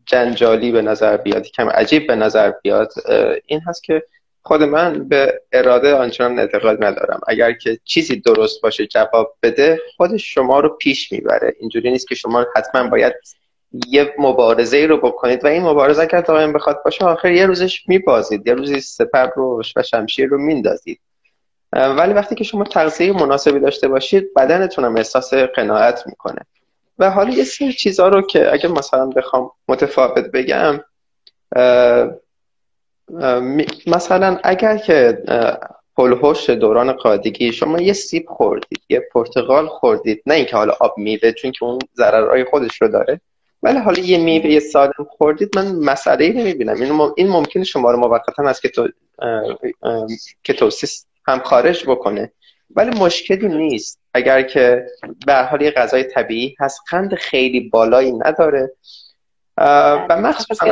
جنجالی 0.05 0.72
به 0.72 0.82
نظر 0.82 1.18
بیاد 1.18 1.45
یکم 1.45 1.70
عجیب 1.70 2.08
به 2.08 2.16
نظر 2.16 2.51
بیاد 2.64 2.93
این 3.45 3.62
هست 3.62 3.84
که 3.84 4.03
خود 4.48 4.64
من 4.64 5.08
به 5.08 5.41
اراده 5.52 5.93
آنچنان 5.93 6.39
اعتقاد 6.39 6.84
ندارم. 6.84 7.20
اگر 7.28 7.52
که 7.52 7.80
چیزی 7.84 8.16
درست 8.16 8.62
باشه 8.62 8.88
جواب 8.88 9.36
بده 9.43 9.80
خود 9.98 10.18
شما 10.18 10.60
رو 10.60 10.70
پیش 10.70 11.12
می‌بره. 11.12 11.56
اینجوری 11.60 11.91
نیست 11.91 12.08
که 12.08 12.16
شما 12.16 12.45
حتما 12.56 12.89
باید 12.89 13.14
یه 13.88 14.14
مبارزه 14.20 14.86
رو 14.86 14.98
بکنید 14.98 15.45
و 15.45 15.48
این 15.48 15.64
مبارزه 15.64 16.02
اگر 16.02 16.22
دائم 16.22 16.54
بخواد 16.54 16.84
باشه 16.84 17.06
آخر 17.06 17.32
یه 17.32 17.45
روزش 17.45 17.84
میبازید. 17.88 18.48
یه 18.48 18.54
روزی 18.54 18.82
سپر 18.82 19.28
رو 19.36 19.62
و 19.76 19.84
شمشیر 19.84 20.30
رو 20.30 20.38
میندازید. 20.38 21.00
ولی 21.74 22.14
وقتی 22.14 22.36
که 22.36 22.43
شما 22.43 22.64
تغذیه 22.64 23.14
مناسبی 23.14 23.60
داشته 23.60 23.88
باشید 23.88 24.34
بدنتون 24.34 24.86
هم 24.86 24.95
احساس 24.95 25.34
قناعت 25.34 26.08
می‌کنه. 26.08 26.41
و 27.00 27.12
حالا 27.12 27.30
یه 27.30 27.43
سری 27.43 27.74
چیزها 27.74 28.08
رو 28.08 28.22
که 28.22 28.54
اگر 28.54 28.70
مثلا 28.70 29.06
بخوام 29.06 29.52
متفاوت 29.68 30.26
بگم 30.26 30.80
مثلا 33.88 34.39
اگر 34.43 34.78
که 34.78 35.24
پلهوش 35.95 36.49
دوران 36.49 36.91
قادگی 36.91 37.53
شما 37.53 37.82
یه 37.82 37.93
سیب 37.93 38.26
خوردید 38.28 38.82
یه 38.89 39.01
پرتقال 39.14 39.68
خوردید 39.68 40.24
نه 40.26 40.34
اینکه 40.34 40.58
حالا 40.58 40.74
آب 40.80 40.93
میوه 40.97 41.32
چون 41.32 41.51
که 41.51 41.66
اون 41.66 41.80
ضررهای 41.97 42.43
خودش 42.43 42.82
رو 42.82 42.88
داره 42.88 43.22
ولی 43.64 43.78
حالا 43.80 43.99
یه 43.99 44.18
میوه 44.18 44.60
سالم 44.60 45.08
خوردید 45.10 45.58
من 45.58 45.76
مسئله 45.76 46.26
ای 46.26 46.34
نمی‌بینم. 46.34 47.12
این, 47.18 47.28
ممکنه 47.28 47.64
شما 47.64 47.91
رو 47.91 47.97
موقتا 47.97 48.43
از 48.43 48.62
کتوسیس 50.43 51.05
هم 51.28 51.39
خارج 51.39 51.89
بکنه. 51.89 52.32
ولی 52.76 52.99
مشکلی 52.99 53.47
نیست. 53.47 53.99
اگر 54.14 54.41
که 54.41 54.86
به 55.26 55.30
هر 55.30 55.36
حال 55.36 55.62
یه 55.62 55.72
غذای 55.72 56.03
طبیعی 56.03 56.55
هست 56.60 56.80
قند 56.89 57.16
خیلی 57.16 57.70
بالایی 57.70 58.12
نداره. 58.12 58.72
و 60.10 60.18
مخصوصا 60.22 60.66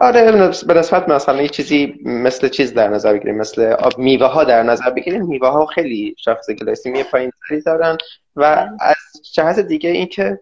آره 0.00 0.32
به 0.66 0.74
نسبت 0.74 1.08
مثلا 1.08 1.42
یه 1.42 1.48
چیزی 1.48 1.94
مثل 2.04 2.48
چیز 2.48 2.74
در 2.74 2.88
نظر 2.88 3.12
بگیریم 3.12 3.36
مثل 3.36 3.76
میوه 3.98 4.26
ها 4.26 4.44
در 4.44 4.62
نظر 4.62 4.90
بگیریم 4.90 5.26
میوه 5.26 5.48
ها 5.48 5.66
خیلی 5.66 6.14
شاخص 6.18 6.50
گلایسمی 6.50 7.02
پایین 7.02 7.32
دارن 7.66 7.98
و. 8.36 8.68
از 8.80 8.96
جهت 9.32 9.60
دیگه 9.60 9.90
اینکه 9.90 10.40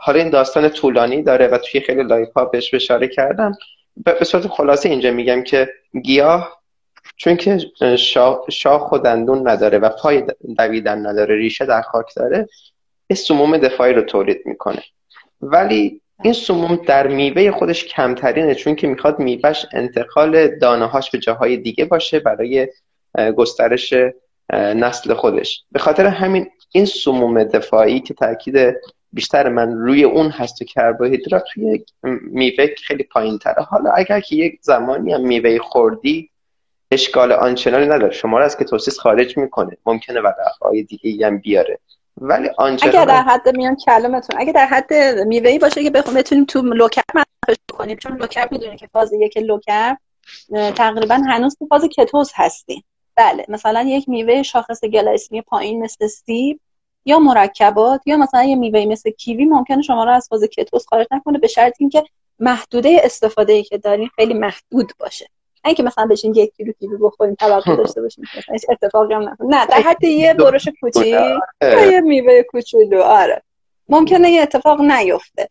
حالا 0.00 0.18
این 0.18 0.30
داستان 0.30 0.68
طولانی 0.68 1.22
داره 1.22 1.46
و 1.46 1.58
توی 1.58 1.80
خیلی 1.80 2.02
live 2.02 2.32
ها 2.32 2.44
بهش 2.44 2.74
اشاره 2.74 3.08
کردم 3.08 3.52
به 4.04 4.24
صورت 4.24 4.46
خلاصه 4.46 4.88
اینجا 4.88 5.10
میگم 5.10 5.42
که 5.42 5.68
گیاه 6.02 6.62
چون 7.16 7.36
که 7.36 7.58
شاخ, 8.50 8.92
و 8.92 8.98
دندون 8.98 9.48
نداره 9.48 9.78
و 9.78 9.88
پای 9.88 10.24
دویدن 10.58 11.06
نداره 11.06 11.36
ریشه 11.36 11.66
در 11.66 11.82
خاک 11.82 12.14
داره 12.16 12.48
این 13.06 13.16
سموم 13.16 13.58
دفاعی 13.58 13.92
رو 13.92 14.02
تولید 14.02 14.42
می‌کنه 14.44 14.82
ولی 15.40 16.01
این 16.22 16.32
سموم 16.32 16.76
در 16.76 17.06
میوه 17.06 17.50
خودش 17.50 17.84
کمترینه 17.84 18.54
چون 18.54 18.74
که 18.74 18.86
می‌خواد 18.86 19.18
میوهش 19.18 19.66
انتقال 19.72 20.48
دانه 20.58 20.86
هاش 20.86 21.10
به 21.10 21.18
جاهای 21.18 21.56
دیگه 21.56 21.84
باشه 21.84 22.20
برای 22.20 22.68
گسترش 23.36 23.94
نسل 24.52 25.14
خودش. 25.14 25.64
به 25.72 25.78
خاطر 25.78 26.06
همین 26.06 26.50
این 26.72 26.84
سموم 26.84 27.44
دفاعی 27.44 28.00
که 28.00 28.14
تاکید 28.14 28.76
بیشتر 29.12 29.48
من 29.48 29.72
روی 29.72 30.04
اون 30.04 30.28
هست 30.28 30.62
و 30.62 30.64
کربوهیدرات 30.64 31.44
توی 31.52 31.84
میوه 32.22 32.66
خیلی 32.84 33.02
پایین 33.02 33.38
تره 33.38 33.62
حالا 33.62 33.90
اگر 33.90 34.20
که 34.20 34.36
یک 34.36 34.58
زمانی 34.62 35.12
هم 35.12 35.26
میوه 35.26 35.58
خوردی 35.58 36.30
اشکال 36.90 37.32
آنچنانی 37.32 37.86
نداره. 37.86 38.12
شما 38.12 38.38
رو 38.38 38.44
از 38.44 38.58
کتوسیس 38.58 38.98
خارج 38.98 39.36
می‌کنه. 39.38 39.76
ممکنه 39.86 40.20
های 40.62 40.82
دیگه 40.82 41.26
هم 41.26 41.38
بیاره. 41.38 41.78
ولی 42.20 42.48
آنچنان 42.58 42.94
اگر 42.94 43.04
در 43.04 43.22
حد 43.22 43.56
میان 43.56 43.76
کلمتون 43.76 44.40
اگه 44.40 44.52
در 44.52 44.66
حد 44.66 44.94
میوهی 45.26 45.58
باشه 45.58 45.82
که 45.82 45.90
بخوام 45.90 46.16
بتونیم 46.16 46.44
تو 46.44 46.62
لوکر 46.62 47.02
مصرفش 47.14 47.62
کنیم 47.72 47.96
چون 47.96 48.16
لوکر 48.16 48.48
می‌دونیم 48.50 48.76
که 48.76 48.86
فاز 48.92 49.12
یک 49.12 49.36
لوکر 49.36 49.96
تقریبا 50.76 51.14
هنوز 51.14 51.56
تو 51.58 51.66
فاز 51.66 51.84
کتوز 51.84 52.30
هستیم. 52.34 52.84
بله 53.16 53.44
مثلا 53.48 53.82
یک 53.82 54.08
میوه 54.08 54.42
شاخص 54.42 54.84
گلایسمی 54.84 55.42
پایین 55.42 55.82
مثل 55.82 56.06
سیب 56.06 56.60
یا 57.04 57.18
مرکبات 57.18 58.00
یا 58.06 58.16
مثلا 58.16 58.42
یه 58.42 58.56
میوه 58.56 58.84
مثل 58.84 59.10
کیوی 59.10 59.44
ممکنه 59.44 59.82
شما 59.82 60.04
رو 60.04 60.10
از 60.10 60.28
فاز 60.28 60.44
کتوز 60.44 60.86
خارج 60.86 61.06
نکنه 61.10 61.38
به 61.38 61.46
شرط 61.46 61.74
اینکه 61.78 62.04
محدوده 62.38 63.00
استفاده 63.04 63.52
ای 63.52 63.62
که 63.62 63.78
دارین 63.78 64.08
خیلی 64.16 64.34
محدود 64.34 64.92
باشه. 64.98 65.28
اینکه 65.64 65.82
مثلا 65.82 66.06
بشین 66.06 66.34
یک 66.34 66.56
کیلو 66.56 66.72
کیلو 66.72 66.98
بخوریم 67.08 67.34
توقع 67.34 67.76
داشته 67.82 68.02
باشیم 68.02 68.24
هیچ 68.52 68.62
اتفاقی 68.68 69.14
هم 69.14 69.36
نه 69.40 69.66
در 69.66 69.80
حد 69.80 70.04
یه 70.04 70.34
برش 70.44 70.68
کوچیک 70.80 71.14
یه 71.62 72.00
میوه 72.00 72.42
کوچولو 72.42 73.02
آره. 73.02 73.42
ممکنه 73.88 74.30
یه 74.30 74.42
اتفاق 74.42 74.80
نیفته. 74.80 75.48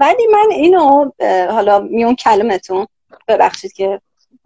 ولی 0.00 0.26
من 0.32 0.46
اینو 0.50 1.10
حالا 1.50 1.78
میون 1.80 2.14
کلمتون 2.14 2.86
ببخشید 3.28 3.72
که 3.72 4.00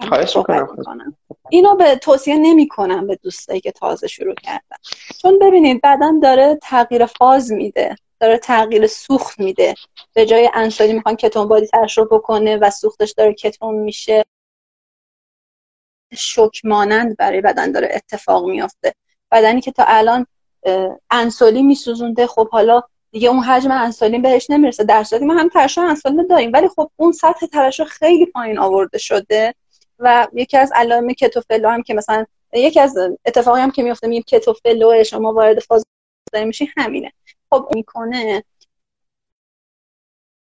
خواهش 0.08 0.36
می‌کنم. 0.36 1.16
اینو 1.50 1.74
به 1.74 1.96
توصیه 1.96 2.36
نمی 2.36 2.68
کنم 2.68 3.06
به 3.06 3.16
دوستایی 3.22 3.60
که 3.60 3.72
تازه 3.72 4.06
شروع 4.06 4.34
کردن. 4.34 4.76
چون 5.22 5.38
ببینید 5.38 5.80
بعدا 5.80 6.18
داره 6.22 6.58
تغییر 6.62 7.06
فاز 7.06 7.52
میده 7.52 7.96
داره 8.20 8.38
تغییر 8.38 8.86
سوخت 8.86 9.40
میده. 9.40 9.74
به 10.14 10.26
جای 10.26 10.50
انسولی 10.54 10.92
می‌خوان 10.92 11.16
کتون 11.16 11.48
بادی 11.48 11.68
رو 11.96 12.04
بکنه 12.04 12.56
و 12.56 12.70
سوختش 12.70 13.12
داره 13.12 13.34
کتون 13.34 13.74
میشه. 13.74 14.24
شک 16.14 16.64
مانند 16.64 17.16
برای 17.16 17.40
بدن 17.40 17.72
داره 17.72 17.88
اتفاق 17.94 18.48
میافته. 18.48 18.94
بدنی 19.32 19.60
که 19.60 19.72
تا 19.72 19.84
الان 19.86 20.26
انسولی 21.10 21.62
میسوزونده 21.62 22.26
خب 22.26 22.48
حالا 22.48 22.82
دیگه 23.10 23.28
اون 23.28 23.42
حجم 23.42 23.70
انسولین 23.70 24.22
بهش 24.22 24.50
نمی‌رسه. 24.50 24.84
در 24.84 25.04
صورتی 25.04 25.24
ما 25.24 25.34
هم 25.34 25.48
ترشح 25.48 25.80
انسولین 25.80 26.26
داریم 26.26 26.50
ولی 26.52 26.68
خب 26.68 26.90
اون 26.96 27.12
سطح 27.12 27.46
ترشح 27.46 27.84
خیلی 27.84 28.26
پایین 28.26 28.58
آورده 28.58 28.98
شده 28.98 29.54
و 29.98 30.28
یکی 30.32 30.56
از 30.58 30.72
علائم 30.74 31.12
کتوفلو 31.12 31.68
هم 31.68 31.82
که 31.82 31.94
مثلا 31.94 32.26
یکی 32.52 32.80
از 32.80 32.98
اتفاقی 33.24 33.60
هم 33.60 33.70
که 33.70 33.82
میفته 33.82 34.06
میگیم 34.08 34.22
کتوفلو 34.22 35.04
شما 35.04 35.32
وارد 35.32 35.58
فاز 35.58 35.84
میشی 36.34 36.70
همینه. 36.76 37.12
خب 37.50 37.68
می‌کنه 37.74 38.44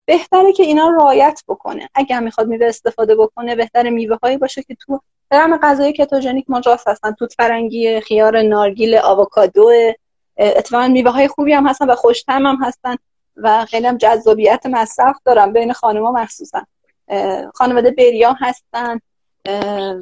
بهتره 0.05 0.53
که 0.53 0.63
اینا 0.63 0.89
رعایت 0.89 1.43
بکنه. 1.47 1.89
هم 2.09 2.23
می‌خواد 2.23 2.47
میوه 2.47 2.65
استفاده 2.65 3.15
بکنه 3.15 3.55
بهتره 3.55 3.89
میوه 3.89 4.17
هایی 4.23 4.37
باشه 4.37 4.63
که 4.63 4.75
تو 4.75 4.99
درم 5.31 5.57
غذای 5.57 5.93
کتوژنیک 5.93 6.45
مجاز 6.49 6.83
هستن. 6.87 7.11
توت 7.11 7.33
فرنگی 7.33 8.01
خیار 8.01 8.41
نارگیل 8.41 8.95
آووکادو 8.95 9.71
اتفاقا 10.37 10.87
میوه 10.87 11.11
های 11.11 11.27
خوبی 11.27 11.53
هم 11.53 11.67
هستن 11.67 11.89
و 11.89 11.95
خوشتم 11.95 12.45
هم 12.45 12.57
هستن 12.61 12.95
و 13.35 13.65
خیلی 13.65 13.87
هم 13.87 13.97
جذابیت 13.97 14.65
مصرف 14.65 15.17
دارن 15.25 15.53
بین 15.53 15.73
خانما 15.73 16.11
مخصوصا. 16.11 16.65
خانواده 17.53 17.91
بریا 17.91 18.35
هستن 18.39 18.99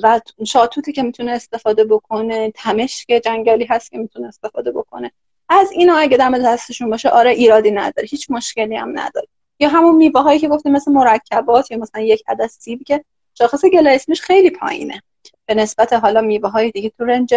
و 0.04 0.20
شاتوتی 0.48 0.92
که 0.92 1.04
می‌تونه 1.04 1.32
استفاده 1.32 1.84
بکنه 1.84 2.52
تمشک 2.52 3.22
جنگلی 3.26 3.66
هست 3.66 3.92
که 3.92 3.98
می‌تونه 3.98 4.28
استفاده 4.28 4.72
بکنه. 4.72 5.12
از 5.50 5.72
اینا 5.72 5.96
اگه 5.96 6.18
دم 6.18 6.38
دستشون 6.38 6.90
باشه 6.90 7.10
آره 7.10 7.32
ایرادی 7.32 7.72
نداره. 7.72 8.08
هیچ 8.08 8.32
مشکلی 8.32 8.76
هم 8.76 9.00
نداره. 9.00 9.28
یا 9.60 9.70
همون 9.70 9.96
میوه 9.96 10.22
هایی 10.22 10.40
که 10.40 10.48
گفتیم 10.48 10.72
مثل 10.72 10.92
مرکبات 10.92 11.72
یا 11.72 11.78
مثلا 11.78 12.02
یک 12.02 12.24
عدد 12.28 12.48
سیب 12.48 12.84
که 12.84 13.04
شاخص 13.34 13.66
گلایسمیش 13.66 14.22
خیلی 14.22 14.50
پایینه. 14.50 15.02
به 15.46 15.54
نسبت 15.54 15.94
حالا 15.94 16.22
میوه 16.22 16.50
های 16.50 16.72
دیگه 16.72 16.90
تو 16.90 17.06
رنج 17.06 17.34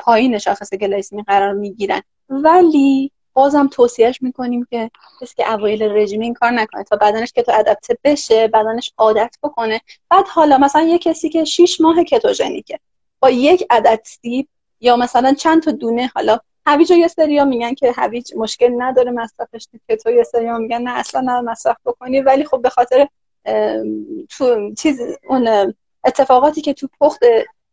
پایین 0.00 0.38
شاخص 0.38 0.74
گلایسمی 0.74 1.22
قرار 1.22 1.52
می‌گیرن. 1.52 2.02
ولی 2.28 3.10
بازم 3.32 3.68
توصیهش 3.72 4.22
می‌کنیم 4.22 4.66
که 4.70 4.90
کسی 5.20 5.34
که 5.36 5.52
اوایل 5.52 5.82
رژیم 5.82 6.20
این 6.20 6.34
کار 6.34 6.50
نکنه. 6.50 6.84
تا 6.84 6.96
بدنش 6.96 7.32
که 7.32 7.42
تو 7.42 7.52
ادپته 7.54 7.98
بشه 8.04 8.48
بدنش 8.48 8.92
عادت 8.98 9.36
بکنه. 9.42 9.80
بعد 10.10 10.28
حالا 10.28 10.58
مثلا 10.58 10.82
یه 10.82 10.98
کسی 10.98 11.28
که 11.28 11.44
6 11.44 11.80
ماه 11.80 12.04
کتوژنیکه. 12.04 12.78
با 13.20 13.30
یک 13.30 13.66
عدد 13.70 14.00
سیب 14.04 14.48
یا 14.80 14.96
مثلا 14.96 15.32
چند 15.32 15.62
تا 15.62 15.70
دونه 15.70 16.10
حالا 16.14 16.38
هویج 16.66 16.90
یه 16.90 17.08
سریا 17.08 17.44
میگن 17.44 17.74
که 17.74 17.92
هویج 17.96 18.32
مشکل 18.36 18.72
نداره 18.78 19.10
مصرفش 19.10 19.68
کتو 19.88 20.10
یه 20.10 20.22
سریا 20.22 20.58
میگن 20.58 20.82
نه 20.82 20.98
اصلا 20.98 21.20
نه 21.20 21.40
مصرف 21.40 21.76
بکنی. 21.84 22.20
ولی 22.20 22.44
خب 22.44 22.62
به 22.62 22.70
خاطر 22.70 23.08
تو 24.28 24.74
چیز 24.74 25.00
اون 25.28 25.74
اتفاقاتی 26.04 26.60
که 26.60 26.72
تو 26.72 26.88
پخت 27.00 27.20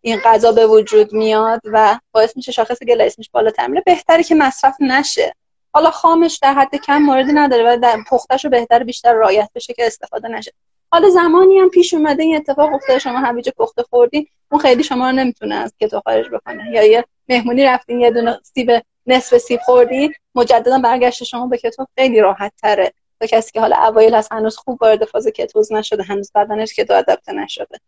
این 0.01 0.19
غذا 0.25 0.51
به 0.51 0.67
وجود 0.67 1.13
میاد 1.13 1.61
و 1.65 1.99
باعث 2.11 2.38
میشه 2.38 2.51
شاخص 2.51 2.84
گلایسمیش 2.84 3.29
بالاتر 3.29 3.67
میره 3.67 3.84
بهتره 3.86 4.23
که 4.23 4.36
مصرف 4.36 4.75
نشه. 4.79 5.36
حالا 5.73 5.91
خامش 5.91 6.39
در 6.41 6.53
حد 6.53 6.75
کم 6.75 6.97
موردی 6.97 7.34
نداره 7.34 7.73
و 7.73 7.77
در 7.77 7.97
پختش 8.09 8.45
رو 8.45 8.51
بهتر 8.51 8.84
بیشتر 8.84 9.13
رایت 9.13 9.49
بشه 9.55 9.73
که 9.73 9.88
استفاده 9.88 10.27
نشه. 10.27 10.53
حالا 10.91 11.09
زمانی 11.09 11.59
هم 11.59 11.69
پیش 11.69 11.93
اومده 11.93 12.23
این 12.23 12.36
اتفاق 12.36 12.73
افتاده 12.73 12.99
شما 12.99 13.19
هویج 13.19 13.49
پخته 13.49 13.84
خوردین 13.84 14.27
اون 14.51 14.61
خیلی 14.61 14.84
شما 14.84 15.09
رو 15.09 15.15
نمی‌تونه 15.15 15.55
از 15.55 15.73
کتو 15.79 16.01
خارج 16.05 16.29
بکنه. 16.29 16.71
یا 16.71 16.84
یه 16.84 17.05
مهمونی 17.29 17.63
رفتین 17.63 17.99
یه 17.99 18.11
دونه 18.11 18.39
سیب 18.43 18.71
نصف 19.07 19.38
سیب 19.38 19.59
خوردین 19.59 20.13
مجددا 20.36 20.79
برگشت 20.79 21.23
شما 21.23 21.47
به 21.47 21.57
کتو 21.57 21.88
خیلی 21.97 22.19
راحت 22.19 22.53
تره. 22.61 22.93
تا 23.19 23.27
کسی 23.27 23.51
که 23.51 23.61
حالا 23.61 23.75
اوایل 23.75 24.15
از 24.15 24.27
هنوز 24.32 24.57
خوب 24.57 24.82
وارد 24.82 25.05
فاز 25.05 25.27
کتوز 25.27 25.73
نشده 25.73 26.03
هنوز 26.03 26.32
بدنش 26.36 26.73
کتو 26.73 26.93
ادپته 26.93 27.34
نشده. 27.34 27.79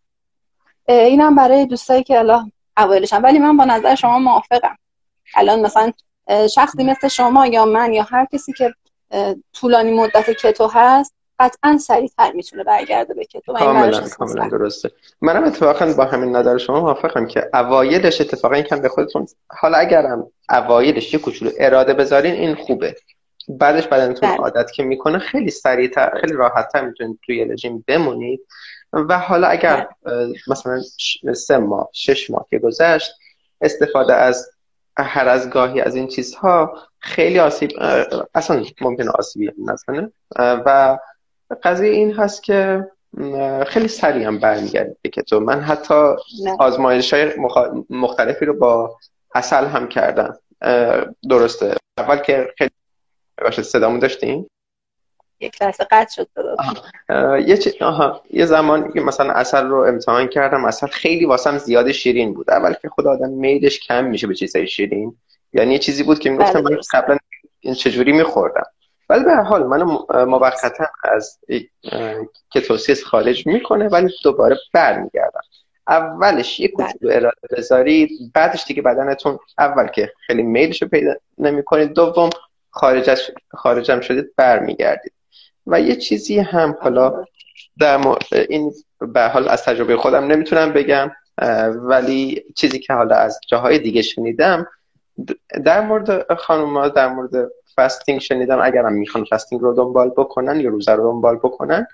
اینم 0.88 1.36
برای 1.36 1.66
دوستایی 1.66 2.04
که 2.04 2.20
الان 2.20 2.52
اوایلشن 2.78 3.22
ولی 3.22 3.40
من 3.40 3.58
با 3.58 3.66
نظر 3.66 3.96
شما 3.96 4.20
موافقم. 4.20 4.78
الان 5.36 5.62
مثلا 5.62 5.92
شخصی 6.56 6.84
مثل 6.84 7.08
شما 7.08 7.48
یا 7.48 7.66
من 7.66 7.94
یا 7.94 8.04
هر 8.04 8.28
کسی 8.34 8.54
که 8.54 8.74
طولانی 9.54 9.94
مدت 9.94 10.30
کتو 10.30 10.68
هست 10.74 11.14
قطعا 11.40 11.78
سریعتر 11.78 12.32
می‌تونه 12.32 12.64
برگرده 12.64 13.14
به 13.14 13.26
کتو 13.26 13.54
کاملا 13.54 14.08
کاملا 14.08 14.48
درسته. 14.48 14.92
منم 15.22 15.44
اتفاقا 15.44 15.94
با 15.94 16.06
همین 16.06 16.36
نظر 16.36 16.58
شما 16.58 16.80
موافقم 16.80 17.28
که 17.28 17.50
اوایلش 17.54 18.22
اتفاقا 18.22 18.62
کم 18.62 18.82
به 18.82 18.90
خودتون 18.90 19.28
حالا 19.50 19.78
اگرم 19.78 20.28
اوایلش 20.50 21.14
یه 21.14 21.20
کوچولو 21.20 21.52
اراده 21.60 21.94
بذارین 21.94 22.34
این 22.34 22.56
خوبه. 22.56 22.96
بعدش 23.50 23.88
بدنتون 23.88 24.30
بله. 24.30 24.38
عادت 24.38 24.72
که 24.72 24.84
می‌کنه 24.84 25.20
خیلی 25.20 25.52
سریعتر 25.52 26.20
خیلی 26.22 26.34
راحتتر 26.34 26.86
می‌تونید 26.86 27.20
توی 27.26 27.46
رژیم 27.46 27.84
بمونید. 27.88 28.40
و 28.94 29.20
حالا 29.20 29.48
اگر. 29.48 29.88
مثلا 30.48 30.82
سه 31.34 31.58
ماه 31.58 31.90
شش 31.94 32.30
ماه 32.30 32.48
که 32.50 32.60
گذشت 32.60 33.12
استفاده 33.62 34.14
از 34.14 34.50
هر 34.98 35.30
از 35.30 35.50
گاهی 35.50 35.82
از 35.82 35.96
این 35.96 36.08
چیزها 36.08 36.78
خیلی 37.00 37.40
آسیب 37.40 37.72
اصلا 38.36 38.64
ممکنه 38.82 39.10
آسیبی 39.10 39.52
نزنه. 39.58 40.12
و 40.40 40.98
قضیه 41.64 41.90
این 41.90 42.14
هست 42.14 42.44
که 42.44 42.88
خیلی 43.68 43.88
سریع 43.88 44.28
هم 44.28 44.40
برمیگرده 44.40 44.96
که 45.14 45.22
تو 45.22 45.40
من 45.40 45.60
حتی 45.60 46.16
آزمایش 46.60 47.14
های 47.14 47.32
مختلفی 47.90 48.46
رو 48.46 48.54
با 48.54 48.98
اصل 49.36 49.66
هم 49.66 49.88
کردم. 49.88 50.38
درسته. 51.30 51.76
اول 51.98 52.18
که 52.18 52.54
خیلی 52.58 52.72
باشه 53.42 53.64
صدامون 53.64 54.00
داشتیم 54.00 54.48
یک 55.44 55.62
لحظه 55.62 55.88
قطع 55.92 56.14
شد 56.14 56.28
یه 57.48 57.58
چی... 57.58 57.72
آها. 57.82 58.22
یه 58.30 58.46
زمان 58.46 58.92
که 58.92 59.02
مثلا 59.02 59.34
اصل 59.34 59.66
رو 59.66 59.78
امتحان 59.78 60.28
کردم 60.28 60.66
اصل 60.66 60.88
خیلی 60.88 61.26
واسم 61.26 61.58
زیاد 61.58 61.92
شیرین 61.92 62.34
بود. 62.34 62.50
اول 62.50 62.74
که 62.74 62.90
خود 62.90 63.08
آدم 63.08 63.30
میلش 63.30 63.80
کم 63.80 64.06
میشه 64.06 64.28
به 64.28 64.36
چیزای 64.36 64.68
شیرین. 64.68 65.16
یعنی 65.54 65.72
یه 65.72 65.80
چیزی 65.80 66.04
بود 66.04 66.20
که 66.20 66.30
می‌گفتم 66.30 66.64
بله، 66.64 66.76
من 66.76 66.82
قبلا 66.94 67.18
این 67.60 67.74
چجوری 67.74 68.12
میخوردم. 68.12 68.66
ولی 69.10 69.24
به 69.24 69.36
حال 69.36 69.64
من 69.64 69.82
موقتا 70.24 70.86
از 71.04 71.40
کتوسیس 72.54 73.04
خارج 73.04 73.48
می‌کنه 73.48 73.88
ولی 73.88 74.14
دوباره 74.24 74.58
برمیگردم. 74.74 75.42
اولش 75.88 76.60
یه 76.60 76.68
کوچولو 76.68 76.94
بله. 77.02 77.16
اراده 77.16 77.48
بذارید 77.58 78.10
بعدش 78.34 78.64
دیگه 78.68 78.82
بدنتون 78.82 79.40
اول 79.58 79.88
که 79.88 80.12
خیلی 80.28 80.44
میلش 80.44 80.82
رو 80.82 80.88
پیدا 80.88 81.14
نمی‌کنید 81.38 81.94
دوم 81.94 82.30
خارج 82.70 83.20
خارجم 83.52 84.02
شدید 84.02 84.34
برمیگردید. 84.38 85.14
و 85.68 85.82
یه 85.82 85.96
چیزی 85.96 86.40
هم 86.40 86.78
حالا 86.82 87.26
در 87.80 88.08
این 88.50 88.74
به 89.00 89.28
حال 89.28 89.48
از 89.48 89.64
تجربه 89.64 89.98
خودم 89.98 90.24
نمی‌تونم 90.24 90.74
بگم 90.74 91.12
ولی 91.76 92.44
چیزی 92.56 92.80
که 92.80 92.94
حالا 92.94 93.16
از 93.16 93.40
جاهای 93.48 93.80
دیگه 93.80 94.02
شنیدم 94.02 94.68
در 95.66 95.82
مورد 95.82 96.34
خانوما 96.34 96.88
در 96.88 97.08
مورد 97.08 97.52
فستینگ 97.76 98.20
شنیدم 98.20 98.60
اگرم 98.64 98.94
می‌خوان 98.94 99.26
فستینگ 99.26 99.62
رو 99.62 99.74
دنبال 99.74 100.10
بکنن 100.10 100.60
یا 100.60 100.70
روزه 100.70 100.92
رو 100.92 101.12
دنبال 101.12 101.36
بکنن 101.36 101.88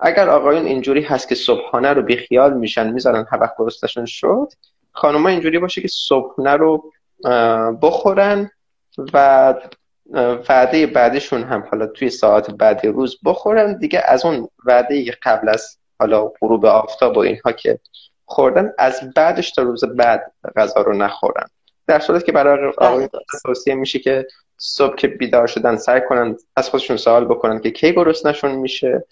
اگر 0.00 0.28
آقایون 0.28 0.66
اینجوری 0.66 1.02
هست 1.02 1.28
که 1.28 1.34
صبحانه 1.34 1.92
رو 1.92 2.02
بیخیال 2.02 2.56
میشن 2.56 2.92
می‌ذارن 2.92 3.26
هر 3.30 3.38
وقت 3.40 4.04
شد 4.06 4.52
خانوما 4.92 5.28
اینجوری 5.28 5.58
باشه 5.58 5.80
که 5.80 5.88
صبحانه 5.88 6.52
رو 6.52 6.92
بخورن 7.82 8.50
و 9.12 9.54
وعده 10.48 10.86
بعدشون 10.86 11.42
هم 11.42 11.64
حالا 11.70 11.86
توی 11.86 12.10
ساعت 12.10 12.50
بعد 12.50 12.86
روز 12.86 13.18
بخورن. 13.24 13.78
دیگه 13.78 14.02
از 14.06 14.24
اون 14.24 14.48
وعده 14.64 15.10
قبل 15.22 15.48
از 15.48 15.78
حالا 16.00 16.32
غروب 16.40 16.66
آفتاب 16.66 17.16
و 17.16 17.20
اینها 17.20 17.52
که 17.52 17.78
خوردن 18.24 18.72
از 18.78 19.00
بعدش 19.16 19.50
تا 19.50 19.62
روز 19.62 19.84
بعد 19.84 20.32
غذا 20.56 20.80
رو 20.80 20.92
نخورن. 20.92 21.46
در 21.86 21.98
صورت 21.98 22.24
که 22.24 22.32
برای 22.32 22.56
بله، 22.56 22.88
آقایون 22.88 23.08
توصیه 23.42 23.74
میشه 23.74 23.98
که 23.98 24.26
صبح 24.56 24.96
که 24.96 25.08
بیدار 25.08 25.46
شدن 25.46 25.76
سعی 25.76 26.00
کنن 26.08 26.36
از 26.56 26.70
خودشون 26.70 26.96
سوال 26.96 27.24
بکنن 27.24 27.60
که 27.60 27.70
کی 27.70 27.94
نشون 28.24 28.52
میشه 28.52 29.04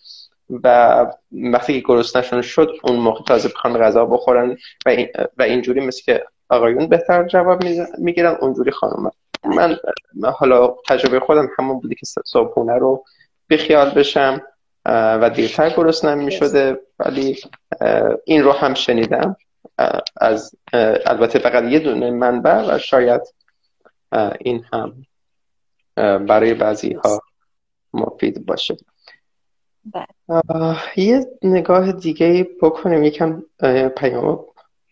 و 0.64 1.07
وقتی 1.32 1.82
که 1.82 1.92
نشون 2.14 2.42
شد 2.42 2.72
اون 2.84 2.96
موقع 2.96 3.24
تازه 3.24 3.48
بخوان 3.48 3.78
غذا 3.78 4.07
بخورن 4.07 4.57
و, 4.86 4.96
و 5.38 5.42
اینجوری 5.42 5.80
مثل 5.80 6.03
که 6.03 6.24
آقایون 6.48 6.86
بهتر 6.86 7.24
جواب 7.24 7.64
می‌گیرن 7.98 8.36
اونجوری 8.40 8.70
خانم 8.70 9.11
من 9.45 9.76
حالا 10.34 10.74
تجربه 10.88 11.20
خودم 11.20 11.49
همون 11.59 11.80
بودی 11.80 11.95
که 11.95 12.07
صبحونه 12.24 12.78
رو 12.78 13.05
بخیال 13.51 13.91
بشم 13.91 14.43
و 14.86 15.30
دیرتر 15.30 15.70
گرسنم 15.70 16.18
می 16.18 16.32
شده 16.32 16.80
ولی 16.99 17.36
این 18.24 18.43
رو 18.43 18.53
هم 18.53 18.74
شنیدم 18.74 19.36
از 20.16 20.55
البته 21.07 21.38
فقط 21.38 21.64
یه 21.64 21.78
دونه 21.78 22.11
منبع 22.11 22.74
و 22.74 22.78
شاید 22.78 23.22
این 24.41 24.64
هم 24.72 25.07
برای 26.26 26.55
بعضی 26.55 26.93
ها 26.93 27.22
مفید 27.95 28.47
باشه. 28.47 28.76
بله. 29.84 30.76
یه 30.97 31.26
نگاه 31.43 31.93
دیگه 31.93 32.49
بکنیم. 32.62 33.05
یکم 33.05 33.43
پیام 33.97 34.45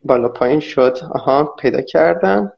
بالا 0.04 0.28
پایین 0.28 0.60
شد. 0.60 0.98
آها 1.10 1.44
پیدا 1.44 1.80
کردم. 1.80 2.52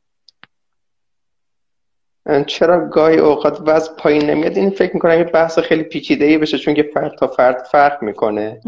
چرا 2.46 2.88
گاهی 2.88 3.18
اوقات 3.18 3.60
وزن 3.66 3.94
پایین 3.94 4.30
نمیاد؟ 4.30 4.56
این 4.56 4.70
فکر 4.70 4.94
می‌کنم 4.94 5.18
یه 5.18 5.24
بحث 5.24 5.58
خیلی 5.58 5.82
پیچیده 5.82 6.24
ای 6.24 6.38
بشه 6.38 6.58
چون 6.58 6.74
که 6.74 6.82
فرد 6.82 7.14
تا 7.14 7.26
فرد 7.26 7.62
فرق 7.62 8.02
می‌کنه. 8.02 8.60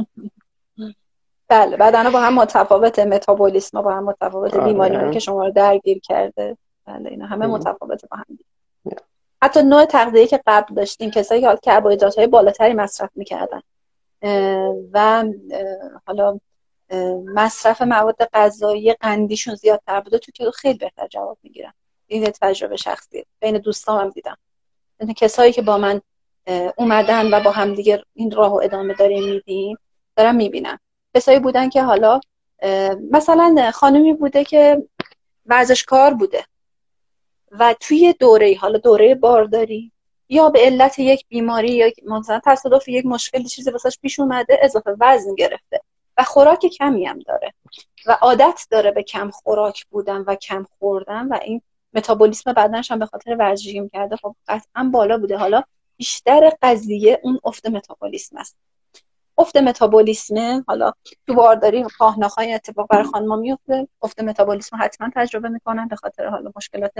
بله 1.48 1.76
بدن 1.76 2.11
با 2.11 2.20
هم 2.20 2.34
متفاوت 2.34 2.98
متابولیسم 2.98 3.82
با 3.82 3.92
هم 3.94 4.05
متفاوت 4.05 4.55
آره. 4.55 4.64
بیماری 4.64 5.11
که 5.11 5.18
شما 5.18 5.44
رو 5.46 5.50
درگیر 5.50 6.00
کرده. 6.00 6.57
بله 6.86 7.11
اینا 7.11 7.26
همه 7.26 7.46
متفاوت 7.46 8.05
با 8.11 8.16
هم. 8.16 8.38
حتی 9.42 9.62
نوع 9.62 9.84
تغذیه 9.84 10.26
که 10.26 10.40
قبل 10.46 10.74
داشتیم 10.74 11.11
کسایی 11.11 11.40
که 11.40 11.59
کربوهیدرات 11.62 12.18
های 12.18 12.26
بالاتری 12.26 12.72
مصرف 12.72 13.11
می‌کردن. 13.14 13.61
و 14.92 15.24
حالا 16.07 16.40
مصرف 17.34 17.82
مواد 17.82 18.28
غذایی 18.32 18.92
قندیشون 18.92 19.55
زیادتر 19.55 20.00
بوده 20.00 20.18
تو 20.18 20.32
که 20.32 20.50
خیلی 20.50 20.78
بهتر 20.78 21.07
جواب 21.07 21.38
می‌گیرن. 21.42 21.72
این 22.07 22.24
تجربه 22.24 22.76
شخصی. 22.76 23.24
بین 23.40 23.59
دوستام 23.59 24.00
هم 24.00 24.11
دیدم. 24.11 24.38
یعنی 25.00 25.14
کسایی 25.14 25.53
که 25.53 25.62
با 25.62 25.78
من 25.78 26.00
اومدن 26.76 27.34
و 27.34 27.40
با 27.40 27.50
هم 27.50 27.74
دیگه 27.74 28.05
این 28.14 28.30
راه 28.30 28.53
و 28.53 28.61
ادامه 28.64 28.94
داریم 28.94 29.24
میدیم 29.24 29.78
دارم 30.16 30.34
می‌بینم 30.34 30.78
کسایی 31.14 31.38
بودن 31.38 31.68
که 31.68 31.82
حالا 31.82 32.20
مثلا 33.11 33.70
خانمی 33.74 34.12
بوده 34.12 34.44
که 34.44 34.82
ورزشکار 35.46 36.14
بوده 36.14 36.44
و 37.50 37.74
توی 37.80 38.14
دوره 38.20 38.57
حالا 38.61 38.78
دوره 38.78 39.14
بارداری 39.14 39.92
یا 40.28 40.48
به 40.48 40.61
علت 40.61 40.98
یک 40.98 41.26
بیماری 41.28 41.72
یا 41.72 41.90
مثلا 42.07 42.40
تصادف 42.44 42.88
یک 42.88 43.07
مشکلی 43.07 43.44
چیزی 43.44 43.70
واسش 43.70 43.98
پیش 44.03 44.20
اومده 44.20 44.59
اضافه 44.62 44.96
وزن 45.00 45.34
گرفته 45.34 45.80
و 46.18 46.22
خوراک 46.22 46.66
کمی 46.66 47.05
هم 47.05 47.18
داره. 47.18 47.55
و 48.07 48.12
عادت 48.12 48.66
داره 48.70 48.90
به 48.90 49.03
کم 49.03 49.30
خوراک 49.30 49.86
بودن 49.86 50.20
و 50.20 50.34
کم 50.34 50.66
خوردن 50.78 51.28
و 51.28 51.38
این 51.42 51.62
متابولیسم 51.95 52.53
بدنش 52.53 52.90
هم 52.90 52.99
به 52.99 53.07
خاطر 53.07 53.36
ورزشی 53.38 53.88
کرده 53.93 54.16
خب 54.16 54.36
قطعا 54.49 54.90
بالا 54.93 55.18
بوده. 55.18 55.36
حالا 55.36 55.62
بیشتر 55.97 56.53
قضیه 56.62 57.20
اون 57.22 57.40
افت 57.45 57.66
متابولیسم 57.66 58.36
است. 58.36 58.57
افت 59.38 59.57
متابولیسم 59.57 60.64
حالا 60.68 60.93
تو 61.26 61.34
بارداری 61.34 61.84
پاهناخای 61.99 62.53
اتفاق 62.53 62.86
برای 62.90 63.05
خانم 63.05 63.38
میفته. 63.38 63.88
افت 64.03 64.20
متابولیسم 64.20 64.76
حتما 64.80 65.11
تجربه 65.14 65.49
می‌کنن 65.49 65.88
به 65.88 65.97
خاطر 65.97 66.26
حالا 66.26 66.51
مشکلات 66.57 66.93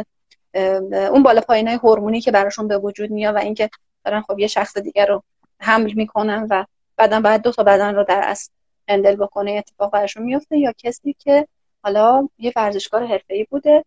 اون 1.13 1.23
بالا 1.23 1.41
پایینای 1.41 1.75
هورمونی 1.75 2.21
که 2.21 2.31
براشون 2.31 2.69
به 2.69 2.79
وجود 2.79 3.11
میاد 3.11 3.35
و 3.35 3.39
اینکه 3.39 3.71
دارن 4.05 4.21
خب 4.21 4.39
یه 4.39 4.47
شخص 4.47 4.79
دیگر 4.79 5.07
رو 5.07 5.23
حمل 5.59 5.93
می‌کنن 5.93 6.47
و 6.51 6.65
بعدا 6.97 7.21
بعد 7.21 7.43
دو 7.43 7.53
تا 7.53 7.63
بدن 7.63 7.95
رو 7.95 8.05
در 8.05 8.21
اصل 8.25 8.51
هندل 8.89 9.17
بکنه 9.17 9.51
اتفاق 9.53 9.91
براشون 9.91 10.23
میفته 10.23 10.59
یا 10.59 10.73
کسی 10.79 11.17
که 11.19 11.49
حالا 11.83 12.29
یه 12.39 12.53
ورزشکار 12.57 13.07
حرفه‌ای 13.07 13.47
بوده 13.51 13.85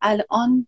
الان 0.00 0.66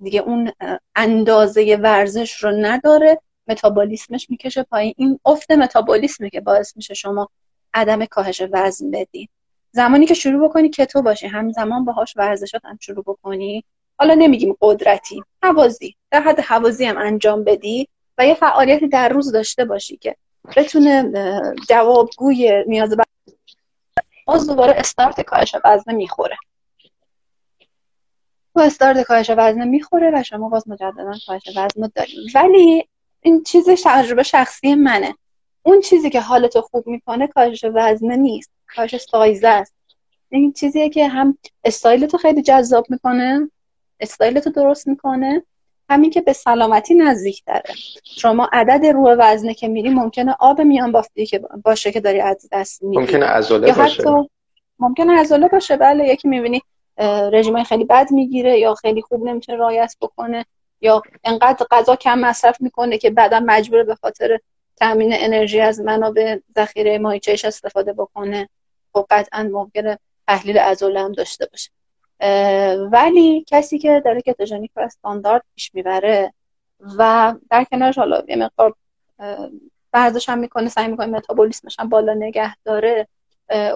دیگه 0.00 0.20
اون 0.20 0.52
اندازه 0.96 1.78
ورزش 1.82 2.44
رو 2.44 2.50
نداره 2.50 3.20
متابولیسمش 3.48 4.30
می‌کشه 4.30 4.62
پایین. 4.62 4.94
این 4.96 5.20
افت 5.24 5.50
متابولیسمه 5.50 6.30
که 6.30 6.40
باعث 6.40 6.76
میشه 6.76 6.94
شما 6.94 7.28
عدم 7.74 8.04
کاهش 8.04 8.42
وزن 8.52 8.90
بدی. 8.90 9.28
زمانی 9.72 10.06
که 10.06 10.14
شروع 10.14 10.48
بکنی 10.48 10.68
کتو 10.68 11.02
باشی 11.02 11.26
همزمان 11.26 11.84
باهاش 11.84 12.16
ورزشات 12.16 12.64
هم 12.64 12.78
شروع 12.80 13.04
بکنی. 13.06 13.64
حالا 13.98 14.14
نمیگیم 14.14 14.56
قدرتی 14.60 15.22
حوازی. 15.42 15.96
در 16.10 16.20
حد 16.20 16.40
حوازی 16.40 16.84
هم 16.84 16.98
انجام 16.98 17.44
بدی 17.44 17.88
و 18.18 18.26
یه 18.26 18.34
فعالیتی 18.34 18.88
در 18.88 19.08
روز 19.08 19.32
داشته 19.32 19.64
باشی 19.64 19.96
که 19.96 20.16
بتونه 20.56 21.12
جوابگوی 21.68 22.64
نیاز 22.66 22.96
باز 24.26 24.46
دوباره 24.46 24.72
استارت 24.72 25.20
کاهش 25.20 25.54
وزن 25.64 25.94
می‌خوره. 25.94 26.36
و 28.54 28.60
استارت 28.60 29.02
کاهش 29.02 29.30
وزن 29.36 29.68
می‌خوره 29.68 30.10
و 30.14 30.22
شما 30.22 30.48
باز 30.48 30.68
مجددا 30.68 31.12
کاهش 31.26 31.48
وزن 31.48 31.90
داریم. 31.94 32.18
ولی 32.34 32.88
این 33.20 33.42
چیز 33.42 33.68
تجربه 33.84 34.22
شخصی 34.22 34.74
منه. 34.74 35.14
اون 35.62 35.80
چیزی 35.80 36.10
که 36.10 36.20
حالتو 36.20 36.60
خوب 36.60 36.86
می‌کنه 36.86 37.26
کاهش 37.26 37.64
وزن 37.74 38.12
نیست. 38.12 38.50
کاهش 38.76 38.96
سایزه 38.96 39.48
است. 39.48 39.74
این 40.28 40.52
چیزیه 40.52 40.88
که 40.88 41.08
هم 41.08 41.38
استایلتو 41.64 42.18
خیلی 42.18 42.42
جذاب 42.42 42.86
می‌کنه 42.88 43.50
استایلتو 44.00 44.50
درست 44.50 44.88
می‌کنه. 44.88 45.42
همین 45.90 46.10
که 46.10 46.20
به 46.20 46.32
سلامتی 46.32 46.94
نزدیک 46.94 47.42
داره 47.46 47.74
شما 48.04 48.48
عدد 48.52 48.86
رو 48.86 49.16
وزنه 49.18 49.54
که 49.54 49.68
میری 49.68 49.90
ممکنه 49.90 50.36
آب 50.40 50.60
میان 50.60 50.92
بافتی 50.92 51.26
که 51.26 51.40
باشه 51.64 51.92
که 51.92 52.00
داری 52.00 52.20
از 52.20 52.48
دست 52.52 52.82
میدی 52.82 53.00
ممکنه 53.02 53.26
عضله 53.26 53.72
باشه. 53.72 54.04
ممکنه 54.78 55.20
عضله 55.20 55.48
باشه. 55.48 55.76
بله 55.76 56.08
یکی 56.08 56.28
می‌بینی 56.28 56.62
رژیم 57.32 57.64
خیلی 57.64 57.84
بد 57.84 58.10
می‌گیره 58.10 58.58
یا 58.58 58.74
خیلی 58.74 59.02
خوب 59.02 59.24
نمی‌تونه 59.24 59.58
رعایت 59.58 59.96
بکنه 60.00 60.46
یا 60.80 61.02
انقدر 61.24 61.66
غذا 61.70 61.96
کم 61.96 62.18
مصرف 62.18 62.60
می‌کنه 62.60 62.98
که 62.98 63.10
بعدا 63.10 63.40
مجبور 63.46 63.82
به 63.82 63.94
خاطر 63.94 64.38
تامین 64.76 65.10
انرژی 65.14 65.60
از 65.60 65.80
منابع 65.80 66.38
ذخیره 66.56 66.98
مایچهش 66.98 67.44
استفاده 67.44 67.92
بکنه. 67.92 68.48
خب 68.92 69.06
قطعا 69.10 69.42
ممکنه 69.52 69.98
تحلیل 70.26 70.58
عضله 70.58 71.00
هم 71.00 71.12
داشته 71.12 71.46
باشه. 71.46 71.70
ولی 72.92 73.44
کسی 73.48 73.78
که 73.78 74.02
داره 74.04 74.20
کتوژنیک 74.20 74.70
و 74.76 74.80
استاندارد 74.80 75.42
پیش 75.54 75.74
می‌بره 75.74 76.32
و 76.98 77.34
در 77.50 77.64
کنارش 77.64 77.98
حالا 77.98 78.22
یه 78.28 78.36
مقدار 78.36 78.74
ورزش 79.92 80.28
هم 80.28 80.38
می‌کنه 80.38 80.68
سعی 80.68 80.88
می‌کنه 80.88 81.06
متابولیسمش 81.06 81.76
هم 81.78 81.88
بالا 81.88 82.14
نگه 82.14 82.56
داره 82.64 83.08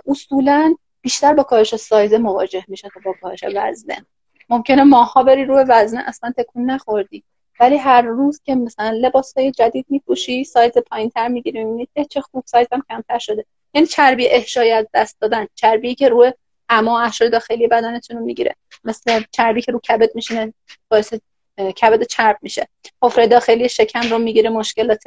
اصولا 0.07 0.75
بیشتر 1.07 1.35
با 1.35 1.43
کاهش 1.43 1.77
سایزه 1.77 2.19
مواجه 2.19 2.65
میشه 2.69 2.89
تا 2.89 3.01
با 3.05 3.15
کاهش 3.23 3.45
وزنه. 3.55 4.07
ممکنه 4.49 4.85
ماها 4.85 5.23
بری 5.23 5.45
روی 5.45 5.65
وزنه 5.69 6.03
اصلا 6.07 6.33
تکون 6.39 6.71
نخوردی. 6.71 7.25
ولی 7.61 7.77
هر 7.77 8.03
روز 8.03 8.41
که 8.45 8.55
مثلا 8.55 8.91
لباس 8.91 9.39
های 9.39 9.51
جدید 9.51 9.87
میپوشی 9.89 10.45
سایز 10.45 10.73
پایین 10.79 11.11
تر 11.11 11.29
می‌گیری 11.29 11.65
می‌بینی 11.65 12.07
چه 12.09 12.21
خوب 12.21 12.45
سایزم 12.47 12.83
کمتر 12.89 13.19
شده. 13.19 13.45
یعنی 13.75 13.87
چربی 13.87 14.27
احشای 14.29 14.73
از 14.73 14.87
دست 14.95 15.21
دادن 15.21 15.47
چربی 15.55 15.95
که 15.95 16.09
روی 16.09 16.33
اما 16.69 17.01
احشای 17.01 17.31
داخلی 17.31 17.67
بدنتون 17.67 18.17
رو 18.17 18.25
می‌گیره. 18.25 18.55
مثل 18.85 19.23
چربی 19.31 19.63
که 19.63 19.73
رو 19.73 19.81
کبد 19.81 20.11
میشینه 20.15 20.55
باعث 20.89 21.15
کبد 21.59 22.03
چرب 22.03 22.39
میشه. 22.43 22.69
حفره 23.03 23.27
داخلی 23.27 23.69
شکم 23.69 24.11
رو 24.11 24.19
می‌گیره 24.19 24.51
مشکلات 24.51 25.03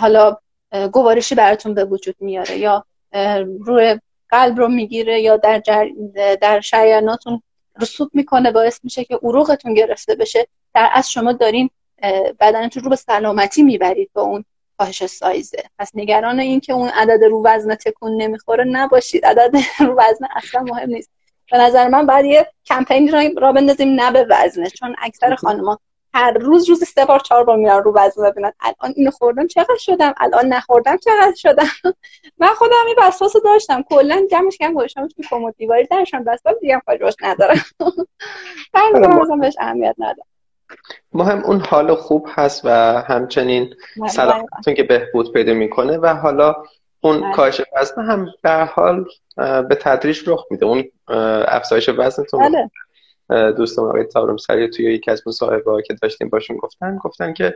حالا 0.00 0.36
گوارشی 0.92 1.34
براتون 1.34 1.74
به 1.74 1.84
وجود 1.84 2.16
میاره 2.20 2.58
یا 2.58 2.84
روی 3.60 4.00
قلب 4.30 4.58
رو 4.58 4.68
می‌گیره 4.68 5.20
یا 5.20 5.36
در, 5.36 5.58
جر... 5.58 5.88
در 6.40 6.60
شریاناتون 6.60 7.42
رسوب 7.80 8.10
می‌کنه 8.12 8.50
باعث 8.52 8.80
میشه 8.84 9.04
که 9.04 9.18
عروقتون 9.22 9.74
گرفته 9.74 10.14
بشه. 10.14 10.46
در 10.74 10.90
از 10.92 11.10
شما 11.10 11.32
دارین 11.32 11.70
بدنتون 12.40 12.82
رو 12.82 12.90
به 12.90 12.96
سلامتی 12.96 13.62
می‌برید 13.62 14.10
با 14.12 14.22
اون 14.22 14.44
کاهش 14.78 15.06
سایزه. 15.06 15.62
پس 15.78 15.90
نگران 15.94 16.40
این 16.40 16.60
که 16.60 16.72
اون 16.72 16.88
عدد 16.88 17.24
رو 17.24 17.46
وزن 17.46 17.74
تکون 17.74 18.22
نمی‌خوره 18.22 18.64
نباشید. 18.64 19.26
عدد 19.26 19.56
رو 19.80 19.94
وزن 19.98 20.26
اصلا 20.36 20.62
مهم 20.62 20.90
نیست. 20.90 21.10
به 21.52 21.58
نظر 21.58 21.88
من 21.88 22.06
بعد 22.06 22.24
یه 22.24 22.50
کمپین 22.66 23.34
را 23.36 23.52
بندازیم 23.52 24.00
نه 24.00 24.12
به 24.12 24.26
وزنه 24.30 24.70
چون 24.70 24.96
اکثر 24.98 25.34
خانما 25.34 25.80
هر 26.14 26.32
روز 26.32 26.68
روز 26.68 26.84
سه 26.84 27.04
بار 27.04 27.20
چهار 27.20 27.44
بار 27.44 27.56
میرن 27.56 27.82
رو 27.82 27.92
وزن 27.96 28.30
ببینن. 28.30 28.52
الان 28.60 28.94
اینو 28.96 29.10
خوردم 29.10 29.46
چقدر 29.46 29.76
شدم؟ 29.78 30.14
الان 30.16 30.46
نخوردم 30.46 30.96
چقدر 30.96 31.34
شدم؟ 31.36 31.68
من 32.40 32.48
خودم 32.48 32.86
این 32.86 32.96
وسواس 32.98 33.32
داشتم. 33.44 33.82
کلا 33.82 34.26
جمعش 34.30 34.58
کردم 34.58 34.74
گذاشتم 34.74 35.08
تو 35.08 35.22
کمد 35.30 35.54
دیواری. 35.56 35.86
درشم 35.86 36.22
وسواس 36.26 36.56
دیگه 36.60 36.82
کاری 36.86 36.98
باش 36.98 37.14
ندارم. 37.22 37.62
من 39.30 39.40
بهش 39.40 39.54
اهمیت 39.58 39.94
ندارم. 39.98 40.26
مهم 41.12 41.44
اون 41.44 41.60
حال 41.60 41.94
خوب 41.94 42.26
هست 42.30 42.60
و 42.64 42.70
همچنین 43.08 43.74
سلامتون 44.08 44.74
که 44.74 44.82
بهبود 44.82 45.32
پیدا 45.32 45.52
می‌کنه 45.52 45.98
و 45.98 46.06
حالا 46.06 46.56
اون 47.00 47.20
بله. 47.20 47.32
کاهش 47.32 47.60
وزن 47.76 48.02
هم 48.02 48.26
در 48.42 48.64
حال 48.64 49.04
به 49.36 49.78
تدریج 49.80 50.22
رخ 50.26 50.44
میده. 50.50 50.66
اون 50.66 50.84
افزایش 51.48 51.88
وزنتون 51.88 52.48
بله. 52.48 52.70
دوستم 53.30 53.82
آقای 53.82 54.04
تارم 54.04 54.36
سری 54.36 54.68
توی 54.68 54.94
یکی 54.94 55.10
از 55.10 55.22
مصاحبه 55.26 55.82
که 55.86 55.94
داشتیم 56.02 56.28
باشون 56.28 56.56
گفتن 56.56 56.96
گفتن 56.96 57.32
که 57.32 57.54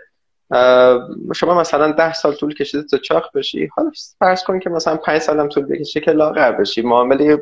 شما 1.35 1.61
مثلا 1.61 1.93
ده 1.93 2.13
سال 2.13 2.35
طول 2.35 2.55
کشیده 2.55 2.83
تا 2.83 2.99
چاق 2.99 3.31
بشی. 3.35 3.69
حالا 3.77 3.91
فرض 4.19 4.45
کن 4.45 4.59
که 4.59 4.71
مثلا 4.71 4.97
پنج 4.97 5.21
سالم 5.21 5.49
طول 5.49 5.65
بکشه 5.65 6.01
که 6.01 6.11
لاغر 6.11 6.53
بشی. 6.53 6.83
معامله 6.83 7.39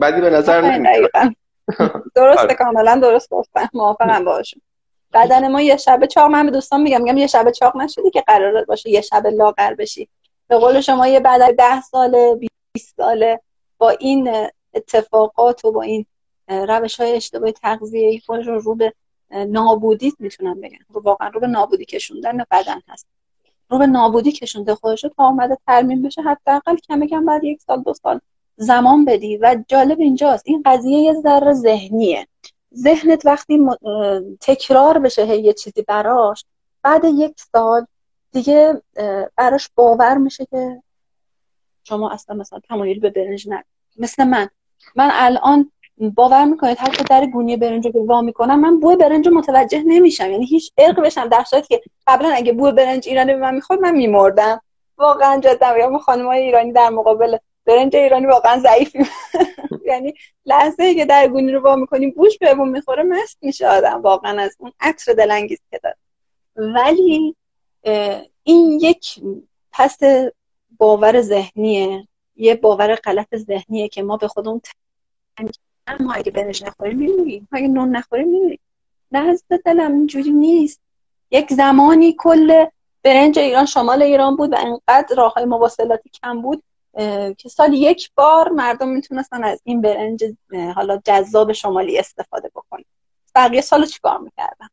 بدی 0.00 0.20
به 0.20 0.30
نظر 0.30 0.60
نمیاد 0.60 1.10
درسته 2.16 2.42
آره. 2.42 2.54
کاملا 2.54 3.00
درست 3.02 3.30
گفتن 3.30 3.68
موافقم 3.74 4.24
باشون 4.24 4.62
بدن 5.12 5.48
ما 5.48 5.60
یه 5.60 5.76
شب 5.76 6.06
چاق 6.06 6.30
من 6.30 6.46
به 6.46 6.52
دوستان 6.52 6.82
میگم 6.82 7.02
میگم 7.02 7.16
یه 7.16 7.26
شب 7.26 7.50
چاق 7.50 7.76
نشدی 7.76 8.10
که 8.10 8.20
قرار 8.26 8.64
باشه 8.64 8.90
یه 8.90 9.00
شب 9.00 9.26
لاغر 9.26 9.74
بشی. 9.74 10.08
به 10.48 10.56
قول 10.56 10.80
شما 10.80 11.06
یه 11.06 11.20
بعد 11.20 11.56
ده 11.56 11.80
ساله 11.80 12.34
20 12.74 12.96
ساله 12.96 13.40
با 13.78 13.90
این 13.90 14.48
اتفاقات 14.74 15.64
و 15.64 15.72
با 15.72 15.82
این 15.82 16.06
روش 16.48 17.00
های 17.00 17.12
اشتباه 17.12 17.52
تغذیه 17.52 18.20
خودش 18.26 18.46
رو 18.46 18.74
به 18.74 18.92
نابودی 19.30 20.12
می‌تونم 20.18 20.60
بگم 20.60 20.78
رو 20.88 21.00
واقعا 21.00 21.28
رو 21.28 21.40
به 21.40 21.46
نابودی 21.46 21.84
کشوندن 21.84 22.44
بدن 22.50 22.80
هست. 22.88 23.06
رو 23.70 23.78
به 23.78 23.86
نابودی 23.86 24.32
کشونده 24.32 24.74
خودش 24.74 25.00
تا 25.00 25.10
آمده 25.16 25.58
ترمیم 25.66 26.02
بشه 26.02 26.22
حداقل 26.22 26.76
کم 26.76 27.06
کم 27.06 27.24
بعد 27.24 27.44
یک 27.44 27.60
سال 27.60 27.82
دو 27.82 27.94
سال 27.94 28.20
زمان 28.56 29.04
بدی. 29.04 29.36
و 29.36 29.56
جالب 29.68 30.00
اینجاست 30.00 30.42
این 30.46 30.62
قضیه 30.66 30.98
یه 30.98 31.14
ذره 31.14 31.52
ذهنیه. 31.52 32.26
ذهنت 32.74 33.26
وقتی 33.26 33.60
تکرار 34.40 34.98
بشه 34.98 35.36
یه 35.36 35.52
چیزی 35.52 35.82
براش 35.82 36.44
بعد 36.82 37.04
یک 37.04 37.40
سال 37.52 37.86
دیگه 38.32 38.82
براش 39.36 39.70
باور 39.74 40.18
میشه 40.18 40.46
که 40.46 40.82
شما 41.84 42.10
اصلا 42.10 42.36
مثلا 42.36 42.60
تمایل 42.68 43.00
به 43.00 43.10
برنج 43.10 43.48
نه 43.48 43.64
مثل 43.96 44.24
من. 44.24 44.48
من 44.96 45.10
الان 45.12 45.72
باور 45.98 46.44
می‌کنید؟ 46.44 46.78
حتی 46.78 47.04
در 47.04 47.26
گونی 47.26 47.56
برنج 47.56 47.86
رو 47.86 48.06
وا 48.06 48.20
می‌کنم 48.20 48.60
من 48.60 48.80
بوی 48.80 48.96
برنج 48.96 49.28
متوجه 49.28 49.82
نمیشم. 49.86 50.30
یعنی 50.30 50.46
هیچ 50.46 50.72
ارق 50.78 51.00
بشم 51.00 51.28
در 51.28 51.44
صورتی 51.44 51.76
که 51.76 51.82
قبلا 52.06 52.28
اگه 52.28 52.52
بوی 52.52 52.72
برنج 52.72 53.08
ایرانی 53.08 53.32
به 53.32 53.38
من 53.38 53.54
می‌خورد 53.54 53.80
من 53.80 53.96
میمردم. 53.96 54.62
واقعا 54.98 55.40
جدا 55.40 55.78
یا 55.78 55.98
خانم 55.98 56.26
های 56.26 56.42
ایرانی 56.42 56.72
در 56.72 56.88
مقابل 56.88 57.36
برنج 57.64 57.96
ایرانی 57.96 58.26
واقعا 58.26 58.60
ضعیفی. 58.60 58.98
یعنی 59.86 60.14
لحظه 60.46 60.82
ای 60.82 60.94
که 60.94 61.04
در 61.04 61.28
گونی 61.28 61.52
رو 61.52 61.60
وا 61.60 61.76
می‌کنیم 61.76 62.10
بوش 62.10 62.38
بهمون 62.38 62.68
می‌خوره 62.68 63.02
مست 63.02 63.38
میشه 63.42 63.68
آدم. 63.68 64.02
واقعا 64.02 64.42
از 64.42 64.56
اون 64.58 64.72
عطر 64.80 65.12
دلانگیز 65.12 65.58
که 65.70 65.80
داره. 65.82 65.96
ولی 66.56 67.36
این 68.42 68.78
یک 68.80 69.20
پس 69.72 69.98
باور 70.78 71.20
ذهنیه. 71.20 72.08
یه 72.36 72.54
باور 72.54 72.94
غلط 72.94 73.36
ذهنیه 73.36 73.88
که 73.88 74.02
ما 74.02 74.16
به 74.16 74.28
خودمون 74.28 74.60
ما 76.00 76.12
اگه 76.12 76.30
برنج 76.32 76.64
نخوریم 76.64 76.98
میمیریم 76.98 77.48
اگه 77.52 77.68
نون 77.68 77.96
نخوریم 77.96 78.28
میمیریم 78.28 78.60
نه 79.12 79.18
از 79.18 79.44
دلم 79.64 79.92
اینجوری 79.92 80.30
نیست. 80.30 80.80
یک 81.30 81.52
زمانی 81.52 82.16
کل 82.18 82.66
برنج 83.02 83.38
ایران 83.38 83.66
شمال 83.66 84.02
ایران 84.02 84.36
بود 84.36 84.52
و 84.52 84.56
انقدر 84.58 85.16
راه 85.16 85.32
های 85.32 85.44
مواصلاتی 85.44 86.10
کم 86.22 86.42
بود 86.42 86.62
که 87.38 87.48
سال 87.48 87.74
یک 87.74 88.10
بار 88.14 88.48
مردم 88.48 88.88
می‌تونستن 88.88 89.44
از 89.44 89.60
این 89.64 89.80
برنج 89.80 90.24
حالا 90.74 91.00
جذاب 91.04 91.52
شمالی 91.52 91.98
استفاده 91.98 92.48
بکنن. 92.54 92.84
بقیه 93.34 93.60
سال 93.60 93.86
چیکار 93.86 94.18
می‌کردن؟ 94.18 94.68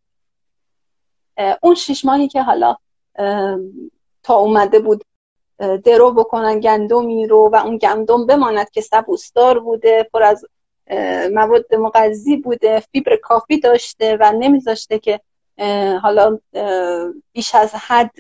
اون 1.62 1.76
شیش 1.76 2.06
ماهی 2.06 2.28
که 2.28 2.42
حالا 2.42 2.76
تا 4.24 4.36
اومده 4.36 4.80
بود 4.80 5.06
درو 5.84 6.12
بکنن 6.12 6.60
گندمی 6.60 7.28
رو 7.28 7.50
و 7.54 7.56
اون 7.56 7.78
گندم 7.78 8.26
بماند 8.26 8.70
که 8.70 8.82
سبوسدار 8.82 9.60
بوده 9.60 10.10
پر 10.14 10.24
از 10.24 10.46
مواد 11.34 11.76
مغذی 11.76 12.38
بوده 12.38 12.80
فیبر 12.80 13.16
کافی 13.16 13.60
داشته 13.60 14.18
و 14.20 14.32
نمیذاشته 14.40 15.00
که 15.00 15.20
حالا 16.02 16.40
بیش 17.32 17.56
از 17.56 17.76
حد 17.76 18.16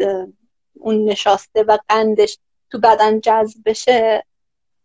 اون 0.79 1.05
نشاسته 1.05 1.63
و 1.63 1.77
قندش 1.89 2.37
تو 2.69 2.79
بدن 2.79 3.19
جذب 3.19 3.57
بشه. 3.65 4.23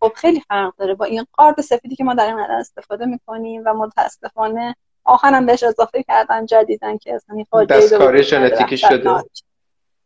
خب 0.01 0.13
خیلی 0.15 0.41
فرق 0.41 0.77
داره. 0.77 0.95
با 0.95 1.05
این 1.05 1.27
قارد 1.33 1.61
سفیدی 1.61 1.97
که 1.97 2.05
ما 2.05 2.15
در 2.15 2.27
این 2.27 2.39
استفاده 2.39 3.07
می‌کنیم 3.07 3.63
و 3.67 3.75
متاسفانه 3.75 4.77
آخرم 5.05 5.47
بهش 5.47 5.63
اضافه 5.63 6.03
کردن 6.03 6.47
جدیدن 6.47 6.99
که 6.99 7.15
اصلا 7.15 7.65
دستکاری 7.65 8.23
ژنتیکی 8.23 8.77
شده؟ 8.77 9.11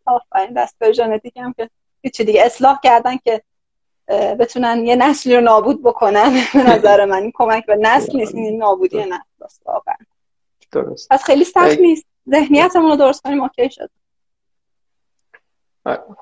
آفرین 0.04 0.52
دستکاری 0.56 0.94
ژنتیکی 0.94 1.40
هم 1.40 1.52
که 1.52 1.70
هیچی 2.02 2.24
دیگه. 2.24 2.42
اصلاح 2.44 2.80
کردن 2.82 3.16
که 3.16 3.42
بتونن 4.08 4.86
یه 4.86 4.96
نسلی 4.96 5.36
رو 5.36 5.40
نابود 5.40 5.82
بکنن 5.82 6.32
به 6.54 6.62
نظر 6.62 7.04
من. 7.04 7.22
این 7.22 7.32
کمک 7.34 7.66
به 7.66 7.76
نسل 7.76 8.16
نیست 8.18 8.34
این 8.34 8.58
نابودی 8.58 9.04
نسل 9.04 9.44
است 9.44 9.62
واقعا. 9.66 9.94
درست. 10.72 11.08
پس 11.10 11.24
خیلی 11.24 11.44
سخت 11.44 11.78
نیست. 11.78 12.06
ذهنیتمون 12.30 12.90
رو 12.90 12.96
درست 12.96 13.22
کنیم 13.22 13.42
اوکی 13.42 13.70
شد. 13.70 13.90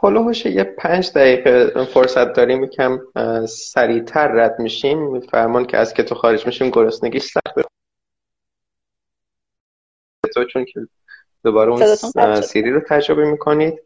هلوهوش 0.03 0.47
یه 0.47 0.65
پنج 0.65 1.13
دقیقه 1.13 1.85
فرصت 1.85 2.33
داریم 2.33 2.65
یکم 2.65 2.99
سریعتر 3.47 4.29
رد 4.29 4.59
میشیم. 4.59 4.99
میفرمان 4.99 5.67
که 5.67 5.77
از 5.77 5.95
کتو 5.95 6.15
خارج 6.15 6.47
میشیم 6.47 6.71
گرسنگی 6.71 7.19
سخت 7.19 7.55
تو 10.35 10.45
چون 10.45 10.65
که 10.65 10.81
دوباره 11.45 11.71
اون 11.71 12.41
سیری 12.41 12.71
رو 12.71 12.81
تجربه 12.89 13.25
می‌کنید. 13.31 13.81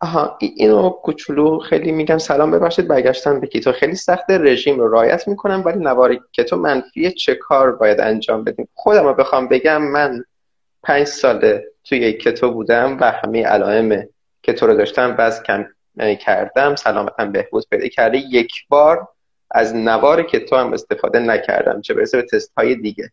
آها 0.00 0.38
اینو 0.40 0.90
کوچولو 0.90 1.58
خیلی 1.58 1.92
میگم 1.92 2.18
سلام 2.18 2.50
ببخشید 2.50 2.88
برگشتن 2.88 3.40
به 3.40 3.46
کیتو. 3.46 3.72
خیلی 3.72 3.94
سخت 3.94 4.30
رژیم 4.30 4.78
رو 4.78 4.88
رایت 4.88 5.28
می‌کنم 5.28 5.62
ولی 5.64 5.78
نوار 5.78 6.18
کتو 6.32 6.56
منفی 6.56 7.12
چه 7.12 7.34
کار 7.34 7.72
باید 7.72 8.00
انجام 8.00 8.44
بدیم؟ 8.44 8.68
خودم 8.74 9.04
رو 9.04 9.14
بخوام 9.14 9.48
بگم 9.48 9.82
من 9.82 10.24
پنج 10.82 11.06
ساله 11.06 11.64
توی 11.84 12.12
کتو 12.12 12.50
بودم 12.50 12.96
و 13.00 13.10
همه 13.10 13.44
علائم 13.44 14.08
کتو 14.42 14.66
رو 14.66 14.74
داشتم 14.74 15.16
بعض 15.16 15.42
کم 15.42 15.66
کردم 16.20 16.74
سلامتم 16.74 17.32
بهبود 17.32 17.64
پیدا 17.70 17.88
کرده 17.88 18.18
یک 18.18 18.52
بار 18.68 19.08
از 19.50 19.74
نوار 19.74 20.22
کتو 20.22 20.56
هم 20.56 20.72
استفاده 20.72 21.18
نکردم 21.18 21.80
چه 21.80 21.94
برسه 21.94 22.16
به 22.22 22.26
تست 22.32 22.52
های 22.56 22.74
دیگه. 22.74 23.10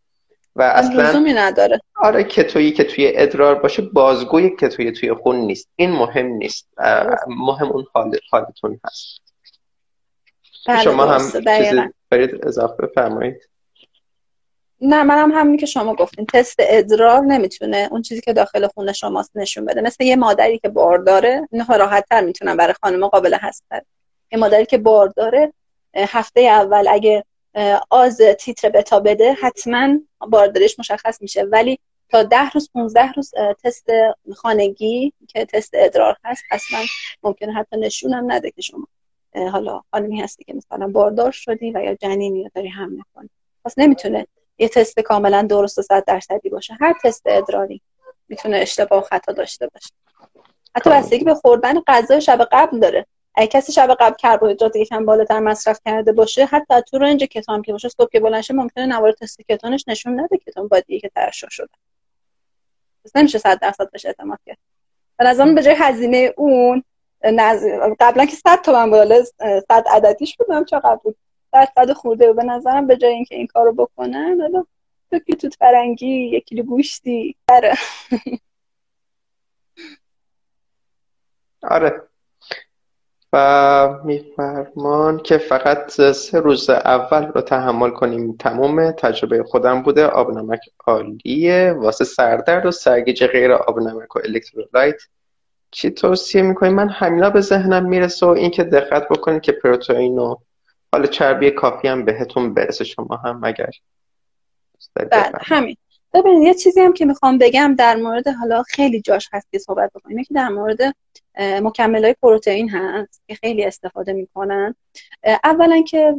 و 0.56 0.62
اصلا 0.62 1.20
نداره. 1.20 1.82
آره 1.96 2.24
کتویی 2.24 2.72
که 2.72 2.84
توی 2.84 3.12
ادرار 3.16 3.56
باشه 3.56 3.82
بازگوی 3.82 4.50
کتویی 4.50 4.92
توی 4.92 5.14
خون 5.14 5.36
نیست. 5.36 5.70
این 5.76 5.92
مهم 5.92 6.26
نیست. 6.26 6.70
مهم 7.28 7.72
اون 7.72 7.86
حال 7.94 8.18
حالتون 8.32 8.80
هست. 8.86 9.22
بله، 10.68 10.82
شما 10.82 11.06
هم 11.06 11.20
چیزی 11.58 11.82
برید 12.10 12.48
اضافه 12.48 12.88
فرمایید 12.96 13.50
نه 14.82 15.04
منم 15.04 15.32
هم 15.32 15.40
همین 15.40 15.58
که 15.58 15.66
شما 15.66 15.96
گفتین. 15.96 16.26
تست 16.34 16.56
ادرار 16.60 17.22
نمی‌تونه 17.22 17.88
اون 17.92 18.02
چیزی 18.02 18.22
که 18.22 18.34
داخل 18.34 18.68
خون 18.68 18.94
شماست 18.94 19.32
نشون 19.36 19.66
بده. 19.66 19.82
مثل 19.82 20.04
یه 20.04 20.16
مادری 20.16 20.60
که 20.60 20.70
بار 20.70 20.98
داره 20.98 21.48
اینها 21.52 21.76
راحت 21.76 22.06
تر 22.10 22.22
می‌تونن 22.22 22.58
برای 22.58 22.74
خانم 22.84 23.08
قابل 23.08 23.34
هست 23.34 23.66
یه 24.32 24.40
مادری 24.40 24.66
که 24.66 24.78
بار 24.78 25.08
داره 25.08 25.54
هفته 25.96 26.42
اول 26.42 26.88
اگه 26.90 27.26
آز 27.90 28.22
تیتر 28.40 28.70
بتا 28.70 29.00
بده 29.00 29.34
حتما 29.34 30.00
بارداریش 30.20 30.80
مشخص 30.80 31.22
میشه. 31.22 31.44
ولی 31.44 31.80
تا 32.10 32.24
ده 32.24 32.50
روز 32.50 32.70
15 32.74 33.12
روز 33.12 33.32
تست 33.64 33.88
خانگی 34.36 35.14
که 35.28 35.46
تست 35.46 35.72
ادرار 35.74 36.18
هست 36.24 36.44
اصلا 36.52 36.80
ممکنه 37.24 37.54
حتی 37.54 37.78
نشونم 37.78 38.32
نده 38.32 38.52
که 38.52 38.62
شما 38.62 38.88
حالا 39.52 39.82
خانمی 39.92 40.22
هستی 40.22 40.44
که 40.44 40.54
مثلا 40.54 40.88
باردار 40.88 41.32
شدی 41.32 41.72
و 41.72 41.84
یا 41.84 41.96
جنینی 41.96 42.44
رو 42.44 42.50
داری 42.56 42.68
حمل 42.68 43.00
کنی 43.16 43.30
پس 43.66 43.74
نمی‌تونه 43.78 44.28
یه 44.58 44.70
تست 44.70 45.00
کاملا 45.00 45.42
درست 45.42 45.80
و 45.80 45.82
صد 45.82 46.04
درصدی 46.08 46.50
باشه. 46.50 46.78
هر 46.82 46.96
تست 47.04 47.22
ادراری 47.26 47.82
می‌تونه 48.30 48.58
اشتباه 48.58 49.00
و 49.00 49.06
خطا 49.06 49.34
داشته 49.34 49.68
باشه. 49.68 49.90
حتی 50.76 50.90
بستگی 50.90 51.26
به 51.26 51.36
خوردن 51.36 51.74
غذای 51.88 52.22
شب 52.22 52.48
قبل 52.52 52.80
داره. 52.80 53.06
اگه 53.36 53.48
کسی 53.48 53.72
شب 53.72 53.96
قبل 54.00 54.16
کربوهیدرات 54.16 54.76
یکم 54.76 55.06
بالاتر 55.06 55.40
مصرف 55.40 55.80
کرده 55.86 56.12
باشه 56.12 56.46
حتی 56.46 56.82
تو 56.82 56.98
رنج 56.98 57.24
کتون 57.24 57.62
که 57.62 57.72
باشه 57.72 57.90
صبح 57.90 58.10
که 58.12 58.20
بلنشه 58.20 58.54
ممکنه 58.54 58.86
نوار 58.86 59.12
تست 59.12 59.42
کتونش 59.42 59.86
نشون 59.88 60.20
نده 60.20 60.38
کتون 60.38 60.68
بادی 60.68 61.00
که 61.00 61.10
ترشح 61.10 61.50
شده. 61.50 61.74
پس 63.06 63.16
نمیشه 63.16 63.38
صد 63.38 63.60
درصد 63.60 63.92
بشه 63.92 64.08
اعتماد 64.08 64.40
کرد. 64.46 64.58
به 65.18 65.26
نظرم 65.26 65.56
به 65.56 65.64
جای 65.64 65.76
هزینه 65.78 66.34
اون 66.38 66.84
نز... 67.24 67.66
قبلا 68.00 68.26
که 68.26 68.36
100 68.36 68.62
تومن 68.62 68.90
بود 68.90 69.24
100 69.68 69.86
عددیش 69.88 70.38
بودم 70.38 70.66
چقدر 70.66 70.96
بود 70.96 71.16
100 71.52 71.70
صد 71.76 71.94
خورده 71.94 72.34
به 72.34 72.44
نظرم 72.44 72.88
به 72.88 72.98
جای 72.98 73.14
اینکه 73.14 73.36
این 73.36 73.48
کارو 73.48 73.74
بکنن 73.74 74.42
حالا 74.42 74.66
تو 75.12 75.20
توت 75.36 75.56
فرنگی 75.56 76.08
یک 76.08 76.46
کیلو 76.46 76.64
گوشتی. 76.64 77.36
آره. 77.48 77.74
آره. 81.62 82.13
و 83.34 84.00
میفرمان 84.04 85.18
که 85.18 85.38
فقط 85.38 86.12
سه 86.12 86.40
روز 86.40 86.70
اول 86.70 87.26
رو 87.26 87.42
تحمل 87.42 87.90
کنیم. 87.90 88.36
تمام 88.40 88.92
تجربه 88.92 89.44
خودم 89.44 89.82
بوده. 89.82 90.06
آب 90.06 90.32
نمک 90.32 90.60
عالیه. 90.88 91.76
واسه 91.78 92.06
سردرد 92.06 92.66
و 92.66 92.72
سرگیجه 92.72 93.28
غیر 93.28 93.52
آب 93.52 93.80
نمک 93.80 94.16
و 94.16 94.20
الکترولایت 94.24 95.02
چی 95.72 95.92
توصیه 95.92 96.42
می‌کنیم 96.42 96.74
من 96.74 96.90
همینا 96.90 97.30
به 97.30 97.42
ذهنم 97.42 97.86
می‌رسه 97.86 98.26
و 98.26 98.30
اینکه 98.30 98.64
دقت 98.64 99.08
بکنید 99.10 99.42
که 99.42 99.52
پروتئین 99.52 100.20
و 100.20 100.36
حالا 100.94 101.06
چربی 101.06 101.52
کافی 101.52 101.88
هم 101.88 102.06
بهتون 102.06 102.54
برسه 102.54 102.84
شما 102.84 103.16
هم 103.16 103.40
مگر 103.44 103.70
بله 104.96 105.32
همین. 105.42 105.78
ببینید 106.14 106.48
یه 106.48 106.54
چیزی 106.54 106.82
هم 106.82 106.94
که 106.94 107.06
می‌خوام 107.06 107.38
بگم 107.38 107.76
در 107.78 107.96
مورد 107.96 108.28
حالا 108.28 108.64
خیلی 108.64 109.02
جاش 109.02 109.30
هست 109.34 109.48
که 109.52 109.60
صحبت 109.60 109.92
بکنیم. 109.96 110.24
که 110.24 110.34
در 110.34 110.50
مورد 110.50 110.96
مکمل 111.40 112.04
های 112.04 112.16
پروتئین 112.22 112.70
هست 112.70 113.22
که 113.28 113.36
خیلی 113.36 113.66
استفاده 113.66 114.14
می‌کنن. 114.14 114.76
اولا 115.44 115.82
که 115.82 116.16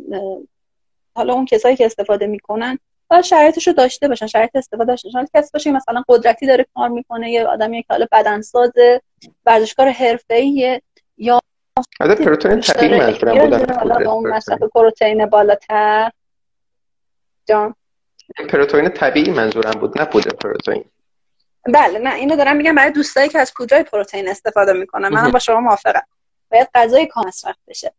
حالا 1.16 1.34
اون 1.34 1.44
کسایی 1.44 1.76
که 1.76 1.86
استفاده 1.86 2.26
می‌کنن 2.26 2.78
باید 3.08 3.24
شرایطش 3.24 3.66
رو 3.66 3.72
داشته 3.72 4.08
باشن 4.08 4.26
شرایط 4.26 4.56
استفاده 4.56 4.84
داشته 4.84 5.08
باشن. 5.08 5.26
کسی 5.34 5.50
باشه 5.54 5.72
مثلا 5.72 6.04
قدرتی 6.08 6.46
داره 6.46 6.66
کار 6.74 6.88
می‌کنه 6.88 7.30
یه 7.30 7.46
آدمی 7.46 7.82
که 7.82 7.86
حالا 7.90 8.06
بدنساز 8.12 8.72
ورزشکار 9.46 9.88
حرفه‌ایه 9.88 10.82
یا 11.18 11.40
حالا 12.00 12.14
پروتئین 12.14 12.60
طبیعی 12.60 12.98
منظورم 12.98 13.48
بودن. 13.48 14.06
اون 14.06 14.30
مصرف 14.30 14.62
پروتئین 14.62 15.26
بالاتر. 15.26 16.10
جان. 17.48 17.74
پروتئین 18.48 18.88
طبیعی 18.88 19.30
منظورم 19.30 19.70
بود 19.70 19.98
نه 19.98 20.04
پودر 20.04 20.30
پروتئین. 20.30 20.84
بله 21.66 21.98
نه 21.98 22.14
اینو 22.14 22.36
دارم 22.36 22.56
میگم 22.56 22.74
برای 22.74 22.90
دوستایی 22.90 23.28
که 23.28 23.38
از 23.38 23.54
پودرای 23.54 23.82
پروتئین 23.82 24.28
استفاده 24.28 24.72
می‌کنن. 24.72 25.08
من 25.08 25.30
با 25.30 25.38
شما 25.38 25.60
موافقم. 25.60 26.02
باید 26.50 26.68
غذای 26.74 27.06
کام 27.06 27.26
مصرف 27.26 27.56
بشه. 27.68 27.92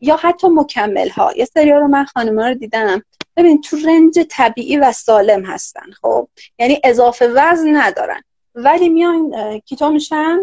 یا 0.00 0.16
حتی 0.16 0.48
مکمل 0.48 1.08
ها 1.08 1.32
یه 1.36 1.44
سری 1.44 1.70
رو 1.70 1.88
من 1.88 2.04
خانم 2.04 2.40
رو 2.40 2.54
دیدم. 2.54 3.02
ببین 3.36 3.60
تو 3.60 3.76
رنج 3.76 4.18
طبیعی 4.30 4.76
و 4.76 4.92
سالم 4.92 5.44
هستن 5.44 5.90
خب؟ 6.02 6.28
یعنی 6.58 6.80
اضافه 6.84 7.28
وزن 7.28 7.76
ندارن. 7.76 8.22
ولی 8.54 8.88
میان 8.88 9.32
کیتو 9.58 9.90
میشن 9.90 10.38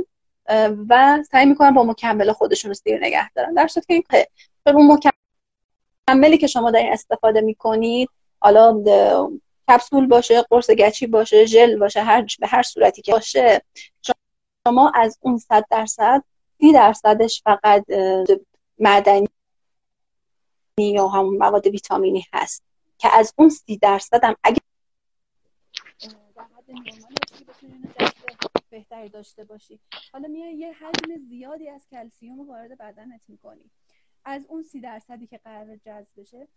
و 0.89 1.23
سعی 1.31 1.45
می‌کنن 1.45 1.73
با 1.73 1.83
مکمل 1.83 2.31
خودشون 2.31 2.69
رو 2.69 2.75
سیر 2.75 2.99
نگه 2.99 3.31
دارن. 3.33 3.53
در 3.53 3.67
صورتی 3.67 4.03
که 4.11 4.27
اون 4.65 4.99
مکملی 6.07 6.37
که 6.37 6.47
شما 6.47 6.71
دارین 6.71 6.93
استفاده 6.93 7.41
می‌کنید 7.41 8.09
حالا 8.43 8.83
کپسول 9.69 10.07
باشه 10.07 10.41
قرص 10.41 10.69
گچی 10.69 11.07
باشه 11.07 11.45
ژل 11.45 11.79
باشه 11.79 12.03
هر 12.03 12.25
به 12.39 12.47
هر 12.47 12.63
صورتی 12.63 13.01
که 13.01 13.11
باشه 13.11 13.61
شما 14.67 14.91
از 14.95 15.17
اون 15.21 15.37
صد 15.37 15.65
درصد 15.71 16.23
سی 16.61 16.73
درصدش 16.73 17.41
فقط 17.43 17.85
معدنی 18.79 19.27
یا 20.77 21.07
همون 21.07 21.37
مواد 21.37 21.67
ویتامینی 21.67 22.25
هست 22.33 22.63
که 22.97 23.09
از 23.17 23.33
اون 23.37 23.49
سی 23.49 23.77
درصد 23.77 24.23
هم 24.23 24.35
اگه 24.43 24.61
بهتری 28.69 29.09
داشته 29.09 29.43
باشی. 29.43 29.79
حالا 30.13 30.27
میای 30.27 30.55
یه 30.55 30.73
حجم 30.73 31.17
زیادی 31.29 31.69
از 31.69 31.87
کلسیوم 31.91 32.49
وارد 32.49 32.77
بدنت 32.77 33.21
می‌کنی. 33.27 33.71
از 34.25 34.45
اون 34.49 34.63
سی 34.63 34.79
درصدی 34.79 35.27
که 35.27 35.37
قرار 35.37 35.75
جذب 35.75 36.07
بشه 36.17 36.47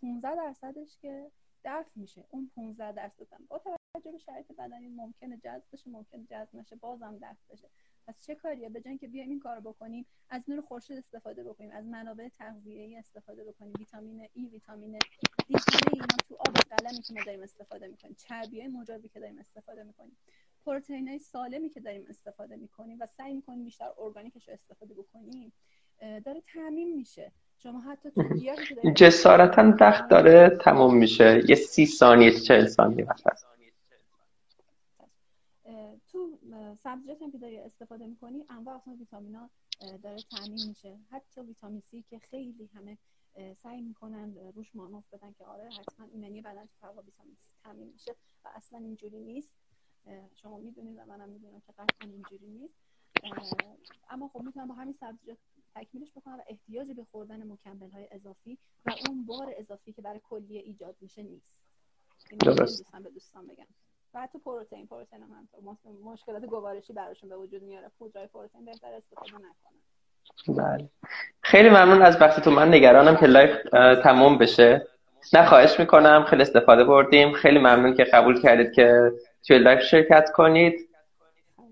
15 0.00 0.36
درصدش 0.36 0.98
که 0.98 1.30
دفع 1.64 1.90
میشه. 1.96 2.24
اون 2.30 2.50
15 2.54 2.92
درصد 2.92 3.26
با 3.48 3.58
توجه 3.58 4.12
به 4.12 4.18
شرایط 4.18 4.52
بدنی 4.52 4.88
ممکنه 4.88 5.36
جذب 5.36 5.64
بشه 5.72 5.90
ممکنه 5.90 6.24
جذب 6.24 6.56
نشه 6.56 6.76
بازم 6.76 7.18
دفع 7.22 7.52
بشه. 7.52 7.70
پس 8.06 8.22
چه 8.22 8.34
کاریه؟ 8.34 8.68
به 8.68 8.96
که 8.98 9.08
بیایم 9.08 9.30
این 9.30 9.40
کارو 9.40 9.60
بکنیم 9.60 10.06
از 10.28 10.42
نور 10.48 10.60
خورشید 10.60 10.98
استفاده 10.98 11.44
بکنیم 11.44 11.70
از 11.70 11.86
منابع 11.86 12.28
تغذیه‌ای 12.28 12.96
استفاده 12.96 13.44
بکنیم. 13.44 13.72
ویتامین 13.78 14.28
ای 14.32 14.46
ویتامین 14.46 14.98
دی 15.48 15.56
اینا 15.92 16.06
تو 16.28 16.34
آب 16.34 16.54
قلمی 16.54 17.02
که 17.02 17.14
ما 17.14 17.20
داریم 17.26 17.42
استفاده 17.42 17.86
می‌کنیم. 17.88 18.14
چربیای 18.14 18.68
مجازی 18.68 19.08
که 19.08 19.20
داریم 19.20 19.38
استفاده 19.38 19.82
می‌کنیم. 19.82 20.16
پروتئین 20.64 21.08
های 21.08 21.18
سالمی 21.18 21.68
که 21.68 21.80
داریم 21.80 22.06
استفاده 22.08 22.56
می‌کنیم 22.56 22.98
و 23.00 23.06
سعی 23.06 23.34
می‌کنیم 23.34 23.64
بیشتر 23.64 23.90
ارگانیکش 23.98 24.48
رو 24.48 24.54
استفاده 24.54 24.94
بکنیم. 24.94 25.52
داره 26.00 26.40
تعمین 26.40 26.96
میشه. 26.96 27.32
شما 27.62 27.80
حتی 27.80 28.10
تو 28.10 28.90
جسارتا 28.96 29.74
وقت 29.80 30.08
داره 30.08 30.58
تموم 30.60 30.96
میشه. 30.96 31.42
یه 31.48 31.54
سی 31.54 31.86
ثانیه 31.86 32.40
چهل 32.40 32.66
ثانیه 32.66 33.04
وقت 33.04 33.22
تو 36.08 36.38
سبزیجات 36.82 37.18
که 37.32 37.38
داری 37.38 37.58
استفاده 37.58 38.06
می‌کنی 38.06 38.44
انواع 38.48 38.76
اقسام 38.76 38.98
ویتامینا 38.98 39.50
داره 40.02 40.16
تعمین 40.30 40.68
میشه. 40.68 40.98
حتی 41.10 41.40
ویتامین 41.40 41.80
سی 41.80 42.04
که 42.10 42.18
خیلی 42.18 42.70
همه 42.74 42.98
سعی 43.54 43.80
می‌کنن 43.80 44.34
روش 44.54 44.74
مانوف 44.74 45.04
بدن 45.12 45.32
که 45.38 45.44
آره 45.44 45.68
حتما 45.70 46.06
ایمنی 46.12 46.40
بدن 46.40 46.64
تو 46.64 46.76
فقط 46.80 47.04
ویتامین 47.04 47.36
سی 47.40 47.50
تامین 47.64 47.88
میشه 47.92 48.14
و 48.44 48.48
اصلا 48.54 48.78
اینجوری 48.78 49.20
نیست. 49.20 49.54
شما 50.34 50.58
می‌دونید 50.58 50.98
و 50.98 51.04
منم 51.04 51.28
می‌دونم 51.28 51.62
که 51.66 51.72
قطعا 51.72 52.08
اینجوری 52.08 52.46
نیست. 52.46 52.74
اما 54.10 54.28
خب 54.28 54.42
می‌تونم 54.42 54.68
با 54.68 54.74
همین 54.74 54.94
سبزیجات 55.00 55.38
تکمیلش 55.76 56.12
بکنم 56.16 56.34
و 56.34 56.42
احتیاج 56.48 56.86
به 56.96 57.06
خوردن 57.12 57.36
مکمل 57.36 57.90
های 57.90 58.08
اضافی 58.10 58.58
و 58.86 58.90
اون 59.08 59.26
بار 59.26 59.54
اضافی 59.58 59.92
که 59.92 60.02
برای 60.02 60.20
کلیه 60.30 60.60
ایجاد 60.60 60.94
میشه 61.00 61.22
نیست. 61.22 61.64
دوستان 62.40 63.02
به 63.02 63.10
دوستان 63.10 63.46
بگم. 63.46 63.66
و 64.14 64.20
حتی 64.20 64.38
پروتئین 64.38 64.86
پروتئین 64.86 65.22
هم 65.22 65.48
مشکلات 66.04 66.44
گوارشی 66.44 66.92
براشون 66.92 67.28
به 67.28 67.36
وجود 67.36 67.62
میاره. 67.62 67.90
پودرای 67.98 68.26
پروتئین 68.26 68.64
بهتر 68.64 68.92
استفاده 68.92 69.32
نکنن. 69.32 69.82
بله. 70.56 70.88
خیلی 71.40 71.68
ممنون 71.68 72.02
از 72.02 72.20
وقتتون. 72.20 72.54
من 72.54 72.68
نگرانم 72.68 73.16
که 73.16 73.26
live 73.26 73.56
تموم 74.02 74.38
بشه. 74.38 74.86
نه 75.32 75.46
خواهش 75.46 75.80
می‌کنم. 75.80 76.24
خیلی 76.24 76.42
استفاده 76.42 76.84
بردیم. 76.84 77.32
خیلی 77.32 77.58
ممنون 77.58 77.94
که 77.94 78.04
قبول 78.04 78.40
کردید 78.40 78.72
که 78.72 79.12
توی 79.46 79.58
live 79.58 79.80
شرکت 79.80 80.30
کنید. 80.32 80.88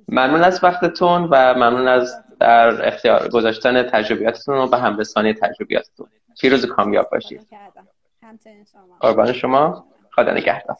ممنون 0.08 0.42
از 0.42 0.64
وقتتون 0.64 1.28
و 1.30 1.54
ممنون 1.54 1.88
از 1.88 2.24
در 2.40 2.88
اختیار 2.88 3.28
گذاشتن 3.28 3.82
تجربیاتتون 3.82 4.58
و 4.58 4.66
به 4.66 4.78
همرسانی 4.78 5.34
تجربیاتتون. 5.34 6.06
پیروز 6.40 6.66
کامیاب 6.66 7.10
باشید. 7.10 7.48
قربان 9.00 9.32
شما. 9.32 9.86
خدا 10.12 10.34
نگهدار. 10.34 10.76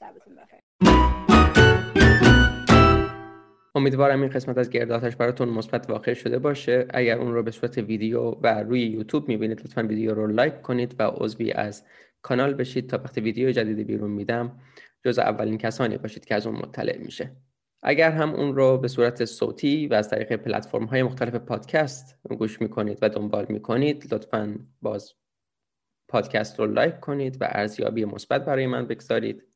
امیدوارم 3.75 4.21
این 4.21 4.31
قسمت 4.31 4.59
از 4.59 4.71
گرد 4.71 4.90
آتش 4.90 5.17
براتون 5.17 5.49
مثبت 5.49 5.91
واقع 5.91 6.15
شده 6.15 6.39
باشه. 6.39 6.87
اگر 6.91 7.19
اون 7.19 7.35
رو 7.35 7.43
به 7.43 7.51
صورت 7.51 7.79
ویدیو 7.79 8.21
و 8.21 8.47
روی 8.47 8.81
یوتیوب 8.81 9.29
می‌بینید 9.29 9.61
لطفا 9.61 9.83
ویدیو 9.83 10.15
رو 10.15 10.27
لایک 10.27 10.63
کنید 10.63 10.97
و 10.99 11.03
عضوی 11.03 11.53
از 11.53 11.85
کانال 12.23 12.55
بشید. 12.55 12.91
تا 12.91 12.99
وقتی 13.05 13.21
ویدیو 13.21 13.53
جدیدی 13.53 13.85
بیرون 13.85 14.11
میدم 14.11 14.53
جز 15.05 15.19
اولین 15.19 15.59
کسانی 15.59 15.99
باشید 15.99 16.25
که 16.25 16.35
از 16.35 16.47
اون 16.47 16.57
مطلع 16.57 16.99
میشه. 16.99 17.31
اگر 17.83 18.11
هم 18.11 18.35
اون 18.35 18.55
رو 18.55 18.79
به 18.79 18.89
صورت 18.89 19.25
صوتی 19.25 19.87
و 19.87 19.95
از 19.95 20.09
طریق 20.09 20.33
پلتفرم 20.33 20.85
های 20.85 21.03
مختلف 21.03 21.35
پادکست 21.35 22.19
گوش 22.39 22.61
می‌کنید 22.61 22.99
و 23.03 23.09
دنبال 23.09 23.47
می‌کنید 23.49 24.15
لطفا 24.15 24.59
باز 24.83 25.15
پادکست 26.09 26.59
رو 26.59 26.67
لایک 26.67 27.01
کنید 27.01 27.43
و 27.43 27.49
ارزیابی 27.51 28.05
مثبت 28.05 28.45
برای 28.45 28.67
من 28.67 28.87
بگذارید 28.87 29.47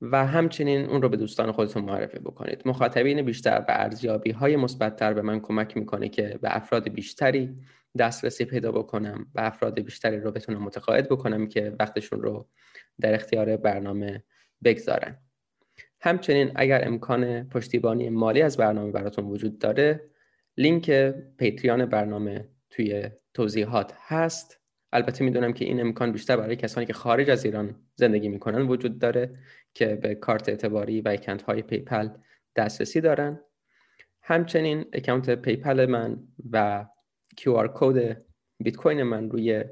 و 0.00 0.26
همچنین 0.26 0.86
اون 0.86 1.02
رو 1.02 1.08
به 1.08 1.16
دوستان 1.16 1.52
خودتون 1.52 1.84
معرفی 1.84 2.18
بکنید. 2.18 2.62
مخاطبین 2.64 3.22
بیشتر 3.22 3.58
و 3.58 3.64
ارزیابی 3.68 4.30
های 4.30 4.56
مثبتتر 4.56 5.14
به 5.14 5.22
من 5.22 5.40
کمک 5.40 5.76
می‌کنه 5.76 6.08
که 6.08 6.38
به 6.42 6.56
افراد 6.56 6.88
بیشتری 6.88 7.56
دسترسی 7.98 8.44
پیدا 8.44 8.72
بکنم 8.72 9.26
و 9.34 9.40
افراد 9.40 9.80
بیشتری 9.80 10.20
رو 10.20 10.30
بتونم 10.30 10.62
متقاعد 10.62 11.08
بکنم 11.08 11.46
که 11.46 11.76
وقتشون 11.80 12.22
رو 12.22 12.48
در 13.00 13.14
اختیار 13.14 13.56
برنامه 13.56 14.24
بگذارن. 14.64 15.23
همچنین 16.04 16.52
اگر 16.54 16.88
امکان 16.88 17.48
پشتیبانی 17.48 18.08
مالی 18.08 18.42
از 18.42 18.56
برنامه 18.56 18.92
براتون 18.92 19.24
وجود 19.24 19.58
داره 19.58 20.10
لینک 20.56 20.90
پیتریان 21.38 21.86
برنامه 21.86 22.48
توی 22.70 23.10
توضیحات 23.34 23.94
هست. 24.06 24.60
البته 24.92 25.24
می‌دونم 25.24 25.52
که 25.52 25.64
این 25.64 25.80
امکان 25.80 26.12
بیشتر 26.12 26.36
برای 26.36 26.56
کسانی 26.56 26.86
که 26.86 26.92
خارج 26.92 27.30
از 27.30 27.44
ایران 27.44 27.76
زندگی 27.94 28.28
می‌کنن 28.28 28.62
وجود 28.62 28.98
داره 28.98 29.38
که 29.74 29.86
به 29.86 30.14
کارت 30.14 30.48
اعتباری 30.48 31.00
و 31.00 31.08
اکانت 31.08 31.42
های 31.42 31.62
PayPal 31.62 32.08
دسترسی 32.56 33.00
دارن. 33.00 33.40
همچنین 34.22 34.84
اکانت 34.92 35.30
PayPal 35.30 35.86
من 35.86 36.18
و 36.52 36.86
QR 37.40 37.68
code 37.74 38.22
بیت 38.58 38.76
کوین 38.76 39.02
من 39.02 39.30
روی 39.30 39.64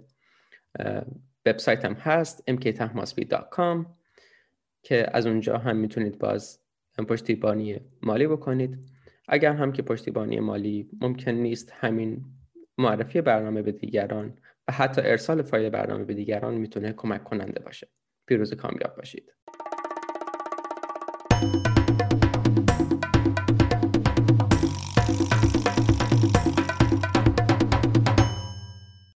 وبسایتم 1.47 1.93
هست 1.93 2.51
mktahmasbi.com 2.51 4.02
که 4.83 5.07
از 5.13 5.27
اونجا 5.27 5.59
هم 5.59 5.77
می‌تونید 5.77 6.19
باز 6.19 6.59
پشتیبانی 7.09 7.81
مالی 8.03 8.27
بکنید. 8.27 8.79
اگر 9.29 9.53
هم 9.53 9.73
که 9.73 9.83
پشتیبانی 9.83 10.41
مالی 10.41 10.91
ممکن 11.01 11.31
نیست 11.31 11.73
همین 11.75 12.25
معرفی 12.79 13.21
برنامه 13.21 13.63
به 13.63 13.73
دیگران 13.73 14.39
و 14.69 14.73
حتی 14.73 15.01
ارسال 15.05 15.43
فایل 15.43 15.71
برنامه 15.71 16.05
به 16.05 16.15
دیگران 16.15 16.55
می‌تونه 16.55 16.93
کمک 16.93 17.25
کننده 17.25 17.63
باشه. 17.63 17.89
پیروز 18.27 18.55
کامیاب 18.55 18.97
باشید. 18.97 19.33